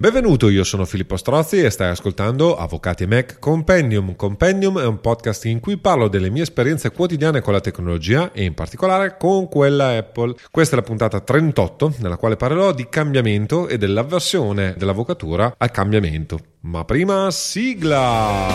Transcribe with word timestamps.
Benvenuto, 0.00 0.48
io 0.48 0.64
sono 0.64 0.86
Filippo 0.86 1.18
Strozzi 1.18 1.60
e 1.60 1.68
stai 1.68 1.90
ascoltando 1.90 2.56
Avvocati 2.56 3.04
Mac 3.04 3.38
Compendium. 3.38 4.16
Compendium 4.16 4.80
è 4.80 4.86
un 4.86 4.98
podcast 4.98 5.44
in 5.44 5.60
cui 5.60 5.76
parlo 5.76 6.08
delle 6.08 6.30
mie 6.30 6.40
esperienze 6.40 6.90
quotidiane 6.90 7.42
con 7.42 7.52
la 7.52 7.60
tecnologia 7.60 8.32
e 8.32 8.44
in 8.44 8.54
particolare 8.54 9.18
con 9.18 9.46
quella 9.46 9.98
Apple. 9.98 10.36
Questa 10.50 10.74
è 10.74 10.78
la 10.78 10.86
puntata 10.86 11.20
38 11.20 11.96
nella 11.98 12.16
quale 12.16 12.36
parlerò 12.36 12.72
di 12.72 12.88
cambiamento 12.88 13.68
e 13.68 13.76
dell'avversione 13.76 14.72
dell'avvocatura 14.74 15.52
al 15.58 15.70
cambiamento. 15.70 16.38
Ma 16.60 16.82
prima 16.86 17.30
sigla! 17.30 18.48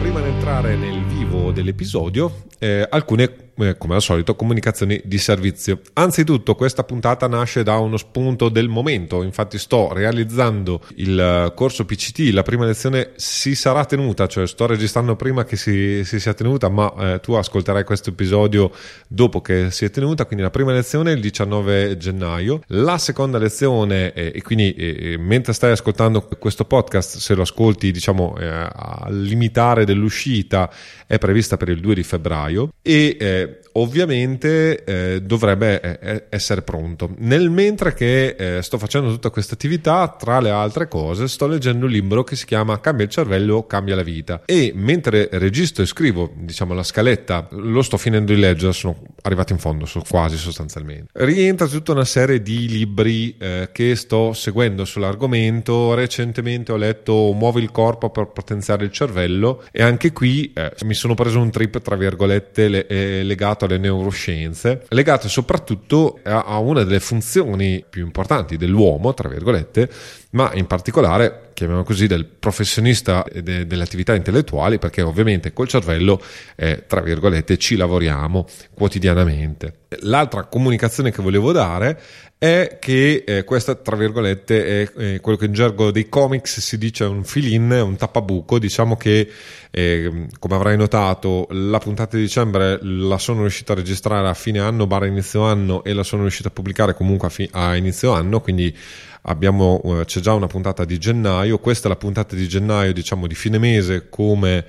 Prima 0.00 0.20
di 0.22 0.28
entrare 0.28 0.74
nel 0.76 1.04
vivo 1.04 1.52
dell'episodio, 1.52 2.44
eh, 2.58 2.86
alcune 2.88 3.49
come 3.78 3.94
al 3.94 4.02
solito, 4.02 4.34
comunicazioni 4.34 5.00
di 5.04 5.18
servizio. 5.18 5.80
Anzitutto, 5.94 6.54
questa 6.54 6.84
puntata 6.84 7.26
nasce 7.26 7.62
da 7.62 7.76
uno 7.76 7.96
spunto 7.96 8.48
del 8.48 8.68
momento. 8.68 9.22
Infatti, 9.22 9.58
sto 9.58 9.92
realizzando 9.92 10.82
il 10.96 11.18
eh, 11.18 11.52
corso 11.54 11.84
PCT. 11.84 12.32
La 12.32 12.42
prima 12.42 12.64
lezione 12.64 13.12
si 13.16 13.54
sarà 13.54 13.84
tenuta, 13.84 14.26
cioè 14.26 14.46
sto 14.46 14.66
registrando 14.66 15.16
prima 15.16 15.44
che 15.44 15.56
si, 15.56 16.02
si 16.04 16.20
sia 16.20 16.34
tenuta, 16.34 16.68
ma 16.68 16.92
eh, 16.98 17.20
tu 17.20 17.32
ascolterai 17.32 17.84
questo 17.84 18.10
episodio 18.10 18.70
dopo 19.06 19.40
che 19.40 19.70
si 19.70 19.84
è 19.84 19.90
tenuta. 19.90 20.24
Quindi, 20.24 20.44
la 20.44 20.50
prima 20.50 20.72
lezione 20.72 21.12
il 21.12 21.20
19 21.20 21.96
gennaio, 21.96 22.60
la 22.68 22.98
seconda 22.98 23.38
lezione, 23.38 24.12
eh, 24.12 24.32
e 24.34 24.42
quindi 24.42 24.72
eh, 24.74 25.16
mentre 25.18 25.52
stai 25.52 25.72
ascoltando 25.72 26.22
questo 26.38 26.64
podcast, 26.64 27.18
se 27.18 27.34
lo 27.34 27.42
ascolti, 27.42 27.90
diciamo, 27.90 28.36
eh, 28.38 28.46
al 28.46 29.20
limitare 29.20 29.84
dell'uscita, 29.84 30.70
è 31.06 31.18
prevista 31.18 31.56
per 31.56 31.68
il 31.68 31.80
2 31.80 31.94
di 31.94 32.02
febbraio. 32.02 32.72
E 32.82 33.49
ovviamente 33.72 34.84
eh, 34.84 35.22
dovrebbe 35.22 35.80
eh, 35.80 35.98
eh, 36.00 36.24
essere 36.30 36.62
pronto. 36.62 37.10
Nel 37.18 37.50
mentre 37.50 37.94
che 37.94 38.36
eh, 38.38 38.62
sto 38.62 38.78
facendo 38.78 39.10
tutta 39.10 39.30
questa 39.30 39.54
attività, 39.54 40.08
tra 40.18 40.40
le 40.40 40.50
altre 40.50 40.88
cose, 40.88 41.28
sto 41.28 41.46
leggendo 41.46 41.86
un 41.86 41.92
libro 41.92 42.24
che 42.24 42.36
si 42.36 42.46
chiama 42.46 42.80
Cambia 42.80 43.04
il 43.04 43.10
cervello, 43.10 43.66
cambia 43.66 43.94
la 43.94 44.02
vita. 44.02 44.42
E 44.44 44.72
mentre 44.74 45.28
registro 45.32 45.82
e 45.82 45.86
scrivo, 45.86 46.32
diciamo, 46.34 46.74
la 46.74 46.82
scaletta, 46.82 47.48
lo 47.50 47.82
sto 47.82 47.96
finendo 47.96 48.32
di 48.32 48.40
leggere, 48.40 48.72
sono 48.72 48.96
arrivato 49.22 49.52
in 49.52 49.58
fondo, 49.58 49.86
so, 49.86 50.02
quasi 50.08 50.36
sostanzialmente. 50.36 51.08
Rientra 51.12 51.66
tutta 51.66 51.92
una 51.92 52.04
serie 52.04 52.42
di 52.42 52.68
libri 52.68 53.36
eh, 53.38 53.68
che 53.72 53.94
sto 53.96 54.32
seguendo 54.32 54.84
sull'argomento. 54.84 55.94
Recentemente 55.94 56.72
ho 56.72 56.76
letto 56.76 57.32
Muovi 57.32 57.62
il 57.62 57.70
corpo 57.70 58.10
per 58.10 58.28
potenziare 58.28 58.84
il 58.84 58.90
cervello 58.90 59.62
e 59.70 59.82
anche 59.82 60.12
qui 60.12 60.52
eh, 60.54 60.72
mi 60.84 60.94
sono 60.94 61.14
preso 61.14 61.38
un 61.40 61.50
trip, 61.50 61.80
tra 61.80 61.96
virgolette, 61.96 62.68
le, 62.68 63.22
legato 63.22 63.59
alle 63.64 63.78
neuroscienze, 63.78 64.84
legate 64.88 65.28
soprattutto 65.28 66.18
a, 66.24 66.44
a 66.44 66.58
una 66.58 66.82
delle 66.82 67.00
funzioni 67.00 67.84
più 67.88 68.04
importanti 68.04 68.56
dell'uomo, 68.56 69.14
tra 69.14 69.28
virgolette, 69.28 69.88
ma 70.32 70.52
in 70.54 70.66
particolare, 70.66 71.50
chiamiamo 71.54 71.82
così, 71.82 72.06
del 72.06 72.24
professionista 72.24 73.24
de, 73.32 73.66
delle 73.66 73.82
attività 73.82 74.14
intellettuali, 74.14 74.78
perché 74.78 75.02
ovviamente 75.02 75.52
col 75.52 75.68
cervello, 75.68 76.22
eh, 76.56 76.84
tra 76.86 77.00
virgolette, 77.00 77.56
ci 77.58 77.76
lavoriamo 77.76 78.46
quotidianamente. 78.74 79.86
L'altra 80.02 80.44
comunicazione 80.44 81.10
che 81.10 81.22
volevo 81.22 81.50
dare 81.50 82.00
è 82.42 82.78
che 82.80 83.22
eh, 83.26 83.44
questa, 83.44 83.74
tra 83.74 83.96
virgolette, 83.96 84.64
è 84.64 84.90
eh, 84.96 85.20
quello 85.20 85.36
che 85.36 85.44
in 85.44 85.52
gergo 85.52 85.90
dei 85.90 86.08
comics 86.08 86.60
si 86.60 86.78
dice 86.78 87.04
un 87.04 87.22
fill-in, 87.22 87.70
un 87.70 87.96
tappabuco. 87.96 88.58
Diciamo 88.58 88.96
che, 88.96 89.30
eh, 89.70 90.26
come 90.38 90.54
avrai 90.54 90.78
notato, 90.78 91.46
la 91.50 91.76
puntata 91.76 92.16
di 92.16 92.22
dicembre 92.22 92.78
la 92.80 93.18
sono 93.18 93.42
riuscito 93.42 93.72
a 93.72 93.74
registrare 93.74 94.26
a 94.26 94.32
fine 94.32 94.58
anno, 94.58 94.86
barra 94.86 95.04
inizio 95.04 95.42
anno, 95.42 95.84
e 95.84 95.92
la 95.92 96.02
sono 96.02 96.22
riuscito 96.22 96.48
a 96.48 96.50
pubblicare 96.50 96.94
comunque 96.94 97.28
a, 97.28 97.30
fi- 97.30 97.50
a 97.52 97.76
inizio 97.76 98.12
anno, 98.12 98.40
quindi 98.40 98.74
abbiamo, 99.22 99.82
eh, 100.00 100.06
c'è 100.06 100.20
già 100.20 100.32
una 100.32 100.46
puntata 100.46 100.86
di 100.86 100.96
gennaio. 100.96 101.58
Questa 101.58 101.88
è 101.88 101.90
la 101.90 101.96
puntata 101.96 102.34
di 102.34 102.48
gennaio, 102.48 102.94
diciamo, 102.94 103.26
di 103.26 103.34
fine 103.34 103.58
mese, 103.58 104.08
come 104.08 104.64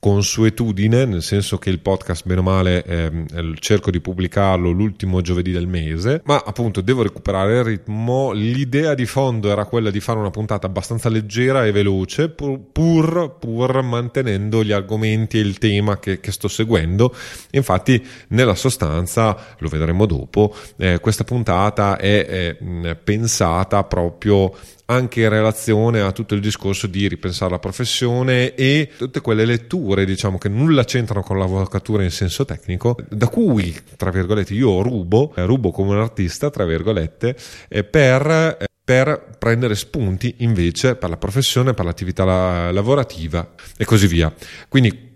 consuetudine, 0.00 1.04
nel 1.04 1.22
senso 1.22 1.58
che 1.58 1.68
il 1.68 1.78
podcast, 1.78 2.26
bene 2.26 2.40
o 2.40 2.42
male, 2.42 2.82
eh, 2.84 3.26
cerco 3.58 3.90
di 3.90 4.00
pubblicarlo 4.00 4.70
l'ultimo 4.70 5.20
giovedì 5.20 5.52
del 5.52 5.66
mese, 5.66 6.22
ma 6.24 6.42
appunto 6.44 6.80
devo 6.80 7.02
recuperare 7.02 7.58
il 7.58 7.64
ritmo. 7.64 8.32
L'idea 8.32 8.94
di 8.94 9.04
fondo 9.04 9.50
era 9.50 9.66
quella 9.66 9.90
di 9.90 10.00
fare 10.00 10.18
una 10.18 10.30
puntata 10.30 10.66
abbastanza 10.66 11.10
leggera 11.10 11.66
e 11.66 11.70
veloce, 11.70 12.30
pur, 12.30 12.58
pur, 12.72 13.36
pur 13.38 13.82
mantenendo 13.82 14.64
gli 14.64 14.72
argomenti 14.72 15.36
e 15.36 15.42
il 15.42 15.58
tema 15.58 15.98
che, 15.98 16.18
che, 16.18 16.32
sto 16.32 16.48
seguendo. 16.48 17.14
Infatti, 17.50 18.02
nella 18.28 18.54
sostanza, 18.54 19.36
lo 19.58 19.68
vedremo 19.68 20.06
dopo, 20.06 20.56
eh, 20.78 20.98
questa 20.98 21.24
puntata 21.24 21.98
è, 21.98 22.56
è 22.56 22.96
pensata 22.96 23.84
proprio 23.84 24.54
anche 24.90 25.20
in 25.20 25.28
relazione 25.28 26.00
a 26.00 26.10
tutto 26.10 26.34
il 26.34 26.40
discorso 26.40 26.88
di 26.88 27.06
ripensare 27.06 27.52
la 27.52 27.58
professione 27.60 28.54
e 28.54 28.90
tutte 28.98 29.20
quelle 29.20 29.44
letture, 29.44 30.04
diciamo, 30.04 30.36
che 30.36 30.48
nulla 30.48 30.84
c'entrano 30.84 31.22
con 31.22 31.38
l'avvocatura 31.38 32.02
in 32.02 32.10
senso 32.10 32.44
tecnico, 32.44 32.96
da 33.08 33.28
cui, 33.28 33.74
tra 33.96 34.10
virgolette, 34.10 34.52
io 34.52 34.82
rubo, 34.82 35.32
eh, 35.36 35.44
rubo 35.44 35.70
come 35.70 35.90
un 35.90 36.00
artista, 36.00 36.50
tra 36.50 36.64
virgolette, 36.64 37.36
eh, 37.68 37.84
per 37.84 38.26
eh, 38.26 38.64
per 38.82 39.36
prendere 39.38 39.76
spunti 39.76 40.34
invece 40.38 40.96
per 40.96 41.10
la 41.10 41.16
professione, 41.16 41.74
per 41.74 41.84
l'attività 41.84 42.72
lavorativa 42.72 43.52
e 43.76 43.84
così 43.84 44.08
via. 44.08 44.34
Quindi 44.68 45.09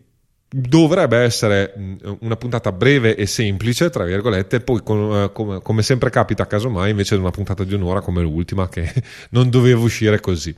dovrebbe 0.57 1.19
essere 1.19 1.75
una 2.21 2.37
puntata 2.37 2.71
breve 2.71 3.17
e 3.17 3.27
semplice, 3.27 3.91
tra 3.91 4.05
virgolette, 4.05 4.61
poi 4.61 4.83
con, 4.85 5.31
come, 5.33 5.61
come, 5.61 5.83
sempre 5.83 6.11
capita 6.11 6.47
casomai 6.47 6.91
invece 6.91 7.17
di 7.17 7.21
una 7.21 7.33
puntata 7.33 7.65
di 7.65 7.75
un'ora 7.75 8.01
come 8.01 8.23
l'ultima 8.23 8.69
che 8.69 8.93
non 9.31 9.51
doveva 9.51 9.81
uscire 9.81 10.21
così. 10.21 10.55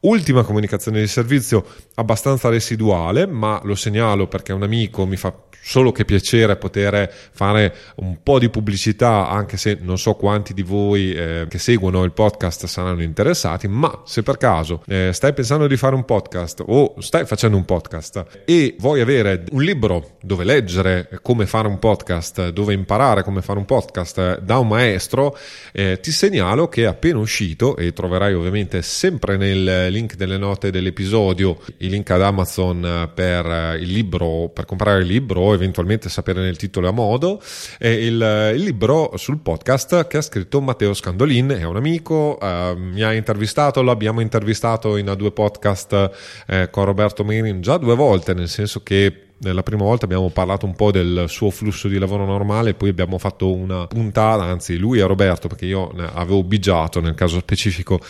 Ultima 0.00 0.44
comunicazione 0.44 1.00
di 1.00 1.08
servizio 1.08 1.66
abbastanza 1.94 2.48
residuale, 2.48 3.26
ma 3.26 3.60
lo 3.64 3.74
segnalo 3.74 4.28
perché 4.28 4.52
un 4.52 4.62
amico 4.62 5.04
mi 5.04 5.16
fa 5.16 5.34
solo 5.62 5.92
che 5.92 6.04
piacere 6.04 6.56
poter 6.56 7.12
fare 7.32 7.74
un 7.96 8.22
po' 8.22 8.38
di 8.38 8.48
pubblicità, 8.48 9.28
anche 9.28 9.56
se 9.56 9.78
non 9.80 9.98
so 9.98 10.14
quanti 10.14 10.54
di 10.54 10.62
voi 10.62 11.12
eh, 11.12 11.46
che 11.48 11.58
seguono 11.58 12.02
il 12.04 12.12
podcast 12.12 12.66
saranno 12.66 13.02
interessati, 13.02 13.68
ma 13.68 14.02
se 14.04 14.22
per 14.22 14.36
caso 14.36 14.82
eh, 14.86 15.10
stai 15.12 15.32
pensando 15.32 15.66
di 15.66 15.76
fare 15.76 15.94
un 15.94 16.04
podcast 16.04 16.62
o 16.66 16.94
stai 16.98 17.24
facendo 17.26 17.56
un 17.56 17.64
podcast 17.64 18.42
e 18.44 18.76
vuoi 18.78 19.00
avere 19.00 19.44
un 19.52 19.62
libro 19.62 20.16
dove 20.22 20.44
leggere 20.44 21.08
come 21.22 21.46
fare 21.46 21.68
un 21.68 21.78
podcast, 21.78 22.50
dove 22.50 22.72
imparare 22.72 23.22
come 23.22 23.42
fare 23.42 23.58
un 23.58 23.64
podcast 23.64 24.40
da 24.40 24.58
un 24.58 24.68
maestro, 24.68 25.36
eh, 25.72 25.98
ti 26.00 26.10
segnalo 26.10 26.68
che 26.68 26.82
è 26.82 26.86
appena 26.86 27.18
uscito 27.18 27.76
e 27.76 27.92
troverai 27.92 28.34
ovviamente 28.34 28.82
sempre 28.82 29.36
nel 29.36 29.88
link 29.90 30.16
delle 30.16 30.38
note 30.38 30.70
dell'episodio 30.70 31.58
il 31.78 31.90
link 31.90 32.10
ad 32.10 32.22
Amazon 32.22 33.10
per 33.14 33.76
il 33.78 33.92
libro, 33.92 34.50
per 34.52 34.64
comprare 34.64 35.00
il 35.00 35.06
libro 35.06 35.54
eventualmente 35.60 36.08
sapere 36.08 36.40
nel 36.40 36.56
titolo 36.56 36.88
a 36.88 36.92
modo, 36.92 37.40
è 37.78 37.88
il, 37.88 38.52
il 38.54 38.62
libro 38.62 39.12
sul 39.16 39.38
podcast 39.38 40.06
che 40.06 40.16
ha 40.16 40.22
scritto 40.22 40.60
Matteo 40.60 40.94
Scandolin, 40.94 41.56
è 41.58 41.64
un 41.64 41.76
amico, 41.76 42.38
eh, 42.40 42.74
mi 42.76 43.02
ha 43.02 43.12
intervistato, 43.12 43.82
l'abbiamo 43.82 44.20
intervistato 44.20 44.96
in 44.96 45.12
due 45.16 45.32
podcast 45.32 46.10
eh, 46.46 46.68
con 46.70 46.84
Roberto 46.84 47.24
Merin 47.24 47.60
già 47.60 47.76
due 47.76 47.94
volte, 47.94 48.34
nel 48.34 48.48
senso 48.48 48.82
che 48.82 49.24
la 49.42 49.62
prima 49.62 49.84
volta 49.84 50.04
abbiamo 50.04 50.28
parlato 50.28 50.66
un 50.66 50.74
po' 50.74 50.90
del 50.90 51.24
suo 51.28 51.50
flusso 51.50 51.88
di 51.88 51.98
lavoro 51.98 52.26
normale, 52.26 52.74
poi 52.74 52.90
abbiame 52.90 53.18
fatto 53.18 53.52
una 53.52 53.86
puntata, 53.86 54.44
anzi 54.44 54.76
lui 54.76 54.98
e 54.98 55.06
Roberto, 55.06 55.48
perché 55.48 55.66
io 55.66 55.88
avevo 55.88 56.42
bigiato 56.42 57.00
nel 57.00 57.14
caso 57.14 57.38
specifico, 57.38 58.00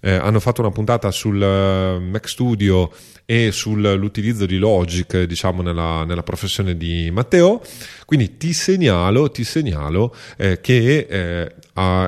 eh, 0.00 0.12
hanno 0.14 0.40
fatto 0.40 0.62
una 0.62 0.70
puntata 0.70 1.10
sul 1.10 1.36
uh, 1.36 2.00
Mac 2.00 2.28
Studio 2.28 2.90
e 3.26 3.52
sull'utilizzo 3.52 4.46
di 4.46 4.56
Logic, 4.56 5.24
diciamo, 5.24 5.60
nella, 5.60 6.04
nella 6.04 6.22
professione 6.22 6.76
di 6.76 7.10
Matteo. 7.12 7.60
Quindi 8.06 8.38
ti 8.38 8.54
segnalo, 8.54 9.30
ti 9.30 9.44
segnalo 9.44 10.14
eh, 10.38 10.62
che 10.62 11.06
eh, 11.10 11.54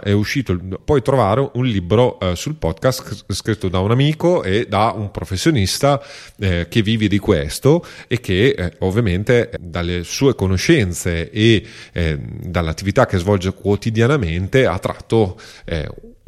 è 0.02 0.12
uscito, 0.12 0.58
puoi 0.84 1.02
trovare 1.02 1.48
un 1.54 1.64
libro 1.64 2.18
eh, 2.18 2.34
sul 2.34 2.56
podcast 2.56 3.24
scritto 3.28 3.68
da 3.68 3.78
un 3.78 3.90
amico 3.90 4.42
e 4.42 4.66
da 4.68 4.92
un 4.96 5.10
professionista 5.10 6.02
eh, 6.38 6.66
che 6.68 6.82
vive 6.82 7.08
di 7.08 7.18
questo 7.18 7.84
e 8.08 8.20
che 8.20 8.48
eh, 8.48 8.72
ovviamente 8.80 9.50
dalle 9.60 10.02
sue 10.04 10.34
conoscenze 10.34 11.30
e 11.30 11.64
eh, 11.92 12.18
dall'attività 12.18 13.06
che 13.06 13.18
svolge 13.18 13.52
quotidianamente 13.52 14.66
ha 14.66 14.78
tratto 14.78 15.38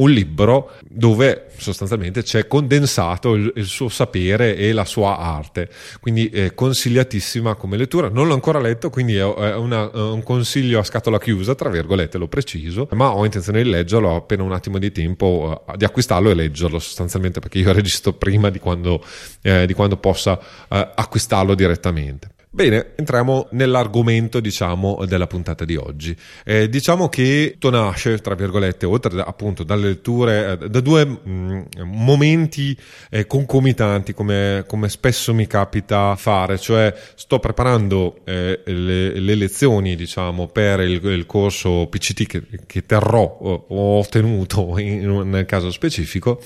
un 0.03 0.11
libro 0.11 0.73
dove 0.89 1.47
sostanzialmente 1.57 2.23
c'è 2.23 2.47
condensato 2.47 3.35
il, 3.35 3.53
il, 3.57 3.67
suo 3.67 3.89
sapere 3.89 4.57
e 4.57 4.73
la 4.73 4.85
sua 4.85 5.19
arte. 5.19 5.69
Quindi 6.01 6.29
è 6.29 6.55
consigliatissima 6.55 7.55
come 7.55 7.77
lettura. 7.77 8.09
Non 8.09 8.27
l'ho 8.27 8.35
ancora 8.35 8.59
letto, 8.59 8.91
quindi 8.91 9.17
è, 9.17 9.25
una, 9.25 9.89
un 9.93 10.23
consiglio 10.23 10.81
a 10.81 10.83
scatola 10.83 11.19
chiusa, 11.19 11.55
tra 11.55 11.71
virgolette, 11.71 12.19
l'ho 12.19 12.29
preciso, 12.29 12.89
ma 12.93 13.15
ho 13.15 13.25
intenzione 13.25 13.63
di 13.63 13.71
leggerlo 13.71 14.09
ho 14.09 14.17
appena 14.17 14.43
un 14.43 14.53
attimo 14.53 14.79
di 14.79 14.91
tempo, 14.91 15.63
uh, 15.67 15.77
di 15.77 15.85
acquistarlo 15.85 16.31
e 16.31 16.35
leggerlo 16.35 16.79
sostanzialmente 16.79 17.41
perché 17.41 17.59
io 17.59 17.73
registro 17.73 18.13
prima 18.13 18.51
di 18.51 18.59
quando, 18.59 19.05
eh, 19.43 19.67
di 19.67 19.73
quando 19.73 19.97
possa 19.97 20.33
uh, 20.33 20.39
acquistarlo 20.69 21.55
direttamente. 21.55 22.31
Bene, 22.55 22.93
entriamo 22.97 23.49
nell'argomento, 23.53 24.39
diciamo, 24.39 25.07
della 25.07 25.27
puntata 25.27 25.65
di 25.65 25.75
oggi. 25.77 26.15
Eh, 26.45 26.69
diciamo 26.69 27.09
che 27.09 27.53
tutto 27.53 27.71
nasce, 27.71 28.19
tra 28.19 28.35
virgolette, 28.35 28.85
oltre 28.85 29.15
da, 29.15 29.23
appunto 29.23 29.65
dalle 29.65 29.87
letture, 29.87 30.59
eh, 30.61 30.69
da 30.69 30.81
due 30.81 31.03
mh, 31.07 31.31
mm, 31.31 31.63
momenti 31.85 32.77
eh, 33.09 33.27
concomitanti, 33.27 34.13
come, 34.13 34.65
come, 34.67 34.91
spesso 34.91 35.33
mi 35.33 35.47
capita 35.47 36.15
fare, 36.15 36.59
cioè 36.59 36.95
sto 37.15 37.39
preparando 37.39 38.21
eh, 38.25 38.61
le, 38.67 39.19
le, 39.19 39.35
lezioni, 39.35 39.97
diciamo, 39.97 40.49
per 40.49 40.81
il, 40.81 41.03
il 41.03 41.25
corso 41.25 41.87
PCT 41.87 42.27
che, 42.27 42.43
che 42.67 42.85
terrò 42.85 43.23
o 43.23 43.65
ho 43.67 43.99
ottenuto 43.99 44.77
in, 44.77 45.31
nel 45.31 45.47
caso 45.47 45.71
specifico 45.71 46.43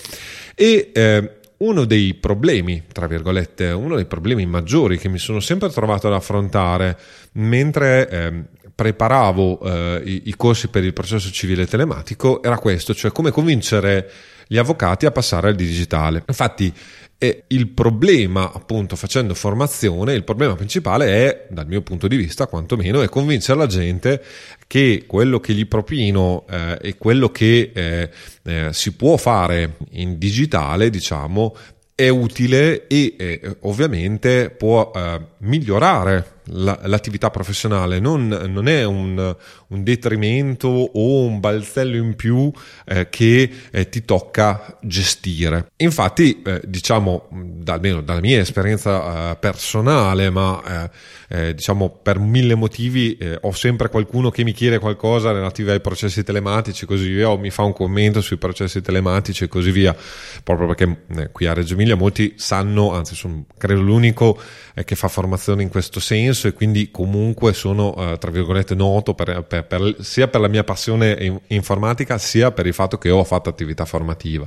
e 0.55 0.93
eh, 0.95 1.41
uno 1.59 1.85
dei 1.85 2.15
problemi, 2.15 2.85
tra 2.93 3.07
virgolette, 3.07 3.71
uno 3.71 3.97
dei 3.97 4.05
problemi 4.05 4.45
maggiori 4.47 4.99
che 4.99 5.09
mi 5.09 5.19
sono 5.19 5.41
sempre 5.41 5.71
trovato 5.71 6.07
ad 6.07 6.13
affrontare 6.13 6.99
mentre 7.33 8.09
eh, 8.09 8.43
preparavo 8.75 9.61
eh, 9.63 10.03
i, 10.05 10.23
i, 10.27 10.37
corsi 10.37 10.69
per 10.69 10.85
il 10.85 10.93
processo 10.93 11.31
civile 11.31 11.67
telematico 11.67 12.43
era 12.43 12.59
questo, 12.59 12.95
cioè 12.95 13.11
come 13.11 13.31
convincere 13.31 14.11
gli 14.47 14.59
avvocati 14.59 15.07
a 15.07 15.11
passare 15.11 15.49
al 15.49 15.55
digitale. 15.55 16.23
Infatti 16.27 16.73
e 17.19 17.45
il 17.47 17.69
problema, 17.69 18.53
appunto, 18.53 18.95
facendo 18.95 19.33
formazione, 19.33 20.13
il 20.13 20.23
problema 20.23 20.55
principale 20.55 21.07
è, 21.07 21.47
dal 21.49 21.67
mio 21.67 21.81
punto 21.81 22.09
di 22.09 22.17
vista, 22.17 22.47
quantomeno, 22.47 23.01
è 23.01 23.09
convincere 23.09 23.59
la 23.59 23.67
gente 23.67 24.23
che 24.67 25.05
quello 25.07 25.41
che 25.41 25.53
gli 25.53 25.67
propino 25.67 26.45
eh, 26.51 26.79
e 26.81 26.97
quello 26.97 27.31
che 27.31 27.71
eh, 27.75 28.11
eh, 28.43 28.73
si 28.73 28.95
può 28.95 29.17
fare 29.17 29.77
in 29.93 30.19
digitale, 30.19 30.91
diciamo, 30.91 31.57
è 31.95 32.09
utile 32.09 32.87
e 32.89 33.15
eh, 33.17 33.57
ovviamente 33.61 34.51
può 34.51 34.91
eh, 34.95 35.21
migliorare 35.39 36.41
la, 36.51 36.79
l'attività 36.85 37.31
professionale, 37.31 38.01
non, 38.01 38.29
non 38.29 38.69
è 38.69 38.85
un, 38.85 39.35
un, 39.69 39.83
detrimento 39.83 40.69
o 40.69 41.25
un 41.25 41.41
balzello 41.41 41.97
in 41.97 42.15
più 42.15 42.51
eh, 42.87 43.09
che 43.09 43.51
eh, 43.71 43.89
ti 43.89 44.05
tocca 44.05 44.79
gestire. 44.83 45.69
Infatti, 45.77 46.43
eh, 46.43 46.61
diciamo, 46.65 47.29
da, 47.31 47.75
almeno 47.75 48.01
dalla 48.01 48.21
mia 48.21 48.41
esperienza 48.41 49.33
eh, 49.33 49.37
personale, 49.37 50.31
ma 50.31 50.91
eh, 51.29 51.55
diciamo 51.55 51.89
per 51.89 52.19
mille 52.19 52.55
motivi, 52.55 53.19
ho 53.41 53.53
sempre 53.53 53.89
qualcuno 53.89 54.31
che 54.31 54.45
mi 54.45 54.53
chiede 54.53 54.79
qualcosa 54.79 55.33
relativo 55.33 55.73
ai 55.73 55.81
processi 55.81 56.23
telematici 56.23 56.87
così 56.87 57.09
via, 57.09 57.31
o 57.31 57.39
mi 57.39 57.51
fa 57.51 57.63
un 57.63 57.73
commento 57.73 58.21
sui 58.21 58.37
processi 58.37 58.81
telematici 58.81 59.45
e 59.45 59.49
così 59.49 59.73
via, 59.73 59.97
proprio 60.45 60.69
perché 60.69 61.31
qui 61.33 61.47
a 61.47 61.53
Reggio 61.53 61.75
Emilia 61.75 61.97
molti 61.97 62.35
sanno, 62.37 62.93
anzi 62.93 63.17
sono 63.17 63.45
credo 63.59 63.81
l'unico 63.81 64.41
che 64.85 64.95
fa 64.95 65.09
formazione 65.09 65.63
in 65.63 65.69
questo 65.69 65.99
senso, 65.99 66.47
e 66.47 66.53
quindi 66.53 66.91
comunque 66.91 67.53
sono, 67.53 68.17
tra 68.19 68.31
virgolette, 68.31 68.75
noto 68.75 69.15
per, 69.15 69.43
per, 69.43 69.56
per, 69.63 69.97
sia 70.01 70.29
per 70.29 70.41
la 70.41 70.49
mia 70.49 70.65
passione 70.65 71.17
in, 71.21 71.41
informatica 71.49 72.19
sia 72.19 72.53
per 72.53 72.67
il 72.67 72.75
fatto 72.75 72.99
che 72.99 73.11
ho 73.11 73.25
fatto 73.25 73.49
attività 73.49 73.85
formativa. 73.85 74.47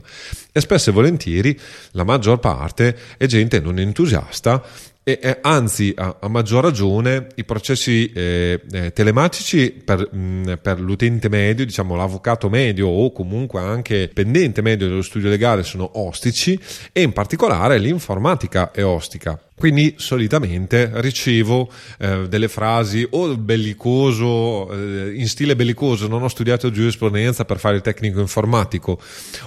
E 0.51 0.59
spesso 0.59 0.89
e 0.89 0.93
volentieri 0.93 1.59
la 1.91 2.03
maggior 2.03 2.39
parte 2.39 2.97
è 3.17 3.25
gente 3.25 3.59
non 3.59 3.79
entusiasta 3.79 4.63
e, 5.09 5.17
eh, 5.21 5.39
anzi, 5.41 5.91
a, 5.97 6.17
a, 6.19 6.27
maggior 6.27 6.63
ragione, 6.63 7.29
i 7.35 7.43
processi 7.43 8.11
eh, 8.11 8.61
eh, 8.71 8.93
telematici 8.93 9.71
per, 9.71 10.07
mh, 10.13 10.59
per, 10.61 10.79
l'utente 10.79 11.29
medio, 11.29 11.65
diciamo 11.65 11.95
l'avvocato 11.95 12.47
medio 12.47 12.87
o 12.89 13.11
comunque 13.11 13.59
anche 13.59 14.09
pendente 14.13 14.61
medio 14.61 14.87
dello 14.87 15.01
studio 15.01 15.29
legale 15.29 15.63
sono 15.63 15.89
ostici 15.93 16.59
e 16.91 17.01
in 17.01 17.11
particolare 17.11 17.79
l'informatica 17.79 18.71
è 18.71 18.83
ostica. 18.83 19.39
Quindi 19.59 19.95
solitamente 19.97 20.89
ricevo 21.01 21.69
eh, 21.97 22.29
delle 22.29 22.47
frasi 22.47 23.05
o 23.09 23.35
bellicoso, 23.35 24.71
eh, 24.71 25.15
in 25.15 25.27
stile 25.27 25.57
bellicoso, 25.57 26.07
non 26.07 26.23
ho 26.23 26.29
studiato 26.29 26.71
giurisprudenza 26.71 27.43
per 27.43 27.59
fare 27.59 27.75
il 27.75 27.81
tecnico 27.81 28.21
informatico, 28.21 28.97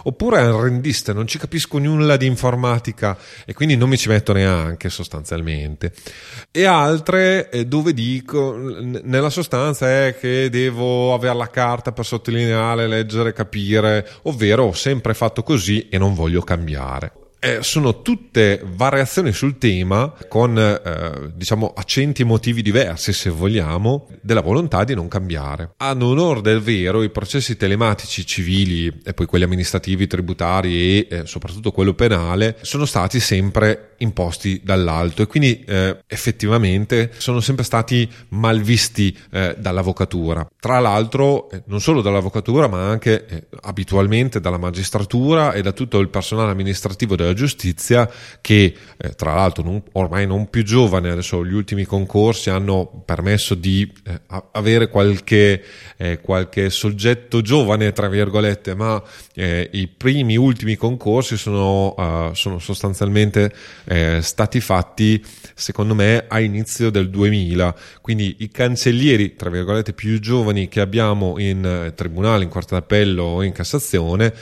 oppure 0.03 0.41
arrendiste, 0.41 1.15
non 1.15 1.27
ci 1.27 1.39
capisco 1.39 1.79
nulla 1.79 2.19
di 2.19 2.27
informatica 2.27 3.17
e 3.47 3.55
quindi 3.55 3.75
non 3.75 3.89
mi 3.89 3.97
ci 3.97 4.11
metto 4.11 4.35
neanche 4.35 4.91
sostanzialmente. 4.91 5.95
E 6.51 6.67
altre 6.67 7.49
eh, 7.49 7.65
dove 7.65 7.95
dico, 7.95 8.55
nella 8.55 9.31
sostanza 9.31 9.89
è 9.89 10.19
che 10.21 10.51
devo 10.51 11.15
avere 11.15 11.37
la 11.37 11.49
carta 11.49 11.93
per 11.93 12.05
sottolineare, 12.05 12.87
leggere, 12.87 13.33
capire, 13.33 14.07
ovvero 14.25 14.65
ho 14.65 14.75
sempre 14.75 15.15
fatto 15.15 15.43
così 15.43 15.89
e 15.89 15.97
non 15.97 16.13
voglio 16.13 16.43
cambiare 16.43 17.21
eh, 17.45 17.59
sono 17.63 18.03
tutte 18.03 18.63
variazioni 18.65 19.33
sul 19.33 19.59
tema 19.59 20.15
con 20.29 20.57
eh, 20.57 21.33
diciamo 21.35 21.73
accenti 21.75 22.23
emotivi 22.23 22.63
diversi 22.63 23.13
se 23.13 23.31
vogliamo 23.31 24.07
della 24.21 24.43
volontà 24.43 24.85
di 24.85 24.95
non 24.95 25.09
cambiare. 25.09 25.73
Ad 25.79 26.01
onore 26.03 26.41
del 26.41 26.61
vero 26.61 27.03
i 27.03 27.11
processi 27.11 27.57
telematici 27.57 28.25
civili 28.25 29.01
e 29.03 29.13
poi 29.13 29.27
quelli 29.27 29.43
amministrativi, 29.45 30.07
tributari 30.07 31.01
e 31.01 31.09
eh, 31.11 31.27
soprattutto 31.27 31.73
quello 31.73 31.95
penale 31.95 32.59
sono 32.61 32.85
stati 32.85 33.19
sempre 33.19 33.95
imposti 33.99 34.61
dall'alto 34.63 35.23
e 35.23 35.27
quindi 35.27 35.65
eh, 35.67 35.99
effettivamente 36.07 37.11
sono 37.17 37.41
sempre 37.41 37.65
stati 37.65 38.09
mal 38.29 38.61
visti 38.61 39.17
eh, 39.33 39.57
dall'avvocatura. 39.59 40.49
Tra 40.61 40.79
l'altro 40.79 41.51
eh, 41.51 41.65
non 41.67 41.81
solo 41.81 42.03
dall'avvocatura 42.03 42.69
ma 42.69 42.89
anche 42.89 43.49
abitualmente 43.63 44.39
dalla 44.39 44.59
magistratura 44.59 45.53
e 45.55 45.63
da 45.63 45.73
tutto 45.73 45.99
il 45.99 46.09
personale 46.09 46.53
amministrativo 46.53 47.17
della 47.17 47.31
della 47.33 47.35
giustizia 47.35 48.09
che 48.41 48.75
eh, 48.97 49.11
tra 49.15 49.35
l'altro 49.35 49.65
non, 49.65 49.83
ormai 49.93 50.27
non 50.27 50.49
più 50.49 50.63
giovane, 50.63 51.11
adesso 51.11 51.45
gli 51.45 51.55
ultimi 51.55 51.85
concorsi 51.85 52.51
hanno 52.51 53.03
permesso 53.05 53.55
di 53.55 53.91
eh, 54.05 54.21
avere 54.53 54.89
qualche, 54.89 55.63
eh, 55.97 56.21
qualche, 56.21 56.71
soggetto 56.71 57.41
giovane, 57.41 57.93
tra 57.93 58.09
virgolette, 58.09 58.75
ma 58.75 59.03
eh, 59.35 59.69
i 59.73 59.89
primi 59.89 60.37
ultimi 60.37 60.77
concorsi 60.77 61.37
sono, 61.37 61.95
uh, 61.97 62.35
sono 62.35 62.59
sostanzialmente 62.59 63.53
eh, 63.85 64.21
stati 64.23 64.61
fatti 64.61 65.25
secondo 65.55 65.95
me 65.95 66.25
a 66.29 66.41
inizio 66.41 66.91
del 66.91 67.11
2000, 67.11 67.75
quindi 68.01 68.37
i 68.39 68.51
cancellieri, 68.51 69.35
tra 69.37 69.51
virgolette, 69.51 69.93
più 69.93 70.19
giovani 70.21 70.69
che 70.69 70.81
abbiamo 70.81 71.39
in 71.39 71.93
tribunale, 71.95 72.45
in 72.45 72.51
quarta 72.51 72.77
d'appello 72.77 73.23
o 73.23 73.43
in 73.43 73.53
Cassazione 73.53 74.33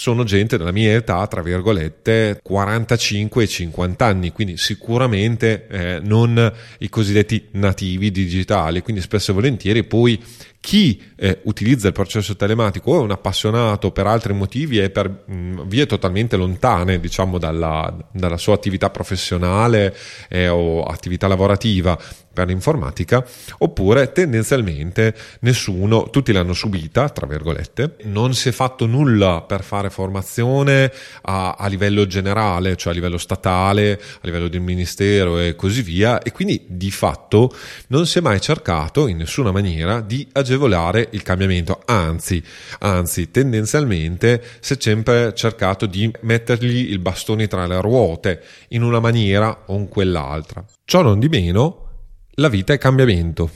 sono 0.00 0.24
gente 0.24 0.56
della 0.56 0.72
mia 0.72 0.94
età, 0.94 1.26
tra 1.26 1.42
virgolette, 1.42 2.40
45 2.42 3.42
e 3.42 3.46
50 3.46 4.06
anni, 4.06 4.32
quindi 4.32 4.56
sicuramente 4.56 5.66
eh, 5.68 6.00
non 6.02 6.50
i 6.78 6.88
cosiddetti 6.88 7.48
nativi 7.50 8.10
digitali, 8.10 8.80
quindi 8.80 9.02
spesso 9.02 9.32
e 9.32 9.34
volentieri 9.34 9.84
poi 9.84 10.18
chi 10.60 11.02
eh, 11.16 11.40
utilizza 11.44 11.86
il 11.86 11.94
processo 11.94 12.36
telematico 12.36 12.92
o 12.92 12.98
è 12.98 13.00
un 13.00 13.10
appassionato 13.10 13.90
per 13.92 14.06
altri 14.06 14.34
motivi 14.34 14.78
e 14.78 14.90
per 14.90 15.08
mh, 15.08 15.34
mm, 15.34 15.60
vie 15.62 15.86
totalmente 15.86 16.36
lontane 16.36 17.00
diciamo 17.00 17.38
dalla, 17.38 17.92
dalla 18.12 18.36
sua 18.36 18.54
attività 18.54 18.90
professionale 18.90 19.96
eh, 20.28 20.48
o 20.48 20.82
attività 20.84 21.26
lavorativa 21.28 21.98
per 22.32 22.46
l'informatica 22.46 23.26
oppure 23.58 24.12
tendenzialmente 24.12 25.14
nessuno, 25.40 26.10
tutti 26.10 26.30
l'hanno 26.30 26.52
subita 26.52 27.08
tra 27.08 27.26
virgolette, 27.26 27.96
non 28.04 28.34
si 28.34 28.50
è 28.50 28.52
fatto 28.52 28.86
nulla 28.86 29.40
per 29.40 29.64
fare 29.64 29.88
formazione 29.88 30.92
a, 31.22 31.54
a 31.58 31.66
livello 31.68 32.06
generale, 32.06 32.76
cioè 32.76 32.92
a 32.92 32.94
livello 32.94 33.18
statale, 33.18 33.92
a 33.92 34.20
livello 34.22 34.48
del 34.48 34.60
ministero 34.60 35.38
e 35.38 35.56
così 35.56 35.82
via 35.82 36.20
e 36.20 36.32
quindi 36.32 36.64
di 36.68 36.90
fatto 36.90 37.52
non 37.88 38.06
si 38.06 38.18
è 38.18 38.20
mai 38.20 38.40
cercato 38.40 39.06
in 39.06 39.16
nessuna 39.16 39.50
maniera 39.50 40.00
di 40.00 40.28
agire 40.32 40.49
agevolare 40.50 41.08
il 41.12 41.22
cambiamento, 41.22 41.80
anzi, 41.84 42.42
anzi, 42.80 43.30
tendenzialmente 43.30 44.42
si 44.58 44.74
è 44.74 44.76
sempre 44.78 45.32
cercato 45.34 45.86
di 45.86 46.10
mettergli 46.22 46.90
il 46.90 46.98
bastone 46.98 47.46
tra 47.46 47.66
le 47.66 47.80
ruote 47.80 48.42
in 48.68 48.82
una 48.82 48.98
maniera 48.98 49.64
o 49.66 49.76
in 49.76 49.88
quell'altra. 49.88 50.64
Ciò 50.84 51.02
non 51.02 51.20
di 51.20 51.28
meno, 51.28 51.88
la 52.34 52.48
vita 52.48 52.72
è 52.72 52.78
cambiamento. 52.78 53.50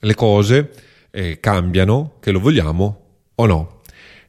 Le 0.00 0.14
cose 0.14 0.70
eh, 1.10 1.38
cambiano, 1.40 2.16
che 2.20 2.30
lo 2.30 2.40
vogliamo 2.40 3.02
o 3.34 3.46
no. 3.46 3.80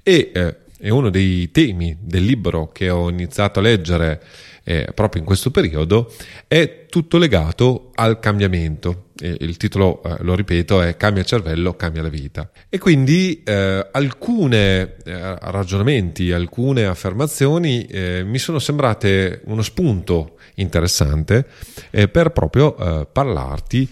E 0.03 0.31
eh, 0.33 0.55
è 0.79 0.89
uno 0.89 1.09
dei 1.09 1.51
temi 1.51 1.97
del 1.99 2.23
libro 2.23 2.71
che 2.71 2.89
ho 2.89 3.09
iniziato 3.09 3.59
a 3.59 3.61
leggere 3.61 4.23
eh, 4.63 4.91
proprio 4.93 5.21
in 5.21 5.27
questo 5.27 5.51
periodo, 5.51 6.13
è 6.47 6.85
tutto 6.87 7.17
legato 7.17 7.89
al 7.95 8.19
cambiamento. 8.19 9.08
Il 9.21 9.57
titolo, 9.57 10.01
eh, 10.03 10.17
lo 10.21 10.35
ripeto, 10.35 10.81
è 10.81 10.97
Cambia 10.97 11.23
cervello, 11.23 11.75
cambia 11.75 12.01
la 12.01 12.09
vita. 12.09 12.49
E 12.69 12.77
quindi 12.77 13.43
eh, 13.43 13.87
alcuni 13.91 14.55
eh, 14.55 14.91
ragionamenti, 15.03 16.31
alcune 16.31 16.85
affermazioni 16.85 17.85
eh, 17.85 18.23
mi 18.23 18.37
sono 18.37 18.59
sembrate 18.59 19.41
uno 19.45 19.61
spunto 19.61 20.37
interessante 20.55 21.47
eh, 21.89 22.07
per 22.07 22.31
proprio 22.31 23.07
parlarti 23.11 23.89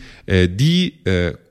di 0.49 1.01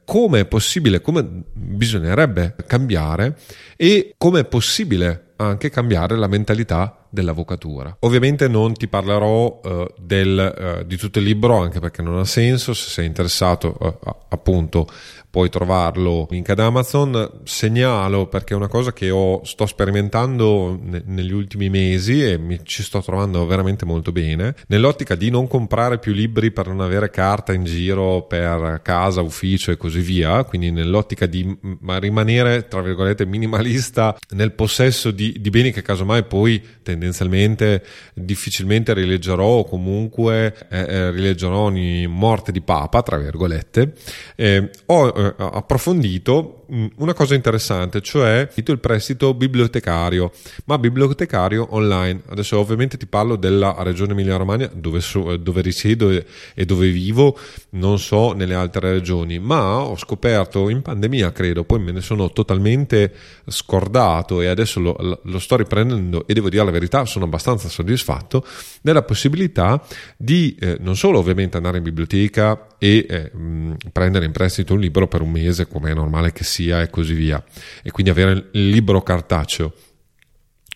come 0.04 0.40
è 0.40 0.44
possibile, 0.46 1.00
come 1.00 1.26
bisognerebbe 1.52 2.54
cambiare 2.66 3.36
e 3.76 4.14
come 4.16 4.40
è 4.40 4.44
possibile 4.44 5.32
anche 5.36 5.70
cambiare 5.70 6.16
la 6.16 6.28
mentalità 6.28 7.05
dell'avvocatura. 7.10 7.96
Ovviamente 8.00 8.48
non 8.48 8.74
ti 8.74 8.88
parlerò 8.88 9.60
uh, 9.62 9.86
del, 9.98 10.78
uh, 10.80 10.84
di 10.84 10.96
tutto 10.96 11.18
il 11.18 11.24
libro 11.24 11.58
anche 11.58 11.80
perché 11.80 12.02
non 12.02 12.18
ha 12.18 12.24
senso, 12.24 12.74
se 12.74 12.88
sei 12.90 13.06
interessato 13.06 13.76
uh, 13.78 13.98
appunto 14.28 14.88
puoi 15.36 15.50
trovarlo 15.50 16.26
in 16.30 16.36
link 16.46 16.48
ad 16.48 16.60
Amazon. 16.60 17.40
Segnalo 17.44 18.26
perché 18.26 18.54
è 18.54 18.56
una 18.56 18.68
cosa 18.68 18.94
che 18.94 19.10
ho, 19.10 19.44
sto 19.44 19.66
sperimentando 19.66 20.78
ne, 20.80 21.02
negli 21.04 21.32
ultimi 21.32 21.68
mesi 21.68 22.24
e 22.24 22.38
mi 22.38 22.60
ci 22.62 22.82
sto 22.82 23.02
trovando 23.02 23.44
veramente 23.44 23.84
molto 23.84 24.12
bene. 24.12 24.54
Nell'ottica 24.68 25.14
di 25.14 25.28
non 25.28 25.46
comprare 25.46 25.98
più 25.98 26.12
libri 26.12 26.52
per 26.52 26.68
non 26.68 26.80
avere 26.80 27.10
carta 27.10 27.52
in 27.52 27.64
giro 27.64 28.22
per 28.22 28.80
casa, 28.82 29.20
ufficio 29.20 29.70
e 29.70 29.76
così 29.76 30.00
via, 30.00 30.42
quindi 30.44 30.70
nell'ottica 30.70 31.26
di 31.26 31.44
m- 31.44 31.98
rimanere 31.98 32.66
tra 32.68 32.80
virgolette 32.80 33.26
minimalista 33.26 34.16
nel 34.30 34.52
possesso 34.52 35.10
di, 35.10 35.36
di 35.38 35.50
beni 35.50 35.70
che 35.70 35.82
casomai 35.82 36.24
poi 36.24 36.62
tendenzialmente 36.82 37.05
difficilmente 38.14 38.94
rileggerò 38.94 39.44
o 39.44 39.64
comunque 39.64 40.54
eh, 40.68 40.78
eh, 40.78 41.10
rileggerò 41.10 41.58
ogni 41.58 42.06
morte 42.06 42.52
di 42.52 42.60
papa, 42.60 43.02
tra 43.02 43.16
virgolette. 43.16 43.92
Eh, 44.34 44.70
ho 44.86 45.08
eh, 45.08 45.34
approfondito 45.38 46.64
una 46.96 47.14
cosa 47.14 47.34
interessante, 47.34 48.00
cioè 48.00 48.48
il 48.54 48.78
prestito 48.80 49.32
bibliotecario, 49.34 50.32
ma 50.64 50.78
bibliotecario 50.78 51.68
online. 51.70 52.22
Adesso 52.28 52.58
ovviamente 52.58 52.96
ti 52.96 53.06
parlo 53.06 53.36
della 53.36 53.74
regione 53.78 54.12
Emilia-Romagna 54.12 54.70
dove, 54.74 55.00
so, 55.00 55.36
dove 55.36 55.60
risiedo 55.60 56.10
e, 56.10 56.24
e, 56.54 56.64
dove 56.64 56.90
vivo, 56.90 57.38
non 57.70 57.98
so 57.98 58.32
nelle 58.32 58.54
altre 58.54 58.92
regioni, 58.92 59.38
ma 59.38 59.80
ho 59.80 59.96
scoperto 59.96 60.68
in 60.68 60.82
pandemia, 60.82 61.32
credo, 61.32 61.64
poi 61.64 61.80
me 61.80 61.92
ne 61.92 62.00
sono 62.00 62.30
totalmente 62.30 63.12
scordato 63.46 64.40
e 64.40 64.46
adesso 64.46 64.80
lo, 64.80 65.20
lo 65.22 65.38
sto 65.38 65.56
riprendendo 65.56 66.26
e 66.26 66.34
devo 66.34 66.48
dire 66.48 66.64
la 66.64 66.70
verità, 66.70 67.04
sono 67.04 67.24
abbastanza 67.24 67.68
soddisfatto 67.68 68.44
della 68.82 69.02
possibilità 69.02 69.82
di 70.16 70.56
eh, 70.58 70.76
non 70.80 70.96
solo 70.96 71.18
ovviamente 71.18 71.56
andare 71.56 71.78
in 71.78 71.82
biblioteca 71.82 72.66
e 72.78 73.06
eh, 73.08 73.36
mh, 73.36 73.76
prendere 73.92 74.24
in 74.24 74.32
prestito 74.32 74.74
un 74.74 74.80
libro 74.80 75.08
per 75.08 75.22
un 75.22 75.30
mese, 75.30 75.66
come 75.66 75.90
è 75.90 75.94
normale 75.94 76.32
che 76.32 76.44
sia, 76.44 76.82
e 76.82 76.90
così 76.90 77.14
via, 77.14 77.42
e 77.82 77.90
quindi 77.90 78.10
avere 78.10 78.48
il 78.52 78.68
libro 78.68 79.02
cartaceo 79.02 79.72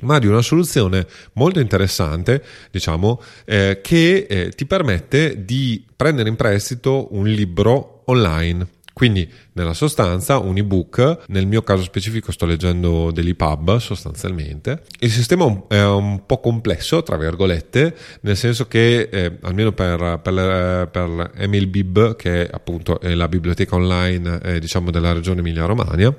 ma 0.03 0.19
di 0.19 0.27
una 0.27 0.43
soluzione 0.43 1.07
molto 1.35 1.61
interessante, 1.61 2.43
diciamo, 2.71 3.21
eh, 3.45 3.81
che 3.83 4.27
eh, 4.29 4.49
ti 4.51 4.67
permette 4.67 5.45
di 5.45 5.85
prendere 5.95 6.29
in 6.29 6.37
prestito 6.37 7.09
un 7.15 7.27
libro 7.27 8.03
online. 8.07 8.67
Quindi, 8.93 9.31
nella 9.53 9.75
sostanza, 9.75 10.39
un 10.39 10.57
ebook, 10.57 11.25
nel 11.29 11.47
mio 11.47 11.63
caso 11.63 11.83
specifico 11.83 12.33
sto 12.33 12.47
leggendo 12.47 13.11
dell'EPUB 13.11 13.77
sostanzialmente. 13.79 14.83
Il 15.01 15.11
sistema 15.11 15.65
è 15.69 15.85
un 15.85 16.27
po' 16.27 16.41
complesso, 16.41 17.03
tra 17.03 17.17
virgolette, 17.17 17.95
nel 18.23 18.37
senso 18.37 18.67
che, 18.67 19.09
eh, 19.11 19.39
almeno 19.43 19.73
per, 19.73 20.21
per, 20.23 20.89
per 20.91 21.33
MLBib, 21.47 22.17
che 22.17 22.49
appunto 22.51 23.01
è 23.01 23.15
la 23.15 23.29
biblioteca 23.29 23.75
online, 23.75 24.41
eh, 24.43 24.61
diciamo, 24.61 24.91
della 24.91 25.13
regione 25.13 25.41
Emilia-Romagna, 25.41 26.15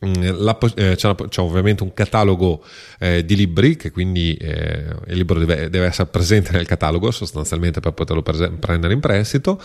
la, 0.00 0.56
eh, 0.76 0.94
c'è, 0.94 1.14
c'è, 1.14 1.40
ovviamente 1.40 1.82
un 1.82 1.92
catalogo 1.92 2.62
eh, 3.00 3.24
di 3.24 3.34
libri 3.34 3.76
che 3.76 3.90
quindi 3.90 4.34
eh, 4.34 4.84
il 5.08 5.16
libro 5.16 5.38
deve, 5.40 5.68
deve, 5.70 5.86
essere 5.86 6.08
presente 6.08 6.52
nel 6.52 6.66
catalogo 6.66 7.10
sostanzialmente 7.10 7.80
per 7.80 7.92
poterlo 7.92 8.22
prese- 8.22 8.50
prendere 8.50 8.92
in 8.92 9.00
prestito. 9.00 9.60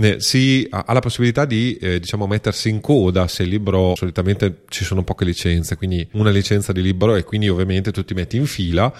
Eh, 0.00 0.16
si 0.18 0.66
ha, 0.70 0.84
ha, 0.86 0.92
la 0.92 1.00
possibilità 1.00 1.44
di 1.44 1.76
eh, 1.76 2.00
diciamo 2.00 2.26
mettersi 2.26 2.68
in 2.68 2.80
coda 2.80 3.28
se 3.28 3.44
il 3.44 3.50
libro 3.50 3.94
solitamente 3.94 4.62
ci 4.68 4.84
sono 4.84 5.04
poche 5.04 5.24
licenze 5.24 5.76
quindi 5.76 6.06
una 6.12 6.30
licenza 6.30 6.72
di 6.72 6.82
libro 6.82 7.14
e 7.14 7.22
quindi 7.22 7.48
ovviamente 7.48 7.92
tu 7.92 8.04
ti 8.04 8.14
metti 8.14 8.36
in 8.36 8.46
fila 8.46 8.92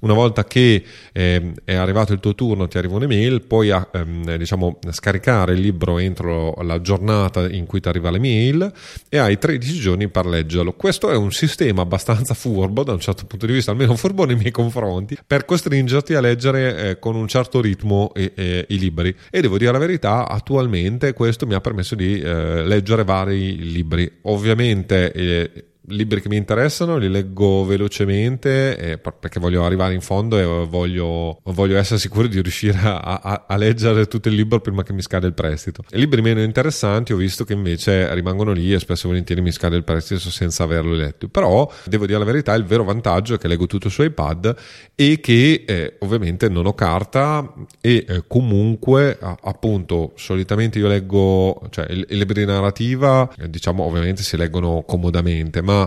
una 0.00 0.14
volta 0.14 0.44
che 0.44 0.82
eh, 1.12 1.52
è 1.64 1.74
arrivato 1.74 2.12
il 2.12 2.20
tuo 2.20 2.34
turno 2.34 2.68
ti 2.68 2.78
arriva 2.78 2.96
un'email, 2.96 3.42
puoi 3.42 3.70
ehm, 3.70 4.36
diciamo, 4.36 4.78
scaricare 4.90 5.54
il 5.54 5.60
libro 5.60 5.98
entro 5.98 6.54
la 6.62 6.80
giornata 6.80 7.48
in 7.48 7.66
cui 7.66 7.80
ti 7.80 7.88
arriva 7.88 8.10
l'email 8.10 8.72
e 9.08 9.18
hai 9.18 9.38
13 9.38 9.78
giorni 9.78 10.08
per 10.08 10.26
leggerlo. 10.26 10.72
Questo 10.72 11.10
è 11.10 11.16
un 11.16 11.32
sistema 11.32 11.82
abbastanza 11.82 12.34
furbo 12.34 12.82
da 12.82 12.92
un 12.92 13.00
certo 13.00 13.26
punto 13.26 13.46
di 13.46 13.52
vista, 13.52 13.70
almeno 13.70 13.96
furbo 13.96 14.24
nei 14.24 14.36
miei 14.36 14.50
confronti, 14.50 15.16
per 15.26 15.44
costringerti 15.44 16.14
a 16.14 16.20
leggere 16.20 16.76
eh, 16.76 16.98
con 16.98 17.16
un 17.16 17.26
certo 17.26 17.60
ritmo 17.60 18.12
e, 18.14 18.32
e, 18.34 18.66
i 18.68 18.78
libri. 18.78 19.14
E 19.30 19.40
devo 19.40 19.58
dire 19.58 19.72
la 19.72 19.78
verità, 19.78 20.28
attualmente 20.28 21.12
questo 21.12 21.46
mi 21.46 21.54
ha 21.54 21.60
permesso 21.60 21.94
di 21.94 22.20
eh, 22.20 22.64
leggere 22.64 23.04
vari 23.04 23.56
libri. 23.56 24.10
Ovviamente 24.22 25.12
eh, 25.12 25.50
libri 25.88 26.20
che 26.20 26.28
mi 26.28 26.36
interessano, 26.36 26.96
li 26.96 27.08
leggo 27.08 27.64
velocemente 27.64 28.76
eh, 28.76 28.98
perché 28.98 29.40
voglio 29.40 29.64
arrivare 29.64 29.94
in 29.94 30.00
fondo 30.00 30.38
e 30.38 30.44
voglio, 30.66 31.40
voglio 31.44 31.76
essere 31.76 31.98
sicuro 31.98 32.26
di 32.26 32.40
riuscire 32.40 32.78
a, 32.78 33.20
a, 33.22 33.44
a, 33.48 33.56
leggere 33.56 34.06
tutto 34.06 34.28
il 34.28 34.34
libro 34.34 34.60
prima 34.60 34.82
che 34.82 34.92
mi 34.92 35.02
scade 35.02 35.26
il 35.26 35.34
prestito. 35.34 35.82
I 35.90 35.98
libri 35.98 36.22
meno 36.22 36.42
interessanti 36.42 37.12
ho 37.12 37.16
visto 37.16 37.44
che 37.44 37.52
invece 37.52 38.12
rimangono 38.14 38.52
lì 38.52 38.72
e 38.72 38.78
spesso 38.78 39.06
e 39.06 39.08
volentieri 39.08 39.40
mi 39.40 39.52
scade 39.52 39.76
il 39.76 39.84
prestito 39.84 40.30
senza 40.30 40.64
averlo 40.64 40.94
letto. 40.94 41.28
Però 41.28 41.70
devo 41.84 42.06
dire 42.06 42.18
la 42.18 42.24
verità, 42.24 42.54
il 42.54 42.64
vero 42.64 42.84
vantaggio 42.84 43.34
è 43.34 43.38
che 43.38 43.48
leggo 43.48 43.66
tutto 43.66 43.88
su 43.88 44.02
iPad 44.02 44.54
e 44.94 45.20
che 45.20 45.64
eh, 45.66 45.96
ovviamente 46.00 46.48
non 46.48 46.66
ho 46.66 46.74
carta 46.74 47.52
e 47.80 48.04
eh, 48.08 48.24
comunque 48.26 49.18
appunto 49.20 50.12
solitamente 50.16 50.78
io 50.78 50.88
leggo, 50.88 51.60
cioè 51.70 51.86
i, 51.90 52.04
libri 52.08 52.40
di 52.40 52.46
narrativa 52.46 53.28
eh, 53.38 53.48
diciamo 53.50 53.84
ovviamente 53.84 54.22
si 54.22 54.36
leggono 54.36 54.84
comodamente, 54.86 55.62
ma 55.62 55.77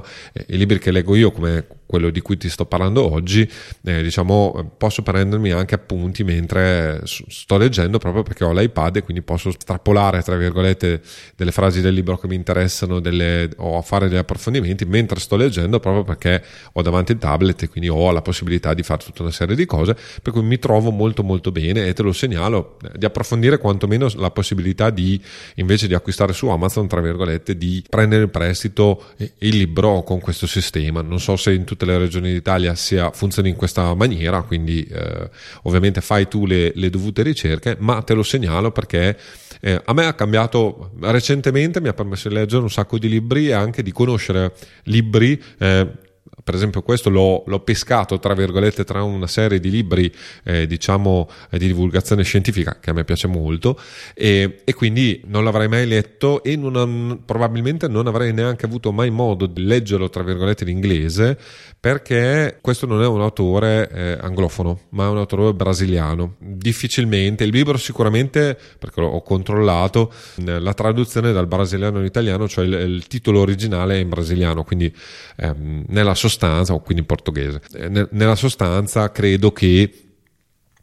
libri 0.48 0.80
che 0.80 0.92
leggo 0.92 1.16
io 1.16 1.32
come 1.32 1.66
quello 1.92 2.10
di 2.10 2.22
cui 2.22 2.38
ti 2.38 2.48
sto 2.48 2.66
parlando 2.66 3.12
oggi, 3.12 3.48
eh, 3.84 4.02
diciamo, 4.02 4.76
posso 4.78 5.04
prendermi 5.04 5.52
anche 5.52 5.76
appunti 5.76 6.24
mentre 6.24 7.02
sto 7.04 7.58
leggendo 7.58 7.98
proprio 7.98 8.24
perché 8.24 8.46
ho 8.46 8.54
l'iPad 8.54 8.96
e 8.96 9.04
quindi 9.04 9.22
posso 9.22 9.52
strappolare, 9.52 10.22
tra 10.22 10.38
virgolette, 10.38 11.02
delle 11.36 11.52
frasi 11.52 11.82
del 11.82 11.94
libro 11.94 12.18
che 12.18 12.28
mi 12.28 12.36
interessano 12.36 13.02
delle, 13.02 13.50
o 13.58 13.82
fare 13.82 14.08
degli 14.08 14.18
approfondimenti 14.18 14.86
mentre 14.86 15.20
sto 15.20 15.36
leggendo 15.36 15.82
proprio 15.82 16.04
perché 16.06 16.42
ho 16.72 16.82
davanti 16.82 17.12
il 17.12 17.18
tablet 17.18 17.64
e 17.64 17.68
quindi 17.68 17.90
ho 17.90 18.10
la 18.12 18.22
possibilità 18.22 18.74
di 18.74 18.84
fare 18.84 19.04
tutta 19.04 19.24
una 19.24 19.32
serie 19.32 19.54
di 19.54 19.66
cose, 19.66 19.94
per 20.22 20.32
cui 20.32 20.44
mi 20.44 20.60
trovo 20.60 20.92
molto 20.92 21.24
molto 21.24 21.52
bene 21.52 21.88
e 21.88 21.94
te 21.94 22.04
lo 22.04 22.14
segnalo 22.14 22.78
eh, 22.84 22.98
di 22.98 23.04
approfondire 23.04 23.58
quantomeno 23.58 24.10
la 24.16 24.32
possibilità 24.32 24.90
di, 24.92 25.22
invece 25.56 25.88
di 25.88 25.94
acquistare 25.94 26.32
su 26.32 26.48
Amazon, 26.48 26.88
tra 26.88 27.02
virgolette, 27.02 27.58
di 27.58 27.84
prendere 27.90 28.24
in 28.24 28.30
prestito 28.30 29.04
il 29.18 29.58
libro 29.58 30.04
con 30.04 30.22
questo 30.22 30.48
sistema. 30.48 31.02
Non 31.02 31.20
so 31.20 31.36
se 31.36 31.52
in 31.52 31.66
tutte 31.66 31.81
tutte 31.82 31.86
le 31.86 31.98
regioni 31.98 32.32
d'Italia 32.32 32.76
sia, 32.76 33.12
funzioni 33.12 33.50
in 33.50 33.56
questa 33.56 33.94
maniera, 33.96 34.42
quindi 34.44 34.84
eh, 34.84 35.30
ovviamente 35.64 36.02
fai 36.02 36.28
tu 36.28 36.46
le, 36.46 36.72
le, 36.76 36.90
dovute 36.90 37.24
ricerche, 37.24 37.76
ma 37.80 38.02
te 38.04 38.14
lo 38.14 38.24
segnalo 38.24 38.72
perché 38.72 39.18
eh, 39.60 39.82
a 39.84 39.94
me 39.94 40.06
ha 40.06 40.14
cambiato 40.14 40.92
recentemente, 41.00 41.82
mi 41.82 41.88
ha 41.88 41.94
permesso 41.94 42.30
di 42.30 42.36
leggere 42.36 42.62
un 42.62 42.70
sacco 42.70 43.00
di 43.00 43.10
libri 43.10 43.48
e 43.48 43.54
anche 43.54 43.82
di 43.82 43.92
conoscere 43.92 44.54
libri. 44.84 45.42
Eh, 45.58 46.10
per 46.44 46.56
esempio 46.56 46.82
questo 46.82 47.10
l'ho, 47.10 47.44
l'ho, 47.46 47.60
pescato 47.60 48.20
tra 48.20 48.34
virgolette 48.34 48.84
tra 48.84 49.04
una 49.04 49.28
serie 49.28 49.60
di 49.60 49.70
libri 49.70 50.12
eh, 50.44 50.68
diciamo 50.68 51.30
eh, 51.50 51.58
di 51.58 51.68
divulgazione 51.68 52.24
scientifica 52.24 52.78
che 52.80 52.90
a 52.90 52.94
me 52.94 53.04
piace 53.04 53.28
molto 53.28 53.80
e, 54.14 54.62
e 54.64 54.74
quindi 54.74 55.22
non 55.26 55.44
l'avrei 55.44 55.68
mai 55.68 55.88
letto 55.88 56.44
e 56.44 56.56
non, 56.56 57.22
probabilmente 57.26 57.88
non 57.88 58.08
avrei 58.08 58.34
neanche 58.34 58.66
avuto 58.66 58.92
mai 58.92 59.10
modo 59.10 59.46
di 59.46 59.64
leggerlo 59.64 60.10
tra 60.10 60.24
virgolette 60.24 60.64
in 60.64 60.70
inglese 60.70 61.38
perché 61.80 62.58
questo 62.62 62.86
non 62.86 63.02
è 63.02 63.08
un 63.08 63.22
autore 63.22 63.90
eh, 63.92 64.18
anglofono 64.22 64.82
ma 64.90 65.06
è 65.06 65.08
un 65.08 65.18
autore 65.18 65.54
brasiliano. 65.54 66.36
Difficilmente 66.40 67.44
il 67.44 67.52
libro 67.52 67.78
sicuramente 67.78 68.58
perché 68.78 69.02
l'ho 69.02 69.22
controllato 69.22 70.12
la 70.36 70.74
traduzione 70.74 71.32
dal 71.32 71.48
brasiliano 71.48 72.00
all'italiano 72.00 72.48
cioè 72.48 72.66
il, 72.66 72.74
il 72.74 73.08
titolo 73.08 73.40
originale 73.40 73.96
è 73.96 74.00
in 74.00 74.10
brasiliano 74.10 74.64
quindi 74.64 74.94
ehm, 75.38 75.86
nella 75.88 76.16
sostanza 76.16 76.31
sostanza, 76.32 76.74
o 76.74 76.80
quindi 76.80 77.02
in 77.02 77.08
portoghese, 77.08 77.62
eh, 77.74 78.08
nella 78.12 78.36
sostanza 78.36 79.12
credo 79.12 79.52
che 79.52 79.92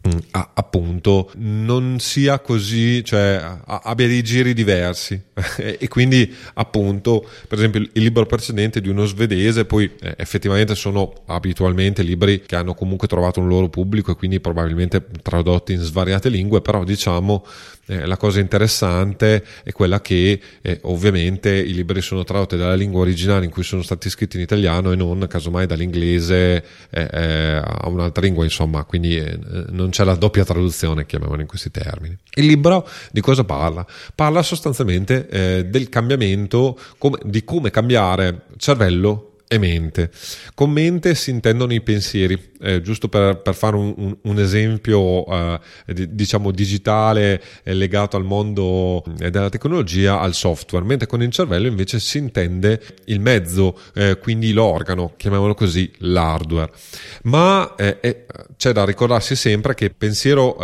mm, 0.06 0.18
appunto 0.54 1.30
non 1.36 1.98
sia 1.98 2.38
così, 2.40 3.02
cioè 3.02 3.42
abbia 3.64 4.06
dei 4.06 4.22
giri 4.22 4.52
diversi. 4.52 5.20
E 5.80 5.88
quindi 5.88 6.34
appunto 6.54 7.26
per 7.46 7.58
esempio 7.58 7.80
il 7.80 7.90
libro 7.92 8.26
precedente 8.26 8.80
di 8.80 8.88
uno 8.88 9.04
svedese 9.06 9.64
poi 9.64 9.90
eh, 10.00 10.14
effettivamente 10.18 10.74
sono 10.74 11.12
abitualmente 11.26 12.02
libri 12.02 12.42
che 12.42 12.56
hanno 12.56 12.74
comunque 12.74 13.06
trovato 13.06 13.40
un 13.40 13.48
loro 13.48 13.68
pubblico 13.68 14.10
e 14.10 14.16
quindi 14.16 14.40
probabilmente 14.40 15.04
tradotti 15.22 15.72
in 15.72 15.80
svariate 15.80 16.28
lingue 16.28 16.60
però 16.60 16.84
diciamo 16.84 17.44
eh, 17.88 18.06
la 18.06 18.16
cosa 18.18 18.38
interessante 18.38 19.42
è 19.64 19.72
quella 19.72 20.00
che 20.00 20.40
eh, 20.60 20.78
ovviamente 20.82 21.54
i 21.54 21.72
libri 21.72 22.02
sono 22.02 22.22
tradotti 22.22 22.56
dalla 22.56 22.74
lingua 22.74 23.00
originale 23.00 23.46
in 23.46 23.50
cui 23.50 23.62
sono 23.62 23.80
stati 23.80 24.10
scritti 24.10 24.36
in 24.36 24.42
italiano 24.42 24.92
e 24.92 24.96
non 24.96 25.26
casomai 25.26 25.66
dall'inglese 25.66 26.64
eh, 26.90 27.08
eh 27.10 27.56
a 27.64 27.88
un'altra 27.88 28.22
lingua, 28.22 28.44
insomma, 28.44 28.84
quindi 28.84 29.16
eh, 29.16 29.38
non 29.70 29.88
c'è 29.90 30.04
la 30.04 30.14
doppia 30.14 30.44
traduzione, 30.44 31.06
chiamiamola 31.06 31.40
in 31.40 31.48
questi 31.48 31.70
termini. 31.70 32.16
Il 32.34 32.46
libro 32.46 32.86
di 33.10 33.20
cosa 33.20 33.44
parla? 33.44 33.86
Parla 34.14 34.42
sostanzialmente 34.42 35.28
eh, 35.28 35.64
del 35.64 35.88
cambiamento, 35.88 36.78
come, 36.98 37.18
di 37.24 37.42
come 37.42 37.70
cambiare 37.70 38.42
cervello 38.58 39.27
e 39.48 39.58
mente. 39.58 40.10
Con 40.54 40.70
mente 40.70 41.14
si 41.14 41.30
intendono 41.30 41.72
i 41.72 41.80
pensieri, 41.80 42.50
eh, 42.60 42.82
giusto 42.82 43.08
per, 43.08 43.40
per 43.40 43.54
fare 43.54 43.76
un, 43.76 44.16
un, 44.20 44.38
esempio 44.38 45.26
eh, 45.26 45.60
diciamo 46.10 46.50
digitale 46.50 47.42
eh, 47.62 47.72
legato 47.72 48.16
al 48.16 48.24
mondo 48.24 49.02
eh, 49.18 49.30
della 49.30 49.48
tecnologia, 49.48 50.20
al 50.20 50.34
software, 50.34 50.84
mentre 50.84 51.06
con 51.06 51.22
il 51.22 51.30
cervello 51.30 51.66
invece 51.66 51.98
si 51.98 52.18
intende 52.18 52.80
il 53.06 53.20
mezzo, 53.20 53.78
eh, 53.94 54.18
quindi 54.20 54.52
l'organo, 54.52 55.14
chiamiamolo 55.16 55.54
così, 55.54 55.90
l'hardware. 55.98 56.70
Ma 57.22 57.74
eh, 57.76 58.26
c'è 58.56 58.72
da 58.72 58.84
ricordarsi 58.84 59.34
sempre 59.34 59.74
che 59.74 59.90
pensiero 59.90 60.56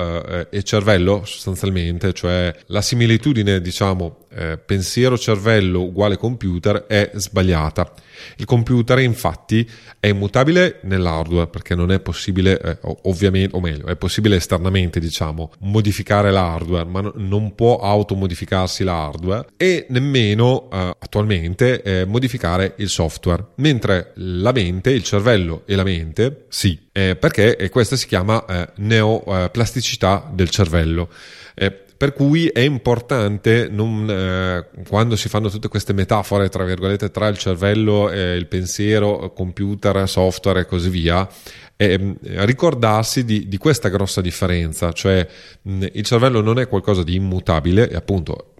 e 0.50 0.62
cervello 0.62 1.22
sostanzialmente, 1.24 2.12
cioè 2.12 2.54
la 2.66 2.82
similitudine 2.82 3.60
diciamo 3.60 4.23
pensiero-cervello 4.64 5.82
uguale 5.82 6.16
computer 6.16 6.86
è 6.86 7.10
sbagliata. 7.14 7.92
Il 8.36 8.44
computer 8.44 8.98
infatti 9.00 9.68
è 10.00 10.08
immutabile 10.08 10.80
nell'hardware 10.82 11.48
perché 11.48 11.74
non 11.74 11.90
è 11.90 12.00
possibile, 12.00 12.60
eh, 12.60 12.78
ovviamente, 13.02 13.56
o 13.56 13.60
meglio, 13.60 13.86
è 13.86 13.96
possibile 13.96 14.36
esternamente 14.36 15.00
diciamo 15.00 15.52
modificare 15.60 16.30
l'hardware, 16.30 16.88
ma 16.88 17.12
non 17.16 17.54
può 17.54 17.78
automodificarsi 17.80 18.84
l'hardware 18.84 19.46
e 19.56 19.86
nemmeno 19.88 20.68
eh, 20.72 20.96
attualmente 20.98 21.82
eh, 21.82 22.04
modificare 22.04 22.74
il 22.76 22.88
software, 22.88 23.44
mentre 23.56 24.12
la 24.16 24.52
mente, 24.52 24.90
il 24.90 25.02
cervello 25.02 25.62
e 25.66 25.74
la 25.74 25.84
mente 25.84 26.46
sì, 26.48 26.78
eh, 26.92 27.16
perché 27.16 27.68
questa 27.70 27.96
si 27.96 28.06
chiama 28.06 28.44
eh, 28.46 28.68
neoplasticità 28.76 30.30
del 30.32 30.50
cervello. 30.50 31.08
Eh, 31.54 31.83
per 31.96 32.12
cui 32.12 32.48
è 32.48 32.60
importante 32.60 33.68
non, 33.70 34.08
eh, 34.10 34.84
quando 34.88 35.16
si 35.16 35.28
fanno 35.28 35.48
tutte 35.48 35.68
queste 35.68 35.92
metafore 35.92 36.48
tra 36.48 36.64
virgolette 36.64 37.10
tra 37.10 37.28
il 37.28 37.38
cervello, 37.38 38.10
eh, 38.10 38.34
il 38.34 38.46
pensiero, 38.46 39.32
computer, 39.32 40.08
software 40.08 40.60
e 40.60 40.66
così 40.66 40.88
via, 40.88 41.28
eh, 41.76 42.16
ricordarsi 42.20 43.24
di, 43.24 43.48
di, 43.48 43.56
questa 43.58 43.88
grossa 43.88 44.20
differenza, 44.20 44.92
cioè 44.92 45.26
mh, 45.62 45.86
il 45.92 46.04
cervello 46.04 46.40
non 46.40 46.58
è 46.58 46.68
qualcosa 46.68 47.02
di 47.02 47.14
immutabile 47.14 47.88
e 47.88 47.96
appunto 47.96 48.53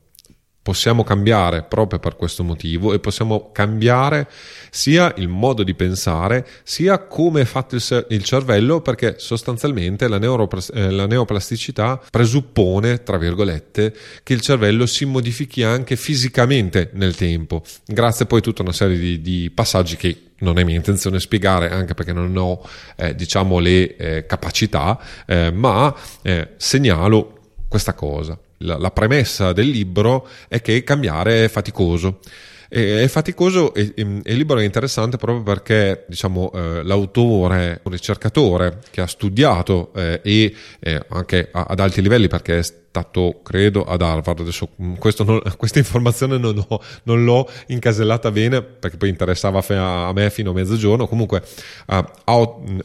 possiamo 0.64 1.04
cambiare 1.04 1.62
proprio 1.62 1.98
per 1.98 2.16
questo 2.16 2.42
motivo 2.42 2.94
e 2.94 2.98
possiamo 2.98 3.50
cambiare 3.52 4.26
sia 4.70 5.12
il 5.18 5.28
modo 5.28 5.62
di 5.62 5.74
pensare 5.74 6.46
sia 6.62 7.00
come 7.00 7.42
è 7.42 7.44
fatto 7.44 7.76
il, 7.76 8.24
cervello 8.24 8.80
perché 8.80 9.16
sostanzialmente 9.18 10.08
la, 10.08 10.16
neuroplas- 10.16 10.70
eh, 10.74 10.90
la, 10.90 11.06
neoplasticità 11.06 12.00
presuppone 12.10 13.02
tra 13.02 13.18
virgolette 13.18 13.94
che 14.22 14.32
il 14.32 14.40
cervello 14.40 14.86
si 14.86 15.04
modifichi 15.04 15.62
anche 15.62 15.96
fisicamente 15.96 16.88
nel 16.94 17.14
tempo. 17.14 17.62
Grazie 17.84 18.24
poi 18.24 18.38
a 18.38 18.42
tutta 18.42 18.62
una 18.62 18.72
serie 18.72 18.96
di, 18.96 19.20
di 19.20 19.50
passaggi 19.50 19.96
che 19.96 20.30
non 20.38 20.58
è 20.58 20.64
mia 20.64 20.76
intenzione 20.76 21.20
spiegare 21.20 21.68
anche 21.68 21.92
perché 21.92 22.14
non 22.14 22.34
ho 22.38 22.66
eh, 22.96 23.14
diciamo 23.14 23.58
le 23.58 23.96
eh, 23.96 24.26
capacità 24.26 24.98
eh, 25.26 25.50
ma 25.50 25.94
eh, 26.22 26.52
segnalo 26.56 27.40
questa 27.68 27.92
cosa 27.92 28.38
la, 28.64 28.78
la 28.78 28.90
premessa 28.90 29.52
del 29.52 29.68
libro 29.68 30.26
è 30.48 30.60
che 30.60 30.82
cambiare 30.82 31.44
è 31.44 31.48
faticoso. 31.48 32.20
È 32.68 33.06
faticoso 33.06 33.72
e, 33.72 33.92
il 33.96 34.36
libro 34.36 34.58
è 34.58 34.64
interessante 34.64 35.16
proprio 35.16 35.44
perché 35.44 36.06
diciamo, 36.08 36.50
eh, 36.52 36.82
l'autore, 36.82 37.80
un 37.84 37.92
ricercatore 37.92 38.80
che 38.90 39.00
ha 39.00 39.06
studiato 39.06 39.92
eh, 39.94 40.20
e 40.24 40.54
eh, 40.80 41.00
anche 41.10 41.50
a, 41.52 41.66
ad 41.68 41.78
alti 41.78 42.02
livelli 42.02 42.26
perché 42.26 42.58
è 42.58 42.62
stato, 42.94 43.40
credo, 43.42 43.82
ad 43.82 44.02
Harvard. 44.02 44.40
Adesso 44.40 44.68
mm, 44.80 44.94
non, 45.26 45.40
questa 45.58 45.80
informazione 45.80 46.38
non, 46.38 46.64
ho, 46.68 46.80
non, 47.04 47.24
l'ho 47.24 47.50
incasellata 47.66 48.30
bene 48.30 48.62
perché 48.62 48.96
poi 48.96 49.08
interessava 49.08 49.64
a 49.66 50.12
me 50.12 50.30
fino 50.30 50.50
a 50.50 50.54
mezzogiorno. 50.54 51.08
Comunque 51.08 51.42
ha 51.86 52.04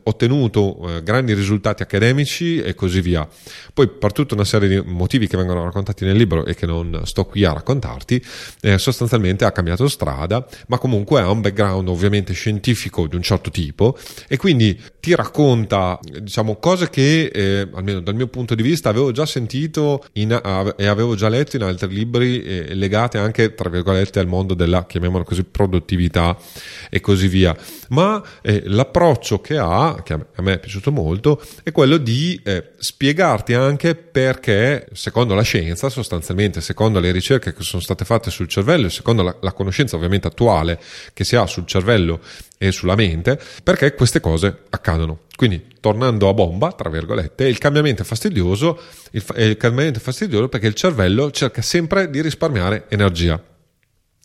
ottenuto 0.04 0.82
uh, 0.82 1.04
grandi 1.04 1.34
risultati 1.34 1.84
accademici 1.84 2.60
e 2.60 2.74
così 2.74 3.02
via. 3.02 3.28
Poi, 3.72 3.88
per 3.88 4.12
tutta 4.12 4.34
una 4.34 4.46
serie 4.46 4.68
di 4.68 4.82
motivi 4.84 5.28
che 5.28 5.38
vengono 5.38 5.64
raccontati 5.64 6.06
nel 6.06 6.18
libro 6.18 6.44
e 6.46 6.56
che 6.56 6.66
non 6.66 7.02
sto 7.04 7.26
qui 7.26 7.46
a 7.46 7.54
raccontarti, 7.54 8.24
eh, 8.62 8.80
sostanzialmente 8.80 9.46
ha 9.46 9.52
cambiato 9.52 9.88
strada, 9.88 10.46
ma 10.68 10.80
comunque 10.80 11.22
ha 11.22 11.30
un 11.30 11.42
background 11.42 11.88
ovviamente 11.88 12.34
scientifico 12.34 13.06
di 13.06 13.16
un 13.16 13.22
certo 13.22 13.52
tipo 13.52 13.96
e 14.28 14.38
quindi 14.38 14.80
ti 15.00 15.14
racconta, 15.14 16.00
diciamo, 16.02 16.56
cose 16.56 16.90
che, 16.90 17.26
eh, 17.34 17.68
almeno 17.74 18.00
dal 18.00 18.16
mio 18.16 18.28
punto 18.28 18.56
di 18.56 18.64
vista, 18.64 18.90
avevo 18.90 19.12
già 19.12 19.26
sentito 19.26 19.99
in, 20.14 20.32
e 20.78 20.86
avevo 20.86 21.16
già 21.16 21.30
letto 21.30 21.56
in 21.56 21.64
altri 21.64 21.94
libri 21.94 22.44
eh, 22.44 22.76
legate 22.76 23.18
anche, 23.18 23.54
tra 23.54 23.70
virgolette, 23.70 24.20
al 24.20 24.28
mondo 24.28 24.54
della, 24.54 24.86
chiamiamola 24.86 25.24
così, 25.24 25.44
produttività 25.44 26.38
e 26.90 27.00
così 27.00 27.28
via. 27.28 27.56
Ma 27.90 28.22
eh, 28.42 28.64
l'approccio 28.66 29.42
che 29.42 29.58
ha, 29.58 30.02
che 30.04 30.14
a 30.14 30.42
me 30.42 30.54
è 30.54 30.60
piaciuto 30.60 30.92
molto, 30.92 31.42
è 31.64 31.72
quello 31.72 31.98
di 31.98 32.40
eh, 32.44 32.72
spiegarti 32.78 33.54
anche 33.54 33.96
perché, 33.96 34.88
secondo 34.94 35.34
la 35.34 35.42
scienza, 35.42 35.90
sostanzialmente, 35.90 36.62
secondo 36.62 37.00
le 37.00 37.12
ricerche 37.12 37.54
che 37.54 37.64
sono 37.64 37.82
state 37.82 38.06
fatte 38.06 38.30
sul 38.30 38.48
cervello 38.48 38.88
secondo 38.90 39.24
la, 39.24 39.36
la 39.42 39.54
conoscenza 39.54 39.96
ovviamente 39.96 40.28
attuale 40.28 40.80
che 41.14 41.24
si 41.24 41.36
ha 41.36 41.46
sul 41.46 41.66
cervello 41.66 42.20
e 42.58 42.72
sulla 42.72 42.96
mente, 42.96 43.40
perché 43.64 43.94
queste 43.96 44.20
cose 44.20 44.64
accadono. 44.70 45.22
Quindi, 45.36 45.69
tornando 45.80 46.30
a 46.30 46.34
bomba, 46.34 46.72
tra 46.72 46.90
virgolette, 46.90 47.48
il 47.48 47.58
cambiamento 47.58 48.02
è 48.02 48.06
fastidioso, 48.06 48.80
il, 49.12 49.24
il 49.38 49.58
cambiamento 49.58 50.00
è 50.00 50.02
fastidioso 50.02 50.50
perché 50.50 50.68
il 50.68 50.74
cervello 50.74 51.32
cerca 51.32 51.62
sempre 51.62 52.10
di 52.10 52.22
risparmiare 52.22 52.86
energia. 52.90 53.42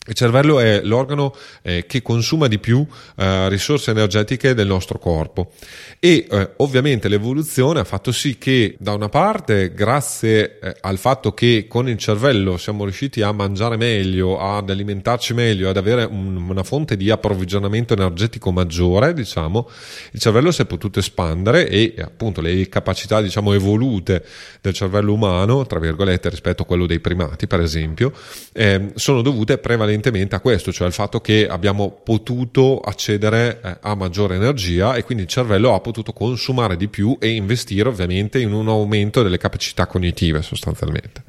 Il 0.07 0.15
cervello 0.15 0.61
è 0.61 0.83
l'organo 0.83 1.35
eh, 1.63 1.87
che 1.87 2.03
consuma 2.03 2.47
di 2.47 2.59
più 2.59 2.87
eh, 3.17 3.49
risorse 3.49 3.91
energetiche 3.91 4.53
del 4.53 4.67
nostro 4.67 4.99
corpo. 4.99 5.53
E 5.99 6.27
eh, 6.31 6.51
ovviamente 6.59 7.09
l'evoluzione 7.09 7.81
ha 7.81 7.85
fatto 7.85 8.13
sì 8.13 8.37
che 8.37 8.77
da 8.79 8.93
una 8.93 9.09
parte 9.09 9.73
grazie 9.73 10.59
eh, 10.59 10.77
al 10.83 10.99
fatto 10.99 11.33
che 11.33 11.65
con 11.67 11.89
il 11.89 11.97
cervello 11.97 12.59
siamo 12.59 12.85
riusciti 12.85 13.23
a 13.23 13.33
mangiare 13.33 13.79
meglio, 13.79 14.39
ad 14.39 14.69
alimentarci 14.69 15.33
meglio, 15.33 15.71
ad 15.71 15.79
avere 15.79 16.05
un, 16.05 16.37
una 16.37 16.63
fonte 16.65 16.99
di 16.99 17.09
approvvigionamento 17.09 17.95
energetico 17.95 18.53
maggiore, 18.53 19.15
diciamo, 19.15 19.71
il 20.13 20.21
cervello 20.21 20.53
si 20.53 20.61
è 20.61 20.67
potuto 20.67 20.99
espandere 20.99 21.67
e 21.67 21.95
appunto 21.99 22.43
le 22.43 22.69
capacità 22.69 23.23
diciamo 23.23 23.55
evolute 23.55 24.23
del 24.61 24.75
cervello 24.75 25.15
umano, 25.15 25.65
tra 25.65 25.79
virgolette 25.79 26.29
rispetto 26.29 26.65
a 26.65 26.67
quello 26.67 26.85
dei 26.85 27.01
primati 27.01 27.47
per 27.47 27.61
esempio, 27.61 28.13
eh, 28.53 28.93
sono 28.97 29.23
dovute 29.23 29.57
prevalentemente 29.57 29.93
prevalentemente 29.95 30.35
a 30.35 30.41
questo, 30.41 30.73
cioè 30.73 30.87
al 30.87 30.93
fatto 30.93 31.21
che 31.21 31.47
abbiamo 31.47 32.01
potuto 32.03 32.81
accedere 32.81 33.61
eh, 33.63 33.77
a 33.81 33.95
maggiore 33.95 34.35
energia 34.35 34.95
e 34.95 35.05
quindi 35.05 35.25
il 35.25 35.29
cervello 35.29 35.75
ha 35.75 35.81
potuto 35.81 36.13
consumare 36.13 36.77
di 36.77 36.89
più 36.89 37.17
e 37.21 37.31
investire 37.31 37.89
ovviamente 37.89 38.39
in 38.41 38.53
un 38.53 38.69
aumento 38.69 39.23
delle 39.23 39.39
capacità 39.39 39.87
cognitive 39.87 40.43
sostanzialmente. 40.43 41.23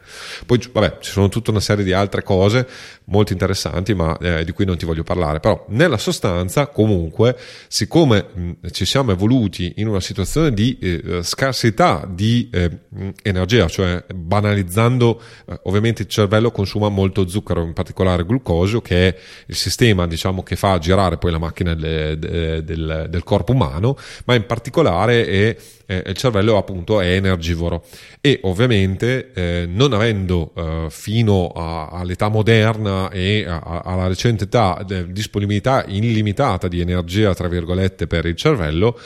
Poi 0.45 0.59
vabbè, 0.71 0.97
ci 0.99 1.11
sono 1.11 1.29
tutta 1.29 1.51
una 1.51 1.59
serie 1.59 1.83
di 1.83 1.93
altre 1.93 2.23
cose 2.23 2.67
molto 3.05 3.33
interessanti, 3.33 3.93
ma 3.93 4.17
eh, 4.17 4.43
di 4.43 4.51
cui 4.51 4.65
non 4.65 4.77
ti 4.77 4.85
voglio 4.85 5.03
parlare, 5.03 5.39
però 5.39 5.65
nella 5.69 5.97
sostanza 5.97 6.67
comunque, 6.67 7.37
siccome 7.67 8.25
mh, 8.33 8.51
ci 8.71 8.85
siamo 8.85 9.11
evoluti 9.11 9.73
in 9.77 9.87
una 9.87 9.99
situazione 9.99 10.53
di 10.53 10.77
eh, 10.79 11.19
scarsità 11.21 12.07
di 12.09 12.49
eh, 12.51 12.69
energia, 13.23 13.67
cioè 13.67 14.03
banalizzando, 14.13 15.21
eh, 15.47 15.59
ovviamente 15.63 16.03
il 16.03 16.07
cervello 16.07 16.51
consuma 16.51 16.89
molto 16.89 17.27
zucchero, 17.27 17.63
in 17.63 17.73
particolare 17.73 18.25
glucosio 18.25 18.54
glucosio 18.55 18.81
che 18.81 19.09
è 19.09 19.15
il 19.47 19.55
sistema 19.55 20.07
diciamo, 20.07 20.43
che 20.43 20.55
fa 20.55 20.77
girare 20.79 21.17
poi 21.17 21.31
la 21.31 21.37
macchina 21.37 21.73
de, 21.73 22.17
de, 22.17 22.63
del, 22.63 23.07
del, 23.09 23.23
corpo 23.23 23.51
umano, 23.51 23.97
ma 24.25 24.35
in 24.35 24.45
particolare 24.45 25.27
è, 25.27 25.57
è, 25.85 26.03
il 26.07 26.15
cervello 26.15 26.57
appunto 26.57 27.01
è 27.01 27.13
energivoro 27.13 27.83
e 28.21 28.39
ovviamente 28.43 29.31
eh, 29.33 29.65
non 29.67 29.93
avendo 29.93 30.51
eh, 30.55 30.87
fino 30.89 31.47
a, 31.49 31.89
all'età 31.89 32.29
moderna 32.29 33.09
e 33.09 33.45
a, 33.45 33.59
a, 33.59 33.81
alla 33.83 34.07
recente 34.07 34.45
età 34.45 34.85
disponibilità 35.07 35.83
illimitata 35.87 36.67
di 36.67 36.79
energia 36.79 37.33
tra 37.33 37.47
virgolette 37.47 38.07
per 38.07 38.25
il 38.25 38.35
cervello, 38.35 38.97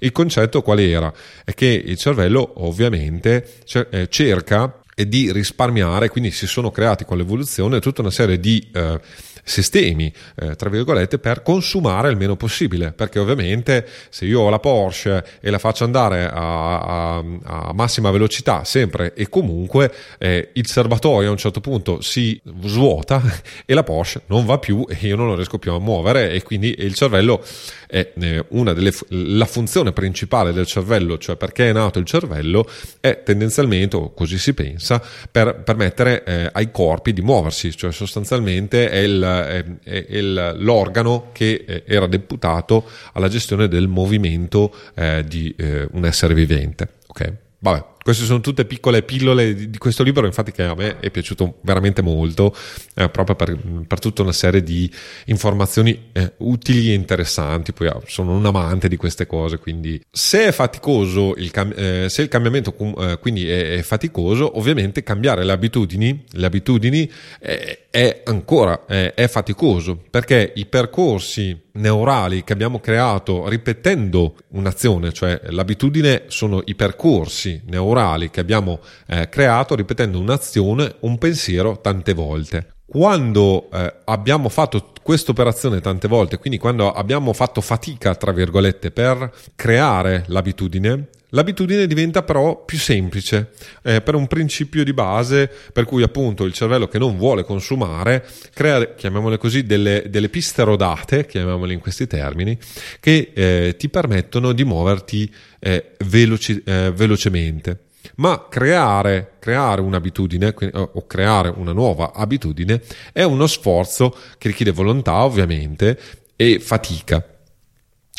il 0.00 0.12
concetto 0.12 0.62
qual 0.62 0.78
era? 0.78 1.12
È 1.44 1.54
che 1.54 1.66
il 1.66 1.96
cervello 1.96 2.52
ovviamente 2.56 3.46
eh, 3.90 4.08
cerca 4.08 4.82
e 5.00 5.08
di 5.08 5.30
risparmiare, 5.30 6.08
quindi 6.08 6.32
si 6.32 6.48
sono 6.48 6.72
creati 6.72 7.04
con 7.04 7.18
l'evoluzione 7.18 7.78
tutta 7.78 8.00
una 8.00 8.10
serie 8.10 8.40
di 8.40 8.68
eh, 8.72 9.00
sistemi, 9.48 10.12
eh, 10.36 10.54
tra 10.54 10.68
virgolette, 10.68 11.18
per 11.18 11.42
consumare 11.42 12.10
il 12.10 12.16
meno 12.16 12.36
possibile, 12.36 12.92
perché 12.92 13.18
ovviamente 13.18 13.86
se 14.10 14.26
io 14.26 14.40
ho 14.40 14.50
la 14.50 14.58
Porsche 14.58 15.24
e 15.40 15.50
la 15.50 15.58
faccio 15.58 15.84
andare 15.84 16.28
a, 16.28 16.80
a, 16.80 17.24
a 17.42 17.72
massima 17.72 18.10
velocità 18.10 18.64
sempre 18.64 19.14
e 19.14 19.28
comunque, 19.28 19.92
eh, 20.18 20.50
il 20.52 20.66
serbatoio 20.66 21.28
a 21.28 21.30
un 21.30 21.36
certo 21.36 21.60
punto 21.60 22.00
si 22.00 22.40
svuota 22.64 23.22
e 23.64 23.74
la 23.74 23.82
Porsche 23.82 24.22
non 24.26 24.44
va 24.44 24.58
più 24.58 24.84
e 24.88 24.96
io 25.00 25.16
non 25.16 25.26
lo 25.26 25.34
riesco 25.34 25.58
più 25.58 25.72
a 25.72 25.78
muovere. 25.80 26.30
E 26.30 26.42
quindi 26.42 26.74
il 26.78 26.94
cervello 26.94 27.42
è 27.86 28.12
eh, 28.20 28.44
una 28.48 28.72
delle 28.72 28.92
la 29.08 29.46
funzione 29.46 29.92
principale 29.92 30.52
del 30.52 30.66
cervello, 30.66 31.18
cioè 31.18 31.36
perché 31.36 31.70
è 31.70 31.72
nato 31.72 31.98
il 31.98 32.04
cervello, 32.04 32.68
è 33.00 33.22
tendenzialmente, 33.24 33.96
o 33.96 34.12
così 34.12 34.38
si 34.38 34.52
pensa, 34.52 35.02
per 35.30 35.62
permettere 35.62 36.24
eh, 36.24 36.50
ai 36.52 36.70
corpi 36.70 37.12
di 37.12 37.22
muoversi, 37.22 37.74
cioè 37.76 37.92
sostanzialmente 37.92 38.90
è 38.90 38.98
il 38.98 39.37
il, 39.38 40.06
il, 40.08 40.56
l'organo 40.58 41.30
che 41.32 41.82
era 41.86 42.06
deputato 42.06 42.84
alla 43.12 43.28
gestione 43.28 43.68
del 43.68 43.88
movimento 43.88 44.74
eh, 44.94 45.24
di 45.26 45.54
eh, 45.56 45.86
un 45.92 46.04
essere 46.04 46.34
vivente. 46.34 46.88
Ok, 47.06 47.32
vabbè, 47.58 47.84
queste 48.08 48.24
sono 48.24 48.40
tutte 48.40 48.64
piccole 48.64 49.02
pillole 49.02 49.54
di, 49.54 49.68
di 49.68 49.76
questo 49.76 50.02
libro, 50.02 50.24
infatti 50.24 50.50
che 50.50 50.62
a 50.62 50.74
me 50.74 50.98
è 50.98 51.10
piaciuto 51.10 51.58
veramente 51.60 52.00
molto, 52.00 52.56
eh, 52.94 53.10
proprio 53.10 53.36
per, 53.36 53.54
per, 53.86 53.98
tutta 53.98 54.22
una 54.22 54.32
serie 54.32 54.62
di 54.62 54.90
informazioni 55.26 56.08
eh, 56.12 56.32
utili 56.38 56.90
e 56.90 56.94
interessanti. 56.94 57.74
Poi 57.74 57.88
ah, 57.88 58.00
sono 58.06 58.34
un 58.34 58.46
amante 58.46 58.88
di 58.88 58.96
queste 58.96 59.26
cose, 59.26 59.58
quindi 59.58 60.02
se 60.10 60.46
è 60.46 60.52
faticoso 60.52 61.34
il, 61.36 61.50
cam- 61.50 61.74
eh, 61.76 62.06
se 62.08 62.22
il 62.22 62.28
cambiamento 62.28 62.74
eh, 62.98 63.18
quindi 63.18 63.46
è, 63.46 63.76
è, 63.76 63.82
faticoso, 63.82 64.56
ovviamente 64.56 65.02
cambiare 65.02 65.44
le 65.44 65.52
abitudini, 65.52 66.24
le 66.30 66.46
abitudini 66.46 67.10
è 67.38 68.22
ancora 68.24 68.86
è 68.86 69.28
faticoso 69.28 70.02
perché 70.08 70.52
i 70.56 70.64
percorsi 70.64 71.67
neurali 71.78 72.44
che 72.44 72.52
abbiamo 72.52 72.80
creato 72.80 73.48
ripetendo 73.48 74.36
un'azione, 74.48 75.12
cioè 75.12 75.40
l'abitudine 75.46 76.24
sono 76.26 76.62
i 76.64 76.74
percorsi 76.74 77.62
neurali 77.66 78.30
che 78.30 78.40
abbiamo 78.40 78.80
eh, 79.06 79.28
creato 79.28 79.74
ripetendo 79.74 80.18
un'azione, 80.18 80.96
un 81.00 81.18
pensiero 81.18 81.80
tante 81.80 82.12
volte. 82.12 82.74
Quando 82.86 83.68
eh, 83.70 83.94
abbiamo 84.04 84.48
fatto 84.48 84.92
questa 85.02 85.30
operazione 85.30 85.80
tante 85.80 86.08
volte, 86.08 86.38
quindi 86.38 86.58
quando 86.58 86.90
abbiamo 86.90 87.32
fatto 87.32 87.60
fatica, 87.60 88.14
tra 88.14 88.32
virgolette, 88.32 88.90
per 88.90 89.30
creare 89.54 90.24
l'abitudine, 90.28 91.08
L'abitudine 91.30 91.86
diventa 91.86 92.22
però 92.22 92.64
più 92.64 92.78
semplice 92.78 93.50
eh, 93.82 94.00
per 94.00 94.14
un 94.14 94.26
principio 94.26 94.82
di 94.82 94.94
base 94.94 95.50
per 95.72 95.84
cui 95.84 96.02
appunto 96.02 96.44
il 96.44 96.54
cervello 96.54 96.88
che 96.88 96.98
non 96.98 97.18
vuole 97.18 97.44
consumare 97.44 98.26
crea, 98.54 98.94
chiamiamole 98.94 99.36
così, 99.36 99.64
delle, 99.64 100.04
delle 100.08 100.30
piste 100.30 100.64
rodate, 100.64 101.26
chiamiamole 101.26 101.74
in 101.74 101.80
questi 101.80 102.06
termini, 102.06 102.56
che 103.00 103.32
eh, 103.34 103.74
ti 103.76 103.90
permettono 103.90 104.52
di 104.52 104.64
muoverti 104.64 105.30
eh, 105.58 105.92
veloci, 106.06 106.62
eh, 106.64 106.92
velocemente 106.94 107.80
ma 108.16 108.46
creare, 108.48 109.32
creare 109.38 109.80
un'abitudine 109.80 110.54
o 110.72 111.06
creare 111.06 111.52
una 111.54 111.72
nuova 111.72 112.12
abitudine 112.14 112.80
è 113.12 113.22
uno 113.22 113.46
sforzo 113.46 114.16
che 114.38 114.48
richiede 114.48 114.70
volontà 114.70 115.24
ovviamente 115.24 115.98
e 116.34 116.58
fatica. 116.58 117.37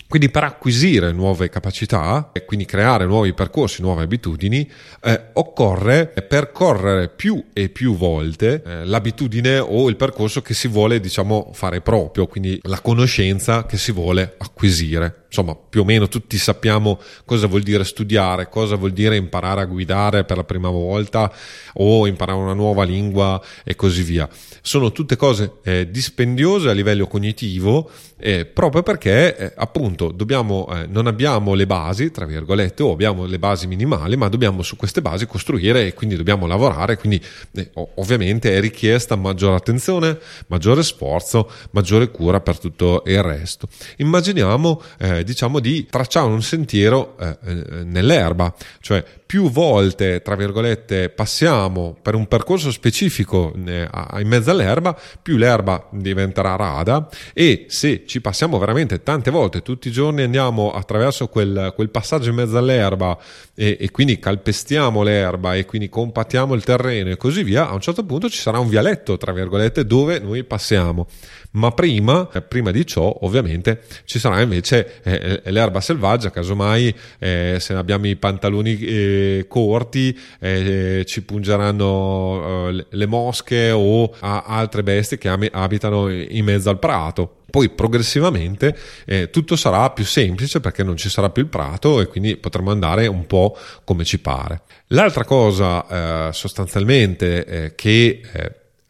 Quindi 0.10 0.30
per 0.32 0.43
acquisire 0.43 1.12
nuove 1.12 1.50
capacità 1.50 2.32
e 2.34 2.43
quindi 2.43 2.65
creare 2.65 3.06
nuovi 3.06 3.32
percorsi, 3.36 3.84
nuove 3.84 4.02
abitudini, 4.02 4.67
eh, 5.04 5.26
occorre 5.34 6.08
percorrere 6.08 7.10
più 7.10 7.45
e 7.54 7.69
più 7.69 7.95
volte 7.95 8.63
eh, 8.65 8.86
l'abitudine 8.86 9.60
o 9.60 9.88
il 9.88 9.95
percorso 9.98 10.41
che 10.41 10.56
si 10.56 10.67
vuole, 10.67 11.00
diciamo, 11.00 11.52
fare 11.54 11.82
proprio, 11.82 12.26
quindi 12.26 12.60
la 12.63 12.82
conoscenza 12.82 13.67
che 13.67 13.78
si 13.78 13.91
vuole 13.91 14.34
acquisire 14.39 15.26
insomma 15.30 15.56
più 15.56 15.82
o 15.82 15.86
meno 15.86 16.08
tutti 16.08 16.38
sappiamo 16.38 17.00
cosa 17.24 17.48
vuol 17.48 17.62
dire 17.62 17.84
studiare, 17.84 18.50
cosa 18.50 18.76
vuol 18.76 18.92
dire 18.92 19.15
imparare 19.15 19.62
a 19.62 19.65
guidare 19.65 20.26
per 20.26 20.38
la 20.38 20.44
prima 20.44 20.70
volta 20.70 21.32
o 21.74 22.08
imparare 22.08 22.39
una 22.39 22.54
nuova 22.54 22.84
lingua 22.84 23.42
e 23.63 23.76
così 23.76 24.02
via. 24.02 24.28
Sono 24.62 24.92
tutte 24.92 25.15
cose 25.15 25.54
eh, 25.63 25.89
dispendiose 25.89 26.70
a 26.70 26.74
livello 26.74 27.08
cognitivo 27.08 27.89
eh, 28.22 28.46
proprio 28.46 28.84
perché 28.84 29.38
eh, 29.38 29.54
appunto 29.56 30.12
dobbiamo, 30.12 30.68
eh, 30.74 30.86
non 30.88 31.08
abbiamo 31.08 31.54
le 31.54 31.65
basi, 31.65 32.12
tra 32.12 32.26
virgolette, 32.26 32.84
o 32.84 32.92
abbiamo 32.92 33.26
le 33.26 33.39
basi 33.39 33.65
minimali, 33.68 34.18
ma 34.18 34.28
dobbiamo 34.28 34.62
su 34.62 34.76
queste 34.76 35.02
basi 35.02 35.26
costruire 35.26 35.88
e 35.88 35.94
quindi 35.94 36.18
dobbiamo 36.18 36.46
lavorare, 36.46 36.98
quindi 36.98 37.22
eh, 37.54 37.72
ovviamente 37.96 38.56
è 38.56 38.60
richiesta 38.60 39.15
maggiore 39.15 39.56
attenzione, 39.56 40.20
maggiore 40.48 40.84
sforzo, 40.84 41.50
maggiore 41.72 42.12
cura 42.12 42.42
per 42.42 42.60
tutto 42.60 43.04
il 43.06 43.24
resto. 43.24 43.70
Immaginiamo 43.98 44.82
eh, 45.00 45.18
eh, 45.19 45.23
diciamo 45.23 45.60
di 45.60 45.86
tracciare 45.86 46.27
un 46.27 46.41
sentiero 46.41 47.15
eh, 47.19 47.38
eh, 47.45 47.84
nell'erba, 47.84 48.53
cioè 48.82 49.03
più 49.29 49.51
volte, 49.51 50.23
tra 50.23 50.36
virgolette, 50.36 51.10
passiamo 51.10 51.95
per 52.01 52.15
un 52.15 52.27
percorso 52.27 52.71
specifico 52.71 53.53
eh, 53.63 53.88
in 54.19 54.27
mezzo 54.27 54.49
all'erba, 54.49 54.99
più 55.21 55.38
l'erba 55.38 55.88
diventerà 55.91 56.55
rada 56.55 57.08
e 57.32 57.65
se 57.67 58.05
ci 58.08 58.21
passiamo 58.21 58.58
veramente 58.58 59.03
tante 59.03 59.29
volte, 59.29 59.62
tutti 59.62 59.89
i 59.89 59.91
giorni 59.91 60.23
andiamo 60.23 60.71
attraverso 60.71 61.27
quel, 61.27 61.73
quel 61.75 61.91
passaggio 61.91 62.29
in 62.29 62.36
mezzo 62.38 62.58
all'erba 62.58 63.15
e, 63.53 63.77
e, 63.79 63.91
quindi 63.91 64.17
calpestiamo 64.17 65.03
l'erba 65.03 65.53
e 65.53 65.65
quindi 65.65 65.89
compattiamo 65.89 66.55
il 66.55 66.63
terreno 66.63 67.12
e 67.12 67.17
così 67.17 67.43
via, 67.43 67.69
a 67.69 67.73
un 67.73 67.82
certo 67.82 68.03
punto 68.03 68.29
ci 68.29 68.39
sarà 68.39 68.58
un 68.58 68.67
vialetto, 68.67 69.17
tra 69.17 69.32
virgolette, 69.32 69.86
dove 69.86 70.17
noi 70.17 70.43
passiamo. 70.43 71.05
Ma 71.51 71.71
prima, 71.71 72.25
prima 72.25 72.69
di 72.71 72.86
ciò, 72.86 73.15
ovviamente, 73.21 73.82
ci 74.05 74.19
sarà 74.19 74.41
invece 74.41 75.01
eh, 75.17 75.41
eh 75.43 75.52
l'erba 75.52 75.82
selvaggia, 75.82 76.30
casomai 76.30 76.93
eh, 77.19 77.58
se 77.60 77.74
abbiamo 77.74 78.08
i 78.08 78.15
pantaloni 78.15 78.78
eh, 78.80 79.45
corti 79.48 80.17
eh, 80.39 81.04
ci 81.06 81.24
pungeranno 81.24 82.72
le 82.89 83.06
mosche 83.06 83.72
o 83.72 84.13
altre 84.19 84.84
bestie 84.84 85.17
che 85.17 85.30
abitano 85.30 86.10
in 86.10 86.45
mezzo 86.45 86.69
al 86.69 86.80
prato. 86.80 87.36
Poi 87.50 87.69
progressivamente 87.69 88.78
eh, 89.06 89.30
tutto 89.30 89.56
sarà 89.56 89.89
più 89.89 90.06
semplice 90.06 90.60
perché 90.60 90.84
non 90.84 90.98
ci 90.98 91.10
sarà 91.10 91.30
più 91.30 91.43
il 91.43 91.50
prato 91.50 92.00
e 92.00 92.06
quindi 92.08 92.38
potremo 92.38 92.72
andare 92.72 93.08
un 93.08 93.26
po' 93.26 93.58
come 93.84 94.04
ci 94.04 94.19
pare. 94.19 94.62
L'altra 94.88 95.26
cosa 95.26 96.28
eh, 96.28 96.34
sostanzialmente 96.34 97.45
eh, 97.45 97.76
che 97.76 98.22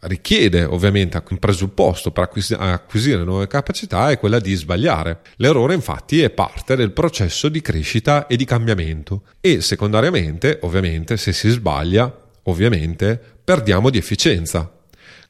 richiede 0.02 0.64
ovviamente 0.64 1.22
un 1.30 1.38
presupposto 1.38 2.12
per 2.12 2.30
acquisire 2.58 3.24
nuove 3.24 3.48
capacità 3.48 4.10
è 4.12 4.20
quella 4.20 4.40
di 4.40 4.54
sbagliare. 4.54 5.20
L'errore 5.38 5.74
infatti 5.74 6.22
è 6.22 6.30
parte 6.30 6.76
del 6.76 6.92
processo 6.92 7.50
di 7.50 7.62
crescita 7.62 8.28
e 8.28 8.36
di 8.38 8.46
cambiamento 8.46 9.24
e 9.42 9.62
secondariamente 9.62 10.60
ovviamente 10.62 11.18
se 11.18 11.34
si 11.34 11.50
sbaglia 11.50 12.14
ovviamente 12.44 13.20
perdiamo 13.44 13.90
di 13.90 13.98
efficienza. 13.98 14.74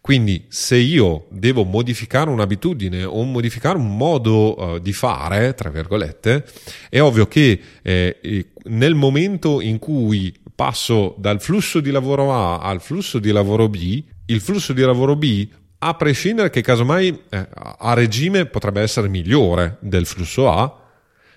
Quindi 0.02 0.46
se 0.48 0.78
io 0.78 1.26
devo 1.30 1.66
modificare 1.66 2.30
un'abitudine 2.30 3.04
o 3.04 3.22
modificare 3.24 3.78
un 3.78 3.98
modo 3.98 4.58
uh, 4.58 4.80
di 4.80 4.94
fare, 4.94 5.54
tra 5.56 5.70
virgolette, 5.70 6.46
è 6.90 7.02
ovvio 7.02 7.28
che 7.28 7.60
eh, 7.82 8.46
nel 8.66 8.96
momento 8.96 9.60
in 9.60 9.78
cui 9.78 10.34
passo 10.56 11.16
dal 11.18 11.42
flusso 11.42 11.82
di 11.82 11.92
lavoro 11.92 12.34
A 12.34 12.60
al 12.60 12.82
flusso 12.82 13.20
di 13.20 13.32
lavoro 13.32 13.68
B, 13.68 14.04
il 14.30 14.42
flusso 14.42 14.74
di 14.74 14.82
lavoro 14.82 15.16
B, 15.16 15.48
a 15.80 15.94
prescindere 15.94 16.50
che 16.50 16.62
casomai 16.62 17.24
eh, 17.30 17.48
a 17.54 17.94
regime 17.94 18.46
potrebbe 18.46 18.82
essere 18.82 19.08
migliore 19.08 19.78
del 19.82 20.06
flusso 20.06 20.50
A, 20.50 20.80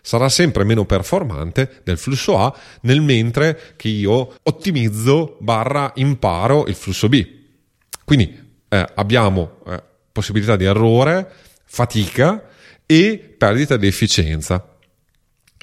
sarà 0.01 0.29
sempre 0.29 0.65
meno 0.65 0.85
performante 0.85 1.81
del 1.85 1.97
flusso 1.97 2.39
A, 2.39 2.55
nel 2.83 3.01
mentre 3.01 3.75
che 3.77 3.89
io 3.89 4.35
ottimizzo 4.43 5.37
barra 5.41 5.93
imparo 5.97 6.67
il 6.67 6.75
flusso 6.75 7.09
B. 7.09 7.27
Quindi 8.05 8.37
eh, 8.69 8.87
abbiamo 8.95 9.61
eh, 9.67 9.83
possibilità 10.11 10.57
di 10.57 10.65
errore, 10.65 11.31
fatica 11.65 12.49
e 12.85 13.35
perdita 13.39 13.77
di 13.77 13.87
efficienza. 13.87 14.67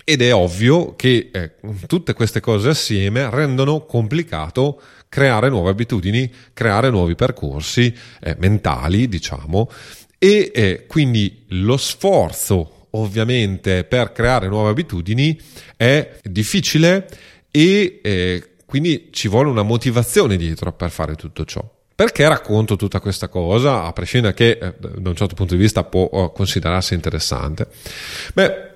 Ed 0.04 0.22
è 0.24 0.34
ovvio 0.34 0.96
che 0.96 1.30
eh, 1.32 1.56
tutte 1.86 2.14
queste 2.14 2.40
cose 2.40 2.70
assieme 2.70 3.30
rendono 3.30 3.86
complicato 3.86 4.82
creare 5.10 5.50
nuove 5.50 5.72
abitudini, 5.72 6.32
creare 6.54 6.90
nuovi 6.90 7.16
percorsi 7.16 7.94
eh, 8.22 8.36
mentali, 8.40 9.10
diciamo, 9.10 9.70
e 10.18 10.52
eh, 10.54 10.86
quindi 10.88 11.46
lo 11.50 11.78
sforzo 11.78 12.88
ovviamente 12.92 13.84
per 13.84 14.12
creare 14.12 14.48
nuove 14.48 14.70
abitudini 14.70 15.40
è 15.76 16.18
difficile 16.24 17.08
e 17.52 18.00
eh, 18.04 18.50
quindi 18.66 19.10
ci 19.12 19.28
vuole 19.28 19.50
una 19.50 19.64
motivazione 19.64 20.38
dietro 20.38 20.72
per 20.74 20.92
fare 20.92 21.16
tutto 21.16 21.44
ciò. 21.46 21.68
Perché 21.96 22.26
racconto 22.30 22.78
tutta 22.78 23.02
questa 23.02 23.28
cosa, 23.28 23.84
a 23.84 23.92
prescindere 23.92 24.34
che 24.34 24.52
eh, 24.52 24.74
da 24.80 25.10
un 25.10 25.16
certo 25.16 25.36
punto 25.36 25.56
di 25.56 25.60
vista 25.60 25.84
può 25.84 26.04
oh, 26.04 26.32
considerarsi 26.32 26.94
interessante? 26.94 27.68
Beh, 28.34 28.69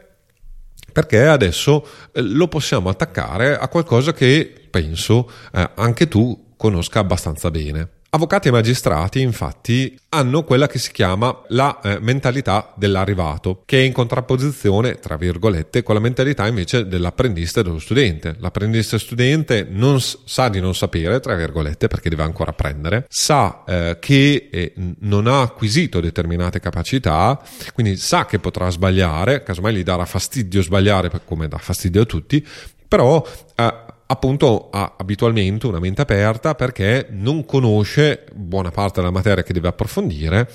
perché 0.93 1.25
adesso 1.25 1.85
eh, 2.13 2.21
lo 2.21 2.47
possiamo 2.47 2.87
attaccare 2.87 3.57
a 3.57 3.67
qualcosa 3.67 4.13
che 4.13 4.53
penso 4.69 5.29
eh, 5.51 5.71
anche 5.75 6.07
tu 6.07 6.53
conosca 6.55 6.99
abbastanza 6.99 7.51
bene. 7.51 7.89
Avvocati 8.15 8.49
e 8.49 8.51
magistrati, 8.51 9.21
infatti, 9.21 9.99
hanno 10.09 10.43
quella 10.43 10.67
che 10.67 10.77
si 10.77 10.91
chiama 10.91 11.35
la 11.47 11.79
eh, 11.81 11.97
mentalità 11.99 12.71
dell'arrivato, 12.75 13.63
che 13.65 13.79
è 13.79 13.81
in 13.81 13.91
contrapposizione, 13.91 14.99
tra 14.99 15.17
virgolette, 15.17 15.81
con 15.81 15.95
la 15.95 16.01
mentalità 16.01 16.45
invece 16.45 16.87
dell'apprendista 16.87 17.61
e 17.61 17.63
dello 17.63 17.79
studente. 17.79 18.35
L'apprendista 18.37 18.99
studente 18.99 19.65
non 19.67 19.99
sa 19.99 20.47
di 20.49 20.59
non 20.59 20.75
sapere, 20.75 21.19
tra 21.21 21.33
virgolette, 21.33 21.87
perché 21.87 22.09
deve 22.09 22.21
ancora 22.21 22.51
apprendere, 22.51 23.07
sa 23.09 23.63
eh, 23.65 23.97
che 23.99 24.47
eh, 24.51 24.73
non 24.99 25.25
ha 25.25 25.41
acquisito 25.41 25.99
determinate 25.99 26.59
capacità, 26.59 27.41
quindi 27.73 27.95
sa 27.95 28.27
che 28.27 28.37
potrà 28.37 28.69
sbagliare, 28.69 29.41
casomai 29.41 29.73
gli 29.73 29.83
darà 29.83 30.05
fastidio 30.05 30.61
sbagliare 30.61 31.09
come 31.25 31.47
dà 31.47 31.57
fastidio 31.57 32.03
a 32.03 32.05
tutti, 32.05 32.45
però 32.87 33.25
eh, 33.55 33.73
appunto 34.13 34.69
ha 34.71 34.95
abitualmente 34.97 35.67
una 35.67 35.79
mente 35.79 36.01
aperta 36.01 36.55
perché 36.55 37.07
non 37.09 37.45
conosce 37.45 38.25
buona 38.33 38.71
parte 38.71 38.99
della 38.99 39.11
materia 39.11 39.43
che 39.43 39.53
deve 39.53 39.67
approfondire 39.67 40.49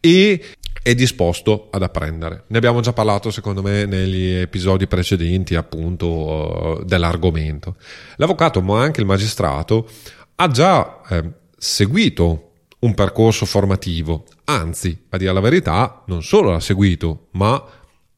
e 0.00 0.42
è 0.82 0.94
disposto 0.94 1.68
ad 1.70 1.82
apprendere. 1.82 2.44
Ne 2.48 2.58
abbiamo 2.58 2.80
già 2.80 2.92
parlato, 2.92 3.30
secondo 3.30 3.62
me, 3.62 3.86
negli 3.86 4.32
episodi 4.32 4.86
precedenti, 4.86 5.54
appunto, 5.54 6.06
uh, 6.06 6.84
dell'argomento. 6.84 7.76
L'avvocato, 8.16 8.60
ma 8.60 8.82
anche 8.82 9.00
il 9.00 9.06
magistrato, 9.06 9.88
ha 10.34 10.48
già 10.48 11.00
eh, 11.08 11.24
seguito 11.56 12.50
un 12.80 12.92
percorso 12.92 13.46
formativo, 13.46 14.24
anzi, 14.44 15.04
a 15.08 15.16
dire 15.16 15.32
la 15.32 15.40
verità, 15.40 16.02
non 16.06 16.22
solo 16.22 16.50
l'ha 16.50 16.60
seguito, 16.60 17.28
ma 17.30 17.64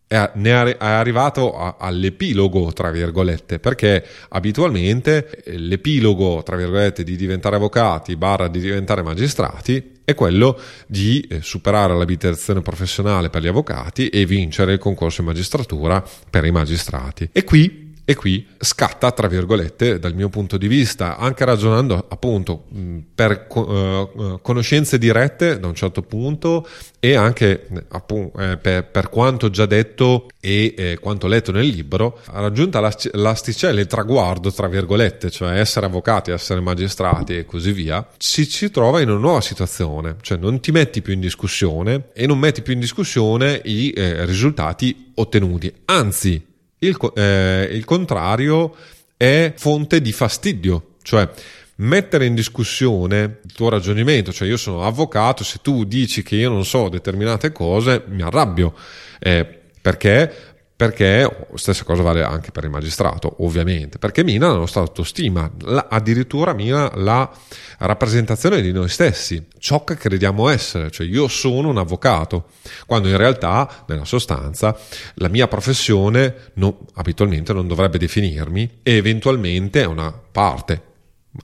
è, 0.09 0.17
è 0.17 0.77
arrivato 0.79 1.57
a, 1.57 1.77
all'epilogo, 1.79 2.73
tra 2.73 2.91
virgolette, 2.91 3.59
perché 3.59 4.05
abitualmente 4.29 5.43
eh, 5.43 5.59
l'epilogo, 5.59 6.43
tra 6.43 6.57
virgolette, 6.57 7.03
di 7.03 7.17
diventare 7.17 7.57
avvocati, 7.57 8.17
barra 8.17 8.49
di 8.49 8.61
diventare 8.61 9.03
magistrati, 9.03 9.95
è 10.05 10.15
quello 10.15 10.59
di 10.87 11.21
eh, 11.29 11.41
superare 11.43 11.97
l'abitazione 11.97 12.61
professionale 12.63 13.29
per 13.29 13.43
gli 13.43 13.49
avvocati 13.49 14.09
e 14.09 14.25
vincere 14.25 14.75
il 14.75 14.79
concorso 14.79 15.23
in 15.23 15.27
magistratura 15.27 16.05
per 16.31 16.45
i 16.45 16.53
magistrati. 16.53 17.29
E 17.33 17.43
qui 17.43 17.86
e 18.09 18.15
qui 18.15 18.47
scatta, 18.61 19.11
tra 19.11 19.27
virgolette, 19.27 19.99
dal 19.99 20.15
mio 20.15 20.29
punto 20.29 20.57
di 20.57 20.69
vista, 20.69 21.17
anche 21.17 21.45
ragionando 21.45 22.07
appunto 22.09 22.67
per 23.13 23.49
uh, 23.53 24.39
conoscenze 24.41 24.97
dirette 24.97 25.59
da 25.59 25.67
un 25.67 25.75
certo 25.75 26.03
punto 26.03 26.69
e 27.01 27.17
anche 27.17 27.67
appunto, 27.89 28.39
eh, 28.39 28.59
per, 28.59 28.85
per, 28.87 29.09
quanto 29.09 29.51
già 29.51 29.67
detto 29.67 30.29
e 30.41 30.73
eh, 30.77 30.99
quanto 31.01 31.27
letto 31.27 31.51
nel 31.51 31.67
libro, 31.67 32.21
raggiunta 32.31 32.79
l'asticella, 32.81 33.81
il 33.81 33.89
traguardo, 33.89 34.53
tra 34.53 34.69
virgolette, 34.69 35.29
cioè 35.29 35.59
essere 35.59 35.87
avvocati, 35.87 36.31
essere 36.31 36.61
magistrati 36.61 37.37
e 37.37 37.45
così 37.45 37.73
via, 37.73 38.09
ci 38.19 38.49
si 38.49 38.71
trova 38.71 39.01
in 39.01 39.11
una 39.11 39.19
nuova 39.19 39.41
situazione, 39.41 40.15
cioè 40.21 40.39
non 40.39 40.61
ti 40.61 40.71
metti 40.71 41.03
più 41.03 41.13
in 41.13 41.21
discussione 41.21 42.11
e 42.13 42.29
non 42.29 42.39
metti 42.39 42.63
più 42.63 42.73
in 42.73 42.81
discussione 42.81 43.61
i 43.65 43.91
eh, 43.91 44.25
risultati 44.25 45.11
ottenuti, 45.17 45.73
anzi 45.87 46.55
il, 46.89 47.13
eh, 47.15 47.69
il 47.73 47.85
contrario 47.85 48.75
è 49.17 49.53
fonte 49.57 50.01
di 50.01 50.13
fastidio, 50.13 50.95
cioè 51.03 51.29
mettere 51.77 52.27
in 52.27 52.35
discussione 52.35 53.41
il 53.45 53.53
tuo 53.53 53.69
ragionamento, 53.69 54.33
cioè 54.33 54.49
io 54.49 54.57
sono 54.57 54.83
avvocato, 54.83 55.45
se 55.45 55.59
tu 55.63 55.85
dici 55.85 56.23
che 56.23 56.37
io 56.37 56.51
non 56.51 56.65
so 56.65 56.89
determinate 56.89 57.53
cose, 57.53 58.05
mi 58.09 58.23
arrabbio. 58.23 58.75
Eh, 59.19 59.47
perché? 59.81 60.56
Perché 60.77 61.49
stessa 61.55 61.85
cosa 61.85 62.03
vale 62.03 62.23
anche 62.23 62.51
per 62.51 62.65
il 62.65 62.71
magistrato, 62.71 63.37
ovviamente, 63.39 63.97
perché 63.99 64.23
mina 64.23 64.49
la 64.49 64.59
nostra 64.59 64.83
autostima, 64.83 65.51
la, 65.61 65.87
addirittura 65.89 66.53
mina 66.53 66.93
la 66.97 67.31
rappresentazione 67.79 68.61
di 68.61 68.73
noi 68.73 68.91
stessi, 68.91 69.43
ciò 69.59 69.85
che 69.85 69.97
crediamo 69.97 70.51
essere, 70.51 70.91
cioè 70.91 71.07
io 71.07 71.29
sono 71.29 71.69
un 71.69 71.79
avvocato, 71.79 72.49
quando 72.85 73.09
in 73.09 73.17
realtà, 73.17 73.85
nella 73.87 74.05
sostanza, 74.05 74.77
la 75.15 75.29
mia 75.29 75.49
professione 75.49 76.51
no, 76.55 76.81
abitualmente 76.95 77.55
non 77.55 77.67
dovrebbe 77.67 77.97
definirmi 77.97 78.81
e 78.83 78.97
eventualmente 78.97 79.81
è 79.81 79.87
una 79.87 80.13
parte 80.13 80.95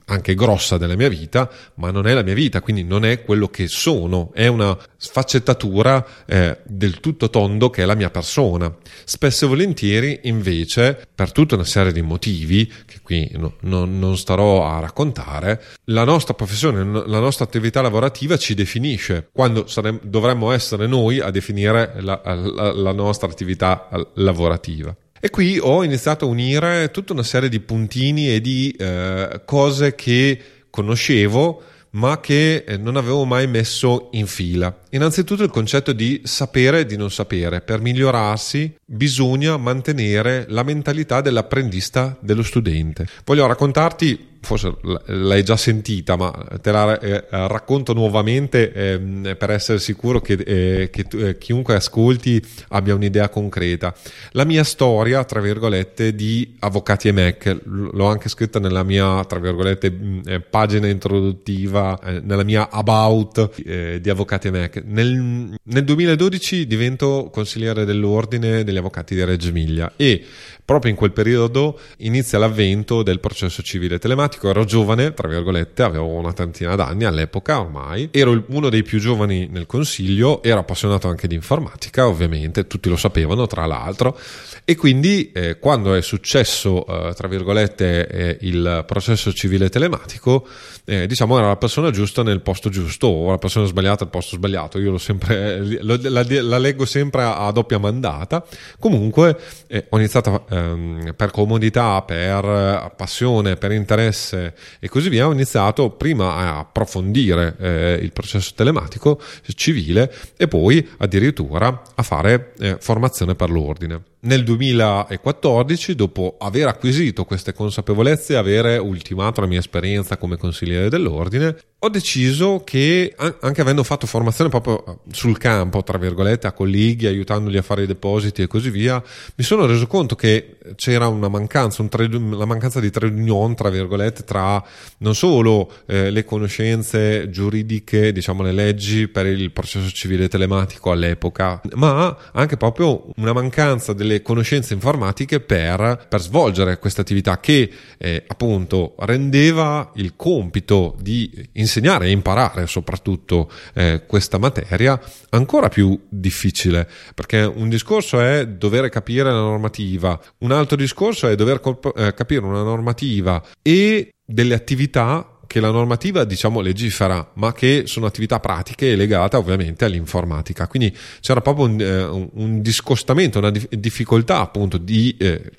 anche 0.05 0.35
grossa 0.35 0.77
della 0.77 0.95
mia 0.95 1.09
vita, 1.09 1.49
ma 1.75 1.91
non 1.91 2.07
è 2.07 2.13
la 2.13 2.23
mia 2.23 2.33
vita, 2.33 2.61
quindi 2.61 2.83
non 2.83 3.05
è 3.05 3.23
quello 3.23 3.47
che 3.47 3.67
sono, 3.67 4.31
è 4.33 4.47
una 4.47 4.77
sfaccettatura 4.97 6.05
eh, 6.25 6.59
del 6.65 6.99
tutto 6.99 7.29
tondo 7.29 7.69
che 7.69 7.83
è 7.83 7.85
la 7.85 7.95
mia 7.95 8.09
persona. 8.09 8.73
Spesso 9.03 9.45
e 9.45 9.47
volentieri, 9.47 10.19
invece, 10.23 11.07
per 11.13 11.31
tutta 11.31 11.55
una 11.55 11.63
serie 11.63 11.91
di 11.91 12.01
motivi, 12.01 12.71
che 12.85 12.99
qui 13.01 13.29
no, 13.35 13.55
no, 13.61 13.85
non 13.85 14.17
starò 14.17 14.65
a 14.65 14.79
raccontare, 14.79 15.61
la 15.85 16.03
nostra 16.03 16.33
professione, 16.33 16.83
la 17.05 17.19
nostra 17.19 17.45
attività 17.45 17.81
lavorativa 17.81 18.37
ci 18.37 18.53
definisce, 18.53 19.29
quando 19.31 19.67
saremo, 19.67 19.99
dovremmo 20.03 20.51
essere 20.51 20.87
noi 20.87 21.19
a 21.19 21.29
definire 21.31 21.95
la, 21.99 22.21
la, 22.23 22.73
la 22.73 22.91
nostra 22.91 23.27
attività 23.27 23.89
lavorativa. 24.15 24.95
E 25.25 25.29
qui 25.29 25.57
ho 25.57 25.85
iniziato 25.85 26.25
a 26.25 26.27
unire 26.27 26.91
tutta 26.91 27.13
una 27.13 27.23
serie 27.23 27.47
di 27.47 27.61
puntini 27.61 28.33
e 28.33 28.41
di 28.41 28.75
eh, 28.77 29.39
cose 29.45 29.95
che 29.95 30.37
conoscevo 30.69 31.63
ma 31.91 32.19
che 32.19 32.65
eh, 32.67 32.75
non 32.75 32.97
avevo 32.97 33.23
mai 33.23 33.47
messo 33.47 34.09
in 34.11 34.27
fila. 34.27 34.81
Innanzitutto 34.89 35.43
il 35.43 35.49
concetto 35.49 35.93
di 35.93 36.19
sapere 36.25 36.81
e 36.81 36.85
di 36.85 36.97
non 36.97 37.09
sapere. 37.09 37.61
Per 37.61 37.79
migliorarsi 37.79 38.75
bisogna 38.83 39.55
mantenere 39.55 40.43
la 40.49 40.63
mentalità 40.63 41.21
dell'apprendista, 41.21 42.17
dello 42.19 42.43
studente. 42.43 43.07
Voglio 43.23 43.47
raccontarti 43.47 44.32
forse 44.43 44.75
l'hai 45.05 45.43
già 45.43 45.55
sentita, 45.55 46.15
ma 46.15 46.31
te 46.61 46.71
la 46.71 46.99
eh, 46.99 47.25
racconto 47.29 47.93
nuovamente 47.93 48.71
eh, 48.71 49.35
per 49.35 49.49
essere 49.49 49.79
sicuro 49.79 50.21
che, 50.21 50.33
eh, 50.33 50.89
che 50.91 51.05
eh, 51.17 51.37
chiunque 51.37 51.75
ascolti 51.75 52.43
abbia 52.69 52.93
un'idea 52.93 53.29
concreta. 53.29 53.95
La 54.31 54.43
mia 54.43 54.63
storia, 54.63 55.23
tra 55.23 55.39
virgolette, 55.39 56.13
di 56.13 56.55
Avvocati 56.59 57.07
e 57.07 57.11
Mac, 57.13 57.57
l'ho 57.63 58.05
anche 58.05 58.29
scritta 58.29 58.59
nella 58.59 58.83
mia, 58.83 59.23
tra 59.25 59.39
virgolette, 59.39 59.89
mm, 59.89 60.19
eh, 60.25 60.39
pagina 60.41 60.87
introduttiva, 60.87 61.99
eh, 62.03 62.19
nella 62.21 62.43
mia 62.43 62.69
about 62.69 63.61
di 63.63 64.09
Avvocati 64.09 64.47
e 64.47 64.51
Mac. 64.51 64.83
Nel, 64.85 65.55
nel 65.63 65.83
2012 65.83 66.67
divento 66.67 67.29
consigliere 67.31 67.85
dell'ordine 67.85 68.63
degli 68.63 68.77
avvocati 68.77 69.15
di 69.15 69.23
Reggio 69.23 69.49
Emilia 69.49 69.93
e 69.95 70.23
proprio 70.65 70.91
in 70.91 70.97
quel 70.97 71.11
periodo 71.11 71.79
inizia 71.97 72.39
l'avvento 72.39 73.03
del 73.03 73.19
processo 73.19 73.61
civile 73.61 73.99
telematico. 73.99 74.32
Ero 74.41 74.65
giovane, 74.65 75.13
tra 75.13 75.27
virgolette, 75.27 75.83
avevo 75.83 76.07
una 76.07 76.33
tantina 76.33 76.75
d'anni 76.75 77.05
all'epoca 77.05 77.59
ormai, 77.59 78.09
ero 78.11 78.43
uno 78.47 78.69
dei 78.69 78.83
più 78.83 78.99
giovani 78.99 79.47
nel 79.47 79.65
consiglio, 79.65 80.41
ero 80.43 80.59
appassionato 80.59 81.07
anche 81.07 81.27
di 81.27 81.35
informatica, 81.35 82.07
ovviamente, 82.07 82.67
tutti 82.67 82.89
lo 82.89 82.97
sapevano 82.97 83.47
tra 83.47 83.65
l'altro, 83.65 84.17
e 84.65 84.75
quindi 84.75 85.31
eh, 85.31 85.59
quando 85.59 85.93
è 85.93 86.01
successo, 86.01 86.85
eh, 86.85 87.13
tra 87.13 87.27
virgolette, 87.27 88.07
eh, 88.07 88.37
il 88.41 88.83
processo 88.87 89.33
civile 89.33 89.69
telematico, 89.69 90.47
eh, 90.85 91.07
diciamo 91.07 91.37
era 91.37 91.47
la 91.47 91.57
persona 91.57 91.91
giusta 91.91 92.23
nel 92.23 92.41
posto 92.41 92.69
giusto 92.69 93.07
o 93.07 93.29
la 93.29 93.37
persona 93.37 93.65
sbagliata 93.65 94.03
al 94.03 94.09
posto 94.09 94.35
sbagliato. 94.35 94.79
Io 94.79 94.97
sempre, 94.97 95.79
lo, 95.81 95.97
la, 96.01 96.25
la, 96.27 96.57
leggo 96.57 96.85
sempre 96.85 97.23
a, 97.23 97.49
doppia 97.51 97.77
mandata. 97.77 98.43
Comunque 98.79 99.37
eh, 99.67 99.85
ho 99.89 99.97
iniziato 99.97 100.45
ehm, 100.49 101.13
per 101.15 101.31
comodità, 101.31 102.01
per 102.01 102.93
passione, 102.95 103.55
per 103.55 103.71
interesse 103.71 104.22
e 104.31 104.89
così 104.89 105.09
via. 105.09 105.27
Ho 105.27 105.33
iniziato 105.33 105.89
prima 105.89 106.35
a 106.35 106.59
approfondire 106.59 107.55
eh, 107.59 107.99
il 108.01 108.11
processo 108.13 108.53
telematico 108.55 109.21
civile 109.55 110.13
e 110.37 110.47
poi 110.47 110.87
addirittura 110.97 111.81
a 111.95 112.03
fare 112.03 112.53
eh, 112.59 112.77
formazione 112.79 113.35
per 113.35 113.49
l'ordine. 113.49 114.12
Nel 114.25 114.45
2014, 114.45 115.95
dopo 115.95 116.37
aver 116.39 116.67
acquisito 116.67 117.25
queste 117.25 117.51
consapevolezze 117.51 118.33
e 118.33 118.37
aver 118.37 118.79
ultimato 118.79 119.41
la 119.41 119.47
mia 119.47 119.59
esperienza 119.59 120.15
come 120.15 120.37
consigliere 120.37 120.87
dell'ordine, 120.87 121.57
ho 121.83 121.89
deciso 121.89 122.61
che, 122.63 123.13
anche 123.17 123.59
avendo 123.59 123.83
fatto 123.83 124.07
formazione 124.07 124.49
proprio 124.49 124.85
eh, 124.85 124.97
sul 125.11 125.37
campo, 125.37 125.83
tra 125.83 125.97
virgolette, 125.97 126.47
a 126.47 126.53
colleghi, 126.53 127.07
aiutandoli 127.07 127.57
a 127.57 127.61
fare 127.61 127.83
i 127.83 127.85
depositi 127.85 128.41
e 128.41 128.47
così 128.47 128.69
via, 128.69 129.03
mi 129.35 129.43
sono 129.43 129.65
reso 129.65 129.85
conto 129.85 130.15
che 130.15 130.55
c'era 130.75 131.07
una 131.07 131.27
mancanza, 131.27 131.81
un 131.81 131.89
trade, 131.89 132.17
la 132.17 132.45
mancanza 132.45 132.79
di 132.79 132.89
trade 132.89 133.13
union, 133.13 133.53
tra 133.53 133.69
virgolette, 133.69 134.23
tra 134.23 134.63
non 134.99 135.13
solo 135.13 135.69
eh, 135.85 136.09
le 136.09 136.23
conoscenze 136.23 137.29
giuridiche, 137.29 138.13
diciamo 138.13 138.43
le 138.43 138.53
leggi 138.53 139.09
per 139.09 139.25
il 139.25 139.51
processo 139.51 139.91
civile 139.91 140.29
telematico 140.29 140.89
all'epoca, 140.89 141.59
ma 141.73 142.15
anche 142.31 142.55
proprio 142.55 143.09
una 143.17 143.33
mancanza 143.33 143.91
delle 143.91 144.12
conoscenze 144.21 144.73
informatiche 144.73 145.39
per, 145.39 146.05
per 146.07 146.21
svolgere 146.21 146.77
questa 146.79 147.01
attività 147.01 147.39
che 147.39 147.69
eh, 147.97 148.23
appunto 148.27 148.95
rendeva 148.99 149.91
il 149.95 150.13
compito 150.15 150.95
di 151.01 151.49
insegnare 151.53 152.07
e 152.07 152.11
imparare 152.11 152.67
soprattutto 152.67 153.49
eh, 153.73 154.03
questa 154.05 154.37
materia 154.37 154.99
ancora 155.29 155.69
più 155.69 155.99
difficile, 156.09 156.87
perché 157.15 157.41
un 157.43 157.69
discorso 157.69 158.19
è 158.19 158.47
dover 158.47 158.89
capire 158.89 159.31
la 159.31 159.39
normativa, 159.39 160.19
un 160.39 160.51
altro 160.51 160.77
discorso 160.77 161.27
è 161.27 161.35
dover 161.35 161.59
colp- 161.59 161.93
eh, 161.97 162.13
capire 162.13 162.45
una 162.45 162.63
normativa 162.63 163.41
e 163.61 164.09
delle 164.25 164.53
attività 164.53 165.32
che 165.53 165.59
la 165.59 165.69
normativa 165.69 166.23
diciamo 166.23 166.61
legifera, 166.61 167.29
ma 167.35 167.53
che 167.53 167.83
sono 167.85 168.07
attività 168.07 168.39
pratiche 168.39 168.95
legate 168.95 169.35
ovviamente 169.35 169.85
all'informatica. 169.85 170.65
Quindi 170.65 170.91
c'era 171.19 171.41
proprio 171.41 171.65
un, 171.67 171.79
eh, 171.79 172.29
un 172.33 172.59
discostamento, 172.63 173.37
una 173.37 173.51
dif- 173.51 173.71
difficoltà 173.75 174.39
appunto 174.39 174.79
di 174.79 175.15
eh, 175.19 175.51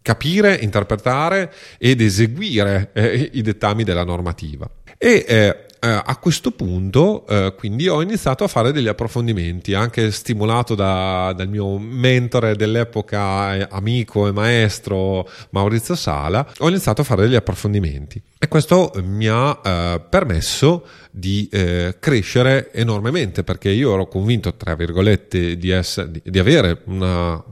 capire, 0.00 0.56
interpretare 0.56 1.52
ed 1.76 2.00
eseguire 2.00 2.88
eh, 2.94 3.28
i 3.34 3.42
dettami 3.42 3.84
della 3.84 4.02
normativa. 4.02 4.66
E 4.96 5.26
eh, 5.28 5.66
eh, 5.84 6.02
a 6.02 6.16
questo 6.16 6.50
punto, 6.50 7.26
eh, 7.26 7.54
quindi, 7.58 7.88
ho 7.88 8.00
iniziato 8.00 8.42
a 8.42 8.48
fare 8.48 8.72
degli 8.72 8.88
approfondimenti, 8.88 9.74
anche 9.74 10.10
stimolato 10.12 10.74
da, 10.74 11.34
dal 11.36 11.48
mio 11.48 11.76
mentore 11.78 12.56
dell'epoca, 12.56 13.54
eh, 13.54 13.68
amico 13.70 14.26
e 14.26 14.32
maestro 14.32 15.28
Maurizio 15.50 15.94
Sala, 15.94 16.46
ho 16.58 16.68
iniziato 16.70 17.02
a 17.02 17.04
fare 17.04 17.24
degli 17.24 17.34
approfondimenti. 17.34 18.22
E 18.38 18.48
questo 18.48 18.92
mi 19.02 19.28
ha 19.28 19.60
eh, 19.62 20.00
permesso 20.08 20.86
di 21.10 21.48
eh, 21.52 21.96
crescere 22.00 22.72
enormemente 22.72 23.44
perché 23.44 23.68
io 23.68 23.92
ero 23.92 24.06
convinto, 24.06 24.54
tra 24.54 24.74
virgolette, 24.74 25.58
di, 25.58 25.68
essere, 25.68 26.10
di, 26.10 26.22
di 26.24 26.38
avere 26.38 26.80
una 26.86 27.42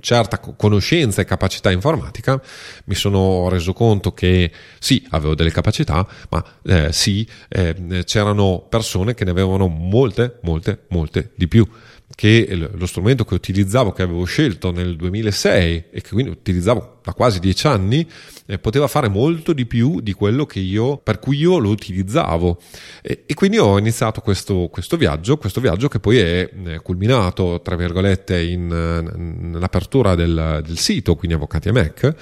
certa 0.00 0.38
conoscenza 0.38 1.20
e 1.20 1.24
capacità 1.24 1.70
informatica, 1.70 2.40
mi 2.84 2.94
sono 2.94 3.48
reso 3.48 3.72
conto 3.72 4.12
che 4.12 4.50
sì, 4.78 5.06
avevo 5.10 5.34
delle 5.34 5.50
capacità, 5.50 6.06
ma 6.30 6.44
eh, 6.64 6.92
sì, 6.92 7.26
eh, 7.48 8.02
c'erano 8.04 8.66
persone 8.68 9.14
che 9.14 9.24
ne 9.24 9.30
avevano 9.30 9.68
molte, 9.68 10.38
molte, 10.42 10.84
molte 10.88 11.32
di 11.34 11.48
più 11.48 11.66
che 12.14 12.46
lo 12.54 12.86
strumento 12.86 13.24
che 13.24 13.34
utilizzavo, 13.34 13.92
che 13.92 14.02
avevo 14.02 14.24
scelto 14.24 14.70
nel 14.70 14.96
2006 14.96 15.84
e 15.90 16.00
che 16.00 16.10
quindi 16.10 16.30
utilizzavo 16.30 17.00
da 17.02 17.12
quasi 17.12 17.40
dieci 17.40 17.66
anni, 17.66 18.06
eh, 18.46 18.58
poteva 18.58 18.86
fare 18.86 19.08
molto 19.08 19.52
di 19.52 19.66
più 19.66 20.00
di 20.00 20.12
quello 20.12 20.46
che 20.46 20.58
io, 20.58 20.98
per 20.98 21.18
cui 21.18 21.38
io 21.38 21.58
lo 21.58 21.70
utilizzavo. 21.70 22.58
E, 23.02 23.24
e 23.26 23.34
quindi 23.34 23.58
ho 23.58 23.78
iniziato 23.78 24.20
questo, 24.20 24.68
questo, 24.70 24.96
viaggio, 24.96 25.36
questo 25.38 25.60
viaggio 25.60 25.88
che 25.88 26.00
poi 26.00 26.18
è 26.18 26.50
eh, 26.66 26.78
culminato, 26.80 27.60
tra 27.62 27.76
virgolette, 27.76 28.40
in, 28.42 28.66
nell'apertura 28.66 30.14
del, 30.14 30.62
del, 30.64 30.78
sito, 30.78 31.14
quindi 31.14 31.36
Avvocati 31.36 31.68
e 31.68 31.72
Mac, 31.72 32.14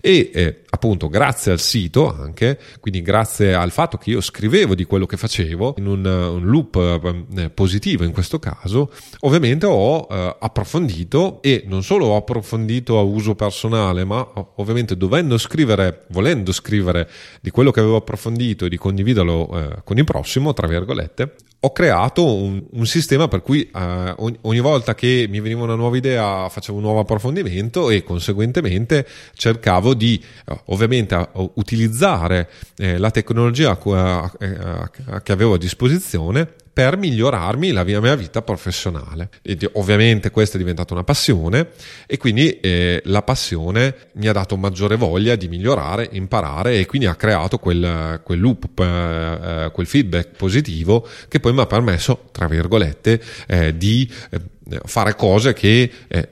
e 0.00 0.30
eh, 0.32 0.60
appunto 0.70 1.08
grazie 1.08 1.52
al 1.52 1.60
sito 1.60 2.14
anche, 2.14 2.58
quindi 2.80 3.02
grazie 3.02 3.54
al 3.54 3.70
fatto 3.70 3.96
che 3.96 4.10
io 4.10 4.20
scrivevo 4.20 4.74
di 4.74 4.84
quello 4.84 5.06
che 5.06 5.16
facevo 5.16 5.74
in 5.78 5.86
un, 5.86 6.04
un 6.04 6.44
loop 6.44 7.24
eh, 7.36 7.50
positivo 7.50 8.04
in 8.04 8.12
questo 8.12 8.38
caso, 8.38 8.92
ovviamente 9.20 9.66
ho 9.66 10.06
eh, 10.10 10.36
approfondito 10.38 11.40
e 11.42 11.64
non 11.66 11.82
solo 11.82 12.06
ho 12.06 12.16
approfondito 12.16 12.98
a 12.98 13.02
uso 13.02 13.34
personale, 13.34 14.04
ma 14.04 14.15
ovviamente 14.56 14.96
dovendo 14.96 15.38
scrivere, 15.38 16.04
volendo 16.08 16.52
scrivere 16.52 17.08
di 17.40 17.50
quello 17.50 17.70
che 17.70 17.80
avevo 17.80 17.96
approfondito 17.96 18.64
e 18.64 18.68
di 18.68 18.76
condividerlo 18.76 19.48
eh, 19.52 19.82
con 19.84 19.98
il 19.98 20.04
prossimo, 20.04 20.52
tra 20.52 20.66
virgolette, 20.66 21.34
ho 21.60 21.72
creato 21.72 22.34
un, 22.34 22.62
un 22.70 22.86
sistema 22.86 23.28
per 23.28 23.42
cui 23.42 23.62
eh, 23.62 24.14
ogni, 24.18 24.38
ogni, 24.42 24.60
volta 24.60 24.94
che 24.94 25.26
mi 25.28 25.40
veniva 25.40 25.62
una 25.62 25.74
nuova 25.74 25.96
idea 25.96 26.48
facevo 26.48 26.76
un 26.76 26.84
nuovo 26.84 27.00
approfondimento 27.00 27.90
e 27.90 28.02
conseguentemente 28.04 29.06
cercavo 29.34 29.94
di 29.94 30.22
eh, 30.46 30.60
ovviamente 30.66 31.28
utilizzare 31.54 32.48
eh, 32.76 32.98
la 32.98 33.10
tecnologia 33.10 33.78
che 33.78 35.32
avevo 35.32 35.54
a 35.54 35.58
disposizione 35.58 36.54
per 36.76 36.98
migliorarmi 36.98 37.72
la 37.72 37.84
mia, 37.84 38.14
vita 38.16 38.42
professionale. 38.42 39.30
E 39.40 39.58
ovviamente 39.72 40.30
questa 40.30 40.56
è 40.56 40.58
diventata 40.58 40.92
una 40.92 41.04
passione 41.04 41.68
e 42.06 42.18
quindi 42.18 42.60
eh, 42.60 43.00
la 43.06 43.22
passione 43.22 44.10
mi 44.16 44.28
ha 44.28 44.32
dato 44.32 44.58
maggiore 44.58 44.96
voglia 44.96 45.36
di 45.36 45.48
migliorare, 45.48 46.06
imparare 46.12 46.78
e 46.78 46.84
quindi 46.84 47.06
ha 47.06 47.14
creato 47.14 47.56
quel, 47.56 48.20
quel 48.22 48.38
loop, 48.38 48.78
eh, 48.78 49.64
eh 49.64 49.70
quel 49.70 49.86
feedback 49.86 50.36
positivo 50.36 51.08
che 51.28 51.40
poi 51.40 51.54
mi 51.54 51.60
ha 51.60 51.66
permesso, 51.66 52.28
tra 52.30 52.46
virgolette, 52.46 53.22
eh, 53.46 53.74
di 53.74 54.12
eh, 54.28 54.40
fare 54.84 55.14
cose 55.14 55.54
che 55.54 55.90
eh, 56.06 56.28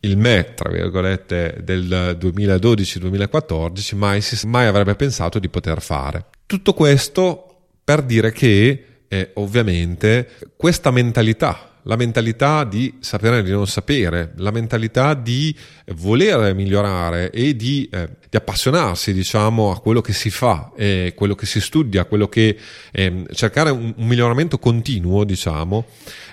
il 0.00 0.18
me, 0.18 0.52
tra 0.52 0.70
virgolette, 0.70 1.60
del 1.64 2.18
2012-2014 2.20 3.96
mai, 3.96 4.22
mai 4.44 4.66
avrebbe 4.66 4.94
pensato 4.96 5.38
di 5.38 5.48
poter 5.48 5.80
fare. 5.80 6.26
Tutto 6.44 6.74
questo 6.74 7.68
per 7.82 8.02
dire 8.02 8.30
che 8.30 8.88
eh, 9.14 9.30
ovviamente 9.34 10.28
questa 10.56 10.90
mentalità, 10.90 11.70
la 11.82 11.94
mentalità 11.94 12.64
di 12.64 12.96
sapere 12.98 13.38
e 13.38 13.42
di 13.44 13.52
non 13.52 13.66
sapere, 13.68 14.32
la 14.38 14.50
mentalità 14.50 15.14
di 15.14 15.54
voler 15.94 16.52
migliorare 16.54 17.30
e 17.30 17.54
di, 17.54 17.88
eh, 17.92 18.08
di 18.28 18.36
appassionarsi, 18.36 19.12
diciamo, 19.12 19.70
a 19.70 19.78
quello 19.78 20.00
che 20.00 20.12
si 20.12 20.30
fa, 20.30 20.72
eh, 20.76 21.12
quello 21.14 21.36
che 21.36 21.46
si 21.46 21.60
studia, 21.60 22.06
quello 22.06 22.28
che 22.28 22.56
eh, 22.90 23.24
cercare 23.32 23.70
un, 23.70 23.92
un, 23.96 24.06
miglioramento 24.06 24.58
continuo, 24.58 25.22
diciamo, 25.22 25.86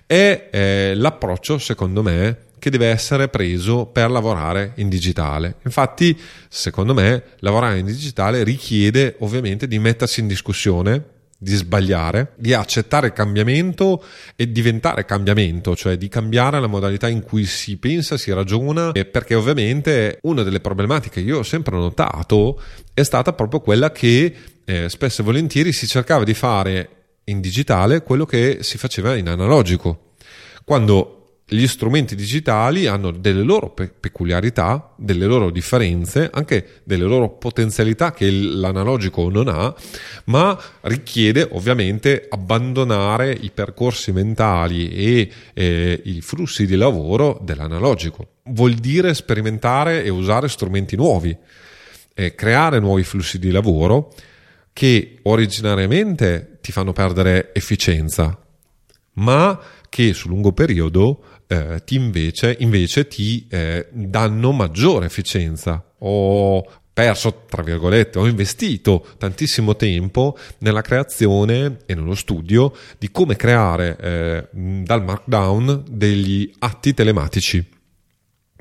è 0.08 0.50
eh, 0.52 0.94
l'approccio, 0.96 1.60
secondo 1.60 2.02
me, 2.02 2.50
che 2.58 2.72
deve 2.72 2.88
essere 2.88 3.28
preso 3.28 3.86
per 3.86 4.10
lavorare 4.10 4.74
in 4.76 4.90
digitale. 4.90 5.56
Infatti, 5.66 6.18
secondo 6.48 6.94
me, 6.94 7.24
lavorare 7.40 7.80
in 7.80 7.86
digitale 7.86 8.44
richiede 8.44 9.18
ovviamente 9.20 9.68
di 9.68 9.78
mettersi 9.78 10.20
in 10.20 10.28
discussione 10.28 11.20
di 11.44 11.56
sbagliare, 11.56 12.34
di 12.36 12.54
accettare 12.54 13.08
il 13.08 13.14
cambiamento 13.14 14.04
e 14.36 14.52
diventare 14.52 15.06
cambiamento, 15.06 15.76
cioè 15.76 15.98
di 15.98 16.08
cambiare 16.08 16.60
la 16.60 16.68
modalità 16.68 17.08
in 17.08 17.24
cui 17.24 17.46
si 17.46 17.78
pensa, 17.78 18.16
si 18.16 18.32
ragiona, 18.32 18.92
perché 18.92 19.34
ovviamente 19.34 20.20
una 20.22 20.44
delle 20.44 20.60
problematiche 20.60 21.24
che 21.24 21.28
io 21.28 21.40
ho 21.40 21.44
sempre 21.44 21.76
notato 21.78 22.62
è 22.94 23.02
stata 23.02 23.34
proprio 23.34 23.60
quella 23.60 23.92
che 23.92 24.36
eh, 24.64 24.88
spesso 24.88 25.22
e 25.22 25.26
volentieri 25.26 25.74
si 25.74 25.88
cercava 25.88 26.24
di 26.24 26.36
fare 26.36 26.90
in 27.24 27.42
digitale 27.42 28.04
quello 28.04 28.26
che 28.26 28.60
si 28.62 28.78
faceva 28.78 29.16
in 29.16 29.28
analogico. 29.28 30.12
Quando 30.64 31.21
gli 31.54 31.68
strumenti 31.68 32.16
digitali 32.16 32.88
hanno 32.88 33.12
delle 33.12 33.44
loro 33.44 33.72
pe- 33.72 33.90
peculiarità, 33.90 34.94
delle 34.96 35.26
loro 35.26 35.50
differenze, 35.50 36.30
anche 36.32 36.82
delle 36.86 37.04
loro 37.04 37.28
potenzialità 37.32 38.14
che 38.14 38.32
l'analogico 38.32 39.30
non 39.30 39.50
ha, 39.50 39.76
ma 40.26 40.58
richiede 40.82 41.46
ovviamente 41.52 42.26
abbandonare 42.30 43.34
i 43.34 43.52
percorsi 43.54 44.14
mentali 44.14 44.92
e 44.92 45.32
eh, 45.54 46.02
i 46.06 46.22
flussi 46.22 46.66
di 46.66 46.78
lavoro 46.78 47.38
dell'analogico. 47.44 48.28
Vuol 48.44 48.76
dire 48.76 49.14
sperimentare 49.14 50.06
e 50.06 50.10
usare 50.10 50.48
strumenti 50.48 50.96
nuovi, 50.96 51.36
eh, 52.14 52.34
creare 52.34 52.80
nuovi 52.80 53.04
flussi 53.04 53.40
di 53.40 53.52
lavoro 53.52 54.14
che 54.72 55.20
originariamente 55.24 56.60
ti 56.62 56.72
fanno 56.72 56.94
perdere 56.94 57.50
efficienza, 57.54 58.40
ma 59.16 59.60
che 59.90 60.14
sul 60.14 60.30
lungo 60.30 60.54
periodo 60.54 61.22
eh, 61.52 61.84
ti 61.84 61.96
invece, 61.96 62.56
invece 62.60 63.08
ti 63.10 63.46
eh, 63.50 63.88
danno 63.92 64.54
maggiore 64.54 65.08
efficienza. 65.08 65.84
Ho 66.00 66.66
perso, 66.94 67.44
tra 67.50 67.62
virgolette, 67.62 68.20
ho 68.20 68.26
investito 68.26 69.06
tantissimo 69.18 69.76
tempo 69.76 70.38
nella 70.60 70.82
creazione 70.82 71.80
e 71.86 71.94
nello 71.94 72.16
studio 72.16 72.74
di 72.98 73.12
come 73.12 73.36
creare 73.36 73.98
eh, 74.00 74.48
dal 74.84 75.04
Markdown 75.04 75.84
degli 75.90 76.50
atti 76.60 76.94
telematici 76.94 77.64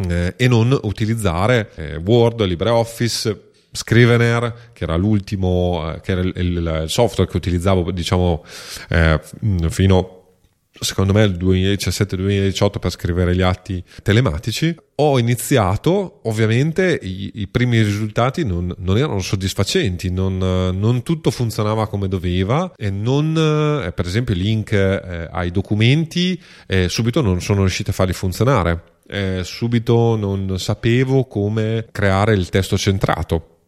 eh, 0.09 0.35
e 0.37 0.48
non 0.48 0.76
utilizzare 0.83 1.70
eh, 1.76 1.96
Word, 1.96 2.42
LibreOffice, 2.42 3.50
Scrivener, 3.72 4.70
che 4.72 4.83
era 4.83 4.96
l'ultimo, 4.96 5.92
eh, 5.94 6.00
che 6.00 6.11
era 6.11 6.22
il, 6.22 6.33
il, 6.35 6.85
software 6.88 7.31
che 7.31 7.37
utilizzavo, 7.37 7.92
diciamo, 7.92 8.44
eh, 8.88 9.20
fino 9.68 10.20
secondo 10.81 11.12
me 11.12 11.23
il 11.25 11.33
2017-2018 11.33 12.79
per 12.79 12.90
scrivere 12.90 13.35
gli 13.37 13.43
atti 13.43 13.83
telematici. 14.03 14.75
Ho 14.97 15.19
iniziato, 15.19 16.21
ovviamente 16.25 16.99
i, 17.01 17.31
i 17.37 17.49
primi 17.49 17.83
risultati 17.83 18.45
non, 18.45 18.75
non, 18.79 18.99
erano 18.99 19.21
soddisfacenti, 19.21 20.11
non, 20.11 20.38
non, 20.38 21.03
tutto 21.03 21.31
funzionava 21.31 21.88
come 21.88 22.09
doveva 22.09 22.73
e 22.77 22.90
non, 22.90 23.35
eh, 23.87 23.93
per 23.93 24.07
esempio 24.07 24.35
i 24.35 24.38
link 24.38 24.73
eh, 24.73 25.29
ai 25.31 25.51
documenti 25.51 26.40
eh, 26.66 26.88
subito 26.88 27.23
non 27.23 27.40
sono 27.40 27.61
riuscito 27.61 27.90
a 27.90 27.95
farli 27.95 28.12
funzionare. 28.12 28.85
Eh, 29.07 29.40
subito 29.43 30.16
non 30.16 30.59
sapevo 30.59 31.25
come 31.25 31.88
creare 31.90 32.35
il 32.35 32.49
testo 32.49 32.79
centrato 32.79 33.59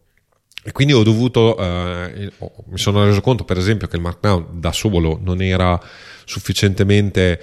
e 0.65 0.71
quindi 0.71 0.93
ho 0.93 1.03
dovuto, 1.03 1.57
eh, 1.57 2.31
mi 2.67 2.77
sono 2.77 3.03
reso 3.03 3.19
conto 3.19 3.43
per 3.43 3.57
esempio 3.57 3.87
che 3.87 3.97
il 3.97 4.01
Markdown 4.01 4.61
da 4.61 4.71
solo 4.71 5.19
non 5.21 5.41
era 5.41 5.77
sufficientemente 6.25 7.41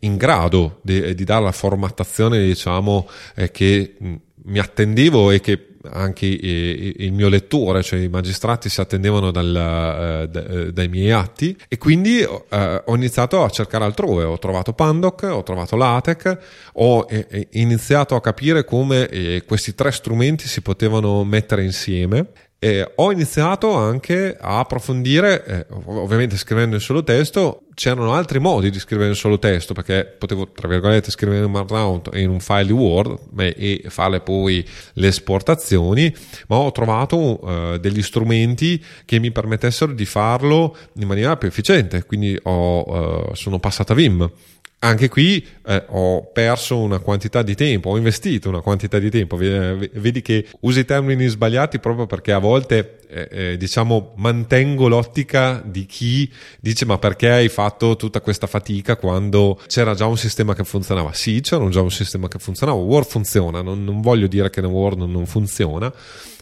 in 0.00 0.16
grado 0.16 0.80
di, 0.82 1.14
di 1.14 1.24
dare 1.24 1.44
la 1.44 1.52
formattazione 1.52 2.42
diciamo 2.42 3.08
eh, 3.34 3.50
che 3.50 3.94
mi 3.98 4.58
attendevo 4.58 5.30
e 5.30 5.40
che 5.40 5.66
anche 5.92 6.26
il 6.26 7.12
mio 7.12 7.28
lettore, 7.28 7.82
cioè 7.82 8.00
i 8.00 8.08
magistrati 8.08 8.68
si 8.68 8.80
attendevano 8.80 9.30
dal, 9.30 10.28
uh, 10.28 10.70
dai 10.72 10.88
miei 10.88 11.10
atti. 11.12 11.56
E 11.68 11.78
quindi 11.78 12.22
uh, 12.22 12.38
ho 12.84 12.94
iniziato 12.94 13.42
a 13.42 13.50
cercare 13.50 13.84
altrove, 13.84 14.24
ho 14.24 14.38
trovato 14.38 14.72
Pandoc, 14.72 15.22
ho 15.30 15.42
trovato 15.42 15.76
LaTeX, 15.76 16.38
ho 16.74 17.06
eh, 17.08 17.48
iniziato 17.52 18.14
a 18.14 18.20
capire 18.20 18.64
come 18.64 19.08
eh, 19.08 19.42
questi 19.46 19.74
tre 19.74 19.92
strumenti 19.92 20.48
si 20.48 20.60
potevano 20.60 21.24
mettere 21.24 21.62
insieme 21.62 22.26
eh, 22.58 22.90
ho 22.94 23.12
iniziato 23.12 23.74
anche 23.74 24.36
a 24.38 24.60
approfondire, 24.60 25.44
eh, 25.44 25.66
ovviamente 25.84 26.36
scrivendo 26.36 26.76
in 26.76 26.80
solo 26.80 27.04
testo, 27.04 27.64
c'erano 27.74 28.14
altri 28.14 28.38
modi 28.38 28.70
di 28.70 28.78
scrivere 28.78 29.10
in 29.10 29.14
solo 29.14 29.38
testo 29.38 29.74
perché 29.74 30.06
potevo, 30.06 30.50
tra 30.50 30.66
virgolette, 30.66 31.10
scrivere 31.10 31.44
in 31.44 31.50
Markdown 31.50 32.02
in 32.14 32.30
un 32.30 32.40
file 32.40 32.64
di 32.64 32.72
Word 32.72 33.18
beh, 33.30 33.48
e 33.48 33.84
fare 33.88 34.20
poi 34.20 34.66
le 34.94 35.08
esportazioni, 35.08 36.14
ma 36.48 36.56
ho 36.56 36.72
trovato 36.72 37.40
eh, 37.74 37.78
degli 37.78 38.02
strumenti 38.02 38.82
che 39.04 39.18
mi 39.18 39.30
permettessero 39.30 39.92
di 39.92 40.06
farlo 40.06 40.74
in 40.94 41.06
maniera 41.06 41.36
più 41.36 41.48
efficiente, 41.48 42.04
quindi 42.04 42.38
ho, 42.44 43.28
eh, 43.30 43.34
sono 43.34 43.58
passato 43.58 43.92
a 43.92 43.96
Vim 43.96 44.30
anche 44.78 45.08
qui 45.08 45.44
eh, 45.66 45.84
ho 45.88 46.24
perso 46.32 46.78
una 46.78 46.98
quantità 46.98 47.42
di 47.42 47.54
tempo, 47.54 47.90
ho 47.90 47.96
investito 47.96 48.50
una 48.50 48.60
quantità 48.60 48.98
di 48.98 49.10
tempo. 49.10 49.36
Vedi 49.36 50.20
che 50.22 50.46
usi 50.60 50.80
i 50.80 50.84
termini 50.84 51.26
sbagliati 51.26 51.78
proprio 51.78 52.06
perché 52.06 52.32
a 52.32 52.38
volte 52.38 52.98
eh, 53.08 53.28
eh, 53.30 53.56
diciamo 53.56 54.12
mantengo 54.16 54.88
l'ottica 54.88 55.62
di 55.64 55.86
chi 55.86 56.30
dice 56.60 56.84
ma 56.84 56.98
perché 56.98 57.30
hai 57.30 57.48
fatto 57.48 57.96
tutta 57.96 58.20
questa 58.20 58.46
fatica 58.46 58.96
quando 58.96 59.58
c'era 59.66 59.94
già 59.94 60.06
un 60.06 60.18
sistema 60.18 60.54
che 60.54 60.64
funzionava? 60.64 61.12
Sì, 61.14 61.40
c'era 61.40 61.66
già 61.70 61.80
un 61.80 61.90
sistema 61.90 62.28
che 62.28 62.38
funzionava. 62.38 62.78
Word 62.78 63.08
funziona, 63.08 63.62
non, 63.62 63.82
non 63.82 64.02
voglio 64.02 64.26
dire 64.26 64.50
che 64.50 64.60
Word 64.60 65.00
non 65.00 65.26
funziona, 65.26 65.92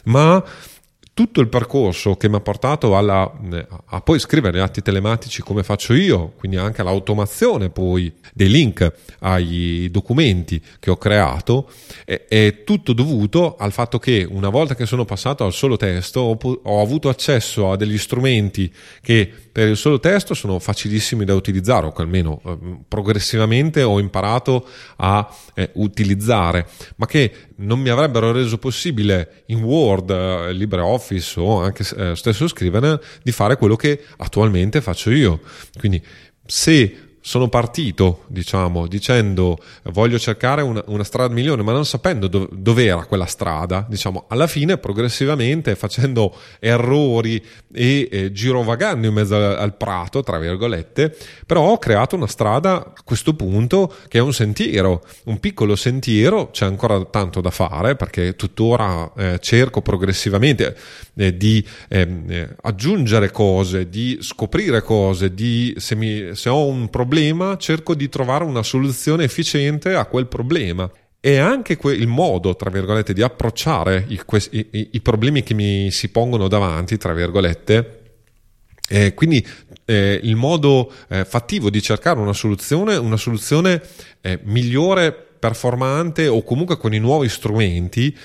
ma 0.05 0.43
tutto 1.15 1.39
il 1.39 1.47
percorso 1.47 2.17
che 2.17 2.27
mi 2.27 2.35
ha 2.35 2.41
portato 2.41 2.97
alla, 2.97 3.31
a 3.85 4.01
poi 4.01 4.19
scrivere 4.19 4.59
atti 4.59 4.81
telematici 4.81 5.41
come 5.41 5.63
faccio 5.63 5.93
io, 5.93 6.33
quindi 6.37 6.57
anche 6.57 6.81
all'automazione 6.81 7.69
poi 7.69 8.13
dei 8.33 8.49
link 8.49 8.93
ai 9.19 9.87
documenti 9.89 10.61
che 10.77 10.91
ho 10.91 10.97
creato, 10.97 11.69
è, 12.03 12.25
è 12.27 12.63
tutto 12.65 12.91
dovuto 12.91 13.55
al 13.55 13.71
fatto 13.71 13.97
che 13.97 14.27
una 14.29 14.49
volta 14.49 14.75
che 14.75 14.85
sono 14.85 15.05
passato 15.05 15.45
al 15.45 15.53
solo 15.53 15.77
testo 15.77 16.19
ho, 16.19 16.37
ho 16.63 16.81
avuto 16.81 17.07
accesso 17.07 17.71
a 17.71 17.77
degli 17.77 17.97
strumenti 17.97 18.69
che 19.01 19.44
per 19.55 19.69
il 19.69 19.77
solo 19.77 20.01
testo 20.01 20.33
sono 20.33 20.59
facilissimi 20.59 21.23
da 21.23 21.33
utilizzare 21.33 21.85
o 21.85 21.93
almeno 21.95 22.41
eh, 22.43 22.57
progressivamente 22.89 23.83
ho 23.83 23.99
imparato 23.99 24.67
a 24.97 25.33
eh, 25.53 25.69
utilizzare, 25.75 26.67
ma 26.97 27.05
che 27.05 27.31
non 27.59 27.79
mi 27.79 27.87
avrebbero 27.87 28.33
reso 28.33 28.57
possibile 28.57 29.43
in 29.45 29.63
Word, 29.63 30.09
eh, 30.09 30.51
LibreOffice 30.51 31.39
o 31.39 31.61
anche 31.61 31.85
eh, 31.95 32.17
stesso 32.17 32.49
Scrivener 32.49 33.01
di 33.23 33.31
fare 33.31 33.55
quello 33.55 33.77
che 33.77 34.01
attualmente 34.17 34.81
faccio 34.81 35.09
io. 35.09 35.39
Quindi 35.79 36.03
se 36.45 37.04
sono 37.25 37.47
partito, 37.47 38.25
diciamo, 38.27 38.85
dicendo 38.85 39.57
voglio 39.85 40.19
cercare 40.19 40.61
una, 40.61 40.83
una 40.85 41.03
strada 41.03 41.33
migliore, 41.33 41.63
ma 41.63 41.71
non 41.71 41.83
sapendo 41.83 42.27
do, 42.27 42.47
dove 42.51 42.85
era 42.85 43.03
quella 43.05 43.25
strada, 43.25 43.83
diciamo, 43.89 44.25
alla 44.27 44.45
fine 44.45 44.77
progressivamente 44.77 45.73
facendo 45.73 46.35
errori 46.59 47.43
e 47.73 48.07
eh, 48.11 48.31
girovagando 48.31 49.07
in 49.07 49.13
mezzo 49.13 49.35
al, 49.35 49.57
al, 49.57 49.75
prato, 49.75 50.21
tra 50.21 50.37
virgolette, 50.37 51.17
però 51.47 51.63
ho 51.63 51.79
creato 51.79 52.15
una 52.15 52.27
strada 52.27 52.75
a 52.75 52.93
questo 53.03 53.33
punto 53.33 53.91
che 54.07 54.19
è 54.19 54.21
un 54.21 54.31
sentiero, 54.31 55.03
un 55.23 55.39
piccolo 55.39 55.75
sentiero, 55.75 56.51
c'è 56.51 56.65
ancora 56.65 57.03
tanto 57.05 57.41
da 57.41 57.49
fare 57.49 57.95
perché 57.95 58.35
tuttora 58.35 59.11
eh, 59.17 59.39
cerco 59.41 59.81
progressivamente 59.81 60.77
eh, 61.15 61.35
di 61.35 61.65
ehm, 61.87 62.25
eh, 62.29 62.55
aggiungere 62.61 63.31
cose, 63.31 63.89
di 63.89 64.19
scoprire 64.21 64.83
cose, 64.83 65.33
di 65.33 65.73
se, 65.77 65.95
mi, 65.95 66.35
se 66.35 66.49
ho 66.49 66.67
un 66.67 66.87
problema 66.87 67.13
problema 67.15 67.55
cerco 67.55 67.95
di 67.95 68.09
trovare 68.09 68.43
una 68.43 68.61
soluzione 68.61 69.23
efficiente 69.23 69.93
a 69.93 70.05
quel 70.05 70.27
problema. 70.27 70.91
E 71.21 71.37
anche 71.37 71.77
que- 71.77 71.95
il 71.95 72.07
modo, 72.07 72.55
tra 72.55 72.69
virgolette, 72.69 73.13
di 73.13 73.21
approcciare 73.21 74.05
i, 74.09 74.19
i, 74.51 74.89
i 74.91 75.01
problemi 75.01 75.41
che 75.41 75.53
mi 75.53 75.89
si 75.91 76.09
pongono 76.09 76.49
davanti, 76.49 76.97
tra 76.97 77.13
virgolette, 77.13 78.01
eh, 78.89 79.13
quindi 79.13 79.45
eh, 79.85 80.19
il 80.21 80.35
modo 80.35 80.91
eh, 81.07 81.23
fattivo 81.23 81.69
di 81.69 81.81
cercare 81.81 82.19
una 82.19 82.33
soluzione, 82.33 82.97
una 82.97 83.17
soluzione 83.17 83.81
eh, 84.21 84.39
migliore, 84.43 85.13
performante 85.39 86.27
o 86.27 86.43
comunque 86.43 86.77
con 86.77 86.93
i 86.93 86.99
nuovi 86.99 87.29
strumenti, 87.29 88.15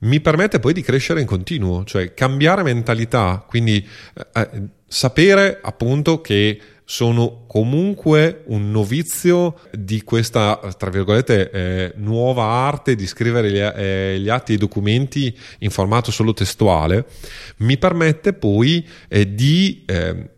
mi 0.00 0.20
permette 0.20 0.60
poi 0.60 0.72
di 0.72 0.82
crescere 0.82 1.20
in 1.20 1.26
continuo, 1.26 1.84
cioè 1.84 2.14
cambiare 2.14 2.62
mentalità, 2.62 3.44
quindi 3.46 3.86
eh, 4.14 4.40
eh, 4.40 4.62
sapere 4.88 5.60
appunto 5.62 6.20
che 6.22 6.58
sono 6.90 7.44
comunque 7.46 8.42
un 8.46 8.72
novizio 8.72 9.60
di 9.70 10.02
questa, 10.02 10.58
tra 10.76 10.90
virgolette, 10.90 11.50
eh, 11.52 11.92
nuova 11.98 12.42
arte 12.42 12.96
di 12.96 13.06
scrivere 13.06 13.52
gli, 13.52 13.60
eh, 13.60 14.18
gli, 14.18 14.28
atti 14.28 14.50
e 14.50 14.54
i 14.56 14.58
documenti 14.58 15.32
in 15.60 15.70
formato 15.70 16.10
solo 16.10 16.34
testuale, 16.34 17.06
mi 17.58 17.78
permette 17.78 18.32
poi 18.32 18.84
eh, 19.06 19.36
di 19.36 19.84
eh, 19.86 20.30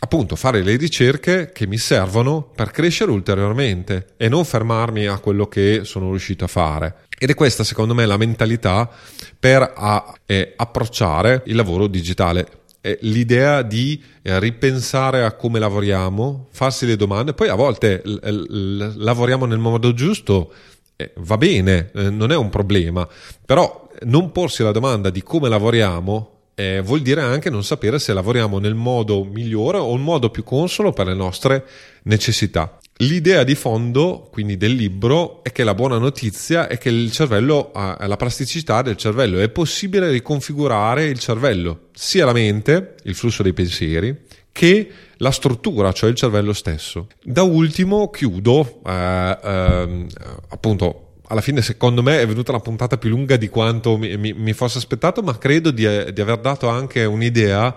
appunto 0.00 0.34
fare 0.34 0.64
le 0.64 0.74
ricerche 0.74 1.52
che 1.52 1.68
mi 1.68 1.78
servono 1.78 2.50
per 2.52 2.72
crescere 2.72 3.12
ulteriormente 3.12 4.14
e 4.16 4.28
non 4.28 4.44
fermarmi 4.44 5.06
a 5.06 5.20
quello 5.20 5.46
che 5.46 5.82
sono 5.84 6.10
riuscito 6.10 6.42
a 6.42 6.48
fare. 6.48 6.94
Ed 7.16 7.30
è 7.30 7.34
questa, 7.34 7.62
secondo 7.62 7.94
me, 7.94 8.06
la 8.06 8.16
mentalità 8.16 8.90
per 9.38 9.72
a, 9.76 10.12
eh, 10.26 10.54
approcciare 10.56 11.42
il 11.46 11.54
lavoro 11.54 11.86
digitale 11.86 12.61
l'idea 13.02 13.62
di 13.62 14.02
eh, 14.22 14.38
ripensare 14.40 15.24
a 15.24 15.32
come 15.32 15.58
lavoriamo, 15.58 16.48
farsi 16.50 16.86
le 16.86 16.96
domande, 16.96 17.32
poi 17.32 17.48
a 17.48 17.54
volte 17.54 18.02
l- 18.04 18.14
l- 18.14 18.94
lavoriamo 18.96 19.46
nel 19.46 19.58
modo 19.58 19.94
giusto, 19.94 20.52
eh, 20.96 21.12
va 21.18 21.36
bene, 21.36 21.90
eh, 21.94 22.10
non 22.10 22.32
è 22.32 22.36
un 22.36 22.50
problema, 22.50 23.08
però 23.44 23.88
non 24.02 24.32
porsi 24.32 24.62
la 24.62 24.72
domanda 24.72 25.10
di 25.10 25.22
come 25.22 25.48
lavoriamo 25.48 26.32
eh, 26.54 26.80
vuol 26.82 27.00
dire 27.00 27.22
anche 27.22 27.50
non 27.50 27.64
sapere 27.64 27.98
se 27.98 28.12
lavoriamo 28.12 28.58
nel 28.58 28.74
modo 28.74 29.24
migliore 29.24 29.78
o 29.78 29.94
il 29.94 30.00
modo 30.00 30.30
più 30.30 30.44
consolo 30.44 30.92
per 30.92 31.06
le 31.06 31.14
nostre 31.14 31.64
necessità. 32.04 32.78
L'idea 33.02 33.42
di 33.42 33.56
fondo, 33.56 34.28
quindi 34.30 34.56
del 34.56 34.74
libro, 34.74 35.42
è 35.42 35.50
che 35.50 35.64
la 35.64 35.74
buona 35.74 35.98
notizia 35.98 36.68
è 36.68 36.78
che 36.78 36.88
il 36.88 37.10
cervello 37.10 37.72
ha 37.72 37.96
la 38.06 38.16
plasticità 38.16 38.80
del 38.82 38.96
cervello, 38.96 39.40
è 39.40 39.48
possibile 39.48 40.08
riconfigurare 40.08 41.06
il 41.06 41.18
cervello, 41.18 41.88
sia 41.92 42.24
la 42.24 42.32
mente, 42.32 42.94
il 43.04 43.16
flusso 43.16 43.42
dei 43.42 43.52
pensieri, 43.52 44.16
che 44.52 44.88
la 45.16 45.32
struttura, 45.32 45.90
cioè 45.90 46.10
il 46.10 46.14
cervello 46.14 46.52
stesso. 46.52 47.08
Da 47.24 47.42
ultimo 47.42 48.08
chiudo, 48.08 48.82
eh, 48.86 49.38
eh, 49.42 50.06
appunto, 50.50 51.14
alla 51.26 51.40
fine 51.40 51.60
secondo 51.60 52.02
me 52.02 52.20
è 52.20 52.26
venuta 52.26 52.52
una 52.52 52.60
puntata 52.60 52.98
più 52.98 53.10
lunga 53.10 53.36
di 53.36 53.48
quanto 53.48 53.96
mi, 53.96 54.16
mi, 54.16 54.32
mi 54.32 54.52
fosse 54.52 54.78
aspettato, 54.78 55.22
ma 55.22 55.36
credo 55.38 55.72
di, 55.72 55.82
di, 56.12 56.20
aver 56.20 56.38
dato 56.38 56.68
anche 56.68 57.04
un'idea 57.04 57.74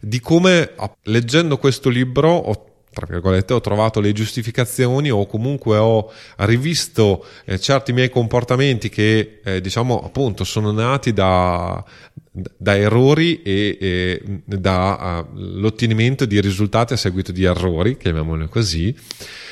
di 0.00 0.18
come 0.18 0.72
leggendo 1.02 1.58
questo 1.58 1.88
libro 1.90 2.30
ho 2.30 2.73
tra 2.94 3.06
virgolette, 3.06 3.52
ho 3.52 3.60
trovato 3.60 4.00
le 4.00 4.12
giustificazioni 4.12 5.10
o 5.10 5.26
comunque 5.26 5.76
ho 5.76 6.10
rivisto 6.36 7.26
eh, 7.44 7.58
certi 7.58 7.92
miei 7.92 8.08
comportamenti 8.08 8.88
che, 8.88 9.40
eh, 9.44 9.60
diciamo, 9.60 10.00
appunto, 10.02 10.44
sono 10.44 10.70
nati 10.70 11.12
da, 11.12 11.84
da 12.30 12.76
errori 12.76 13.42
e, 13.42 13.76
e 13.80 14.22
dall'ottenimento 14.44 16.24
uh, 16.24 16.26
di 16.26 16.40
risultati 16.40 16.92
a 16.92 16.96
seguito 16.96 17.32
di 17.32 17.44
errori, 17.44 17.96
chiamiamoli 17.96 18.48
così, 18.48 18.96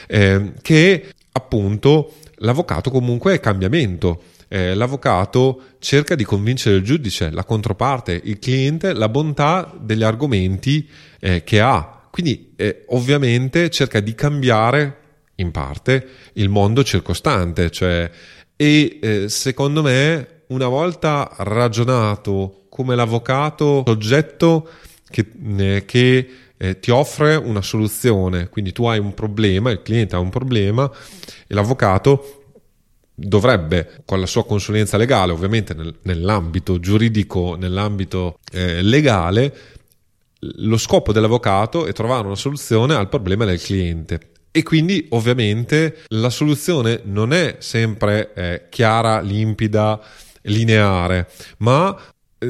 eh, 0.06 0.52
che 0.62 1.06
appunto 1.32 2.14
l'avvocato 2.36 2.90
comunque 2.90 3.34
è 3.34 3.40
cambiamento. 3.40 4.22
Eh, 4.48 4.74
l'avvocato 4.74 5.62
cerca 5.78 6.14
di 6.14 6.24
convincere 6.24 6.76
il 6.76 6.82
giudice, 6.82 7.30
la 7.30 7.44
controparte, 7.44 8.20
il 8.22 8.38
cliente, 8.38 8.92
la 8.92 9.08
bontà 9.08 9.74
degli 9.80 10.02
argomenti 10.02 10.86
eh, 11.20 11.42
che 11.42 11.60
ha. 11.60 12.01
Quindi 12.12 12.52
eh, 12.56 12.84
ovviamente 12.88 13.70
cerca 13.70 13.98
di 14.00 14.14
cambiare 14.14 14.98
in 15.36 15.50
parte 15.50 16.06
il 16.34 16.50
mondo 16.50 16.84
circostante, 16.84 17.70
cioè, 17.70 18.10
e 18.54 18.98
eh, 19.00 19.28
secondo 19.30 19.80
me 19.80 20.42
una 20.48 20.68
volta 20.68 21.34
ragionato 21.38 22.66
come 22.68 22.94
l'avvocato 22.94 23.82
soggetto 23.86 24.68
che, 25.08 25.26
eh, 25.56 25.84
che 25.86 26.28
eh, 26.58 26.78
ti 26.80 26.90
offre 26.90 27.34
una 27.34 27.62
soluzione, 27.62 28.50
quindi 28.50 28.72
tu 28.72 28.84
hai 28.84 28.98
un 28.98 29.14
problema, 29.14 29.70
il 29.70 29.80
cliente 29.80 30.14
ha 30.14 30.18
un 30.18 30.28
problema 30.28 30.90
e 31.46 31.54
l'avvocato 31.54 32.42
dovrebbe 33.14 34.02
con 34.04 34.20
la 34.20 34.26
sua 34.26 34.44
consulenza 34.44 34.98
legale, 34.98 35.32
ovviamente 35.32 35.72
nel, 35.72 35.94
nell'ambito 36.02 36.78
giuridico, 36.78 37.56
nell'ambito 37.56 38.38
eh, 38.52 38.82
legale, 38.82 39.80
lo 40.56 40.76
scopo 40.76 41.12
dell'avvocato 41.12 41.86
è 41.86 41.92
trovare 41.92 42.26
una 42.26 42.36
soluzione 42.36 42.94
al 42.94 43.08
problema 43.08 43.44
del 43.44 43.60
cliente. 43.60 44.30
E 44.50 44.62
quindi 44.62 45.06
ovviamente 45.10 46.02
la 46.08 46.28
soluzione 46.28 47.00
non 47.04 47.32
è 47.32 47.56
sempre 47.60 48.32
eh, 48.34 48.66
chiara, 48.68 49.20
limpida, 49.20 49.98
lineare, 50.42 51.30
ma 51.58 51.96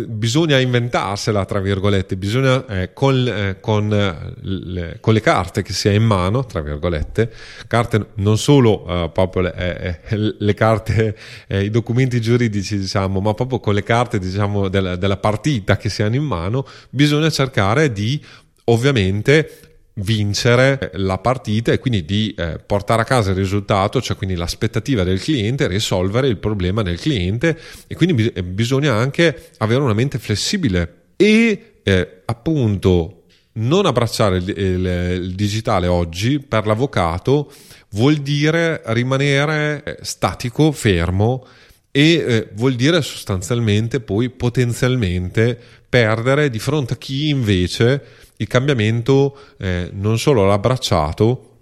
bisogna 0.06 0.58
inventarsela, 0.58 1.44
tra 1.44 1.60
virgolette, 1.60 2.16
bisogna 2.16 2.64
eh, 2.66 2.92
con, 2.92 3.26
eh, 3.26 3.58
con, 3.60 3.92
eh, 3.92 4.34
le, 4.40 4.98
con, 5.00 5.14
le, 5.14 5.20
carte 5.20 5.62
che 5.62 5.72
si 5.72 5.88
ha 5.88 5.92
in 5.92 6.04
mano, 6.04 6.44
tra 6.44 6.60
virgolette, 6.60 7.32
carte 7.66 8.06
non 8.14 8.38
solo 8.38 8.86
eh, 8.86 9.10
proprio 9.12 9.42
le, 9.42 10.00
eh, 10.08 10.16
le 10.38 10.54
carte, 10.54 11.16
i 11.48 11.70
documenti 11.70 12.20
giuridici, 12.20 12.78
diciamo, 12.78 13.20
ma 13.20 13.34
proprio 13.34 13.60
con 13.60 13.74
le 13.74 13.82
carte, 13.82 14.18
diciamo, 14.18 14.68
della, 14.68 14.96
della 14.96 15.18
partita 15.18 15.76
che 15.76 15.88
si 15.88 16.02
hanno 16.02 16.16
in 16.16 16.24
mano, 16.24 16.66
bisogna 16.90 17.30
cercare 17.30 17.92
di 17.92 18.22
ovviamente 18.64 19.71
vincere 19.94 20.90
la 20.94 21.18
partita 21.18 21.72
e 21.72 21.78
quindi 21.78 22.04
di 22.04 22.34
eh, 22.36 22.58
portare 22.64 23.02
a 23.02 23.04
casa 23.04 23.30
il 23.30 23.36
risultato, 23.36 24.00
cioè 24.00 24.16
quindi 24.16 24.36
l'aspettativa 24.36 25.02
del 25.02 25.20
cliente, 25.20 25.66
risolvere 25.66 26.28
il 26.28 26.38
problema 26.38 26.82
del 26.82 26.98
cliente 26.98 27.58
e 27.86 27.94
quindi 27.94 28.14
bis- 28.14 28.32
eh, 28.34 28.42
bisogna 28.42 28.94
anche 28.94 29.50
avere 29.58 29.82
una 29.82 29.92
mente 29.92 30.18
flessibile 30.18 31.00
e 31.16 31.80
eh, 31.82 32.22
appunto 32.24 33.24
non 33.54 33.84
abbracciare 33.84 34.38
il, 34.38 34.48
il, 34.48 34.86
il 35.24 35.34
digitale 35.34 35.86
oggi 35.86 36.38
per 36.38 36.66
l'avvocato 36.66 37.52
vuol 37.90 38.16
dire 38.16 38.80
rimanere 38.86 39.82
eh, 39.84 39.98
statico, 40.00 40.72
fermo 40.72 41.46
e 41.90 42.12
eh, 42.14 42.48
vuol 42.54 42.74
dire 42.74 43.02
sostanzialmente 43.02 44.00
poi 44.00 44.30
potenzialmente 44.30 45.58
perdere 45.86 46.48
di 46.48 46.58
fronte 46.58 46.94
a 46.94 46.96
chi 46.96 47.28
invece 47.28 48.02
il 48.42 48.48
cambiamento 48.48 49.38
eh, 49.58 49.90
non 49.92 50.18
solo 50.18 50.44
l'ha 50.44 50.54
abbracciato, 50.54 51.58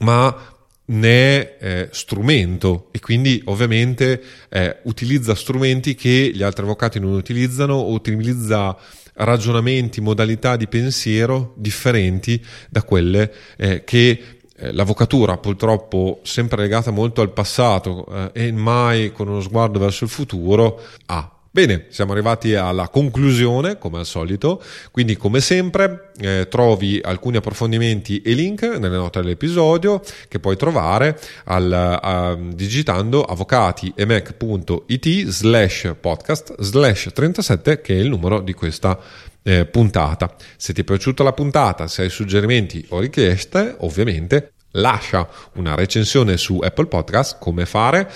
ma 0.00 0.56
ne 0.90 1.10
è 1.10 1.56
eh, 1.60 1.88
strumento 1.92 2.88
e 2.92 3.00
quindi 3.00 3.42
ovviamente 3.46 4.22
eh, 4.48 4.78
utilizza 4.84 5.34
strumenti 5.34 5.94
che 5.94 6.30
gli 6.32 6.42
altri 6.42 6.64
avvocati 6.64 6.98
non 6.98 7.12
utilizzano, 7.12 7.86
utilizza 7.88 8.76
ragionamenti, 9.14 10.00
modalità 10.00 10.56
di 10.56 10.68
pensiero 10.68 11.52
differenti 11.56 12.42
da 12.70 12.82
quelle 12.84 13.32
eh, 13.56 13.84
che 13.84 14.22
eh, 14.56 14.72
l'avvocatura 14.72 15.36
purtroppo 15.38 16.20
sempre 16.22 16.62
legata 16.62 16.90
molto 16.90 17.20
al 17.20 17.32
passato 17.32 18.06
eh, 18.32 18.46
e 18.46 18.52
mai 18.52 19.12
con 19.12 19.28
uno 19.28 19.40
sguardo 19.40 19.78
verso 19.78 20.04
il 20.04 20.10
futuro 20.10 20.80
ha. 21.06 21.37
Bene, 21.58 21.86
siamo 21.88 22.12
arrivati 22.12 22.54
alla 22.54 22.88
conclusione, 22.88 23.78
come 23.78 23.98
al 23.98 24.06
solito, 24.06 24.62
quindi 24.92 25.16
come 25.16 25.40
sempre 25.40 26.12
eh, 26.20 26.46
trovi 26.48 27.00
alcuni 27.02 27.38
approfondimenti 27.38 28.22
e 28.22 28.34
link 28.34 28.62
nelle 28.62 28.94
note 28.94 29.20
dell'episodio 29.20 30.00
che 30.28 30.38
puoi 30.38 30.56
trovare 30.56 31.18
al, 31.46 31.72
a, 31.72 32.38
digitando 32.38 33.24
avvocatiemec.it 33.24 35.26
slash 35.26 35.96
podcast 36.00 36.54
slash 36.60 37.10
37 37.12 37.80
che 37.80 37.96
è 37.96 37.98
il 37.98 38.08
numero 38.08 38.40
di 38.40 38.52
questa 38.52 38.96
eh, 39.42 39.64
puntata. 39.64 40.32
Se 40.56 40.72
ti 40.72 40.82
è 40.82 40.84
piaciuta 40.84 41.24
la 41.24 41.32
puntata, 41.32 41.88
se 41.88 42.02
hai 42.02 42.08
suggerimenti 42.08 42.86
o 42.90 43.00
richieste, 43.00 43.74
ovviamente 43.80 44.52
lascia 44.72 45.26
una 45.54 45.74
recensione 45.74 46.36
su 46.36 46.60
Apple 46.62 46.86
Podcast, 46.86 47.38
come 47.40 47.66
fare 47.66 48.08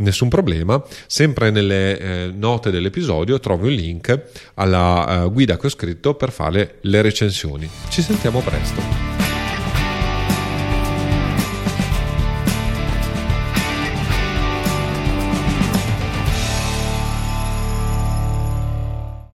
nessun 0.00 0.28
problema. 0.28 0.82
Sempre 1.06 1.50
nelle 1.50 1.98
eh, 1.98 2.32
note 2.34 2.70
dell'episodio 2.70 3.38
trovi 3.40 3.68
un 3.68 3.74
link 3.74 4.22
alla 4.54 5.24
uh, 5.24 5.32
guida 5.32 5.56
che 5.56 5.66
ho 5.66 5.70
scritto 5.70 6.14
per 6.14 6.30
fare 6.30 6.76
le 6.82 7.02
recensioni. 7.02 7.68
Ci 7.88 8.02
sentiamo 8.02 8.40
presto. 8.40 9.09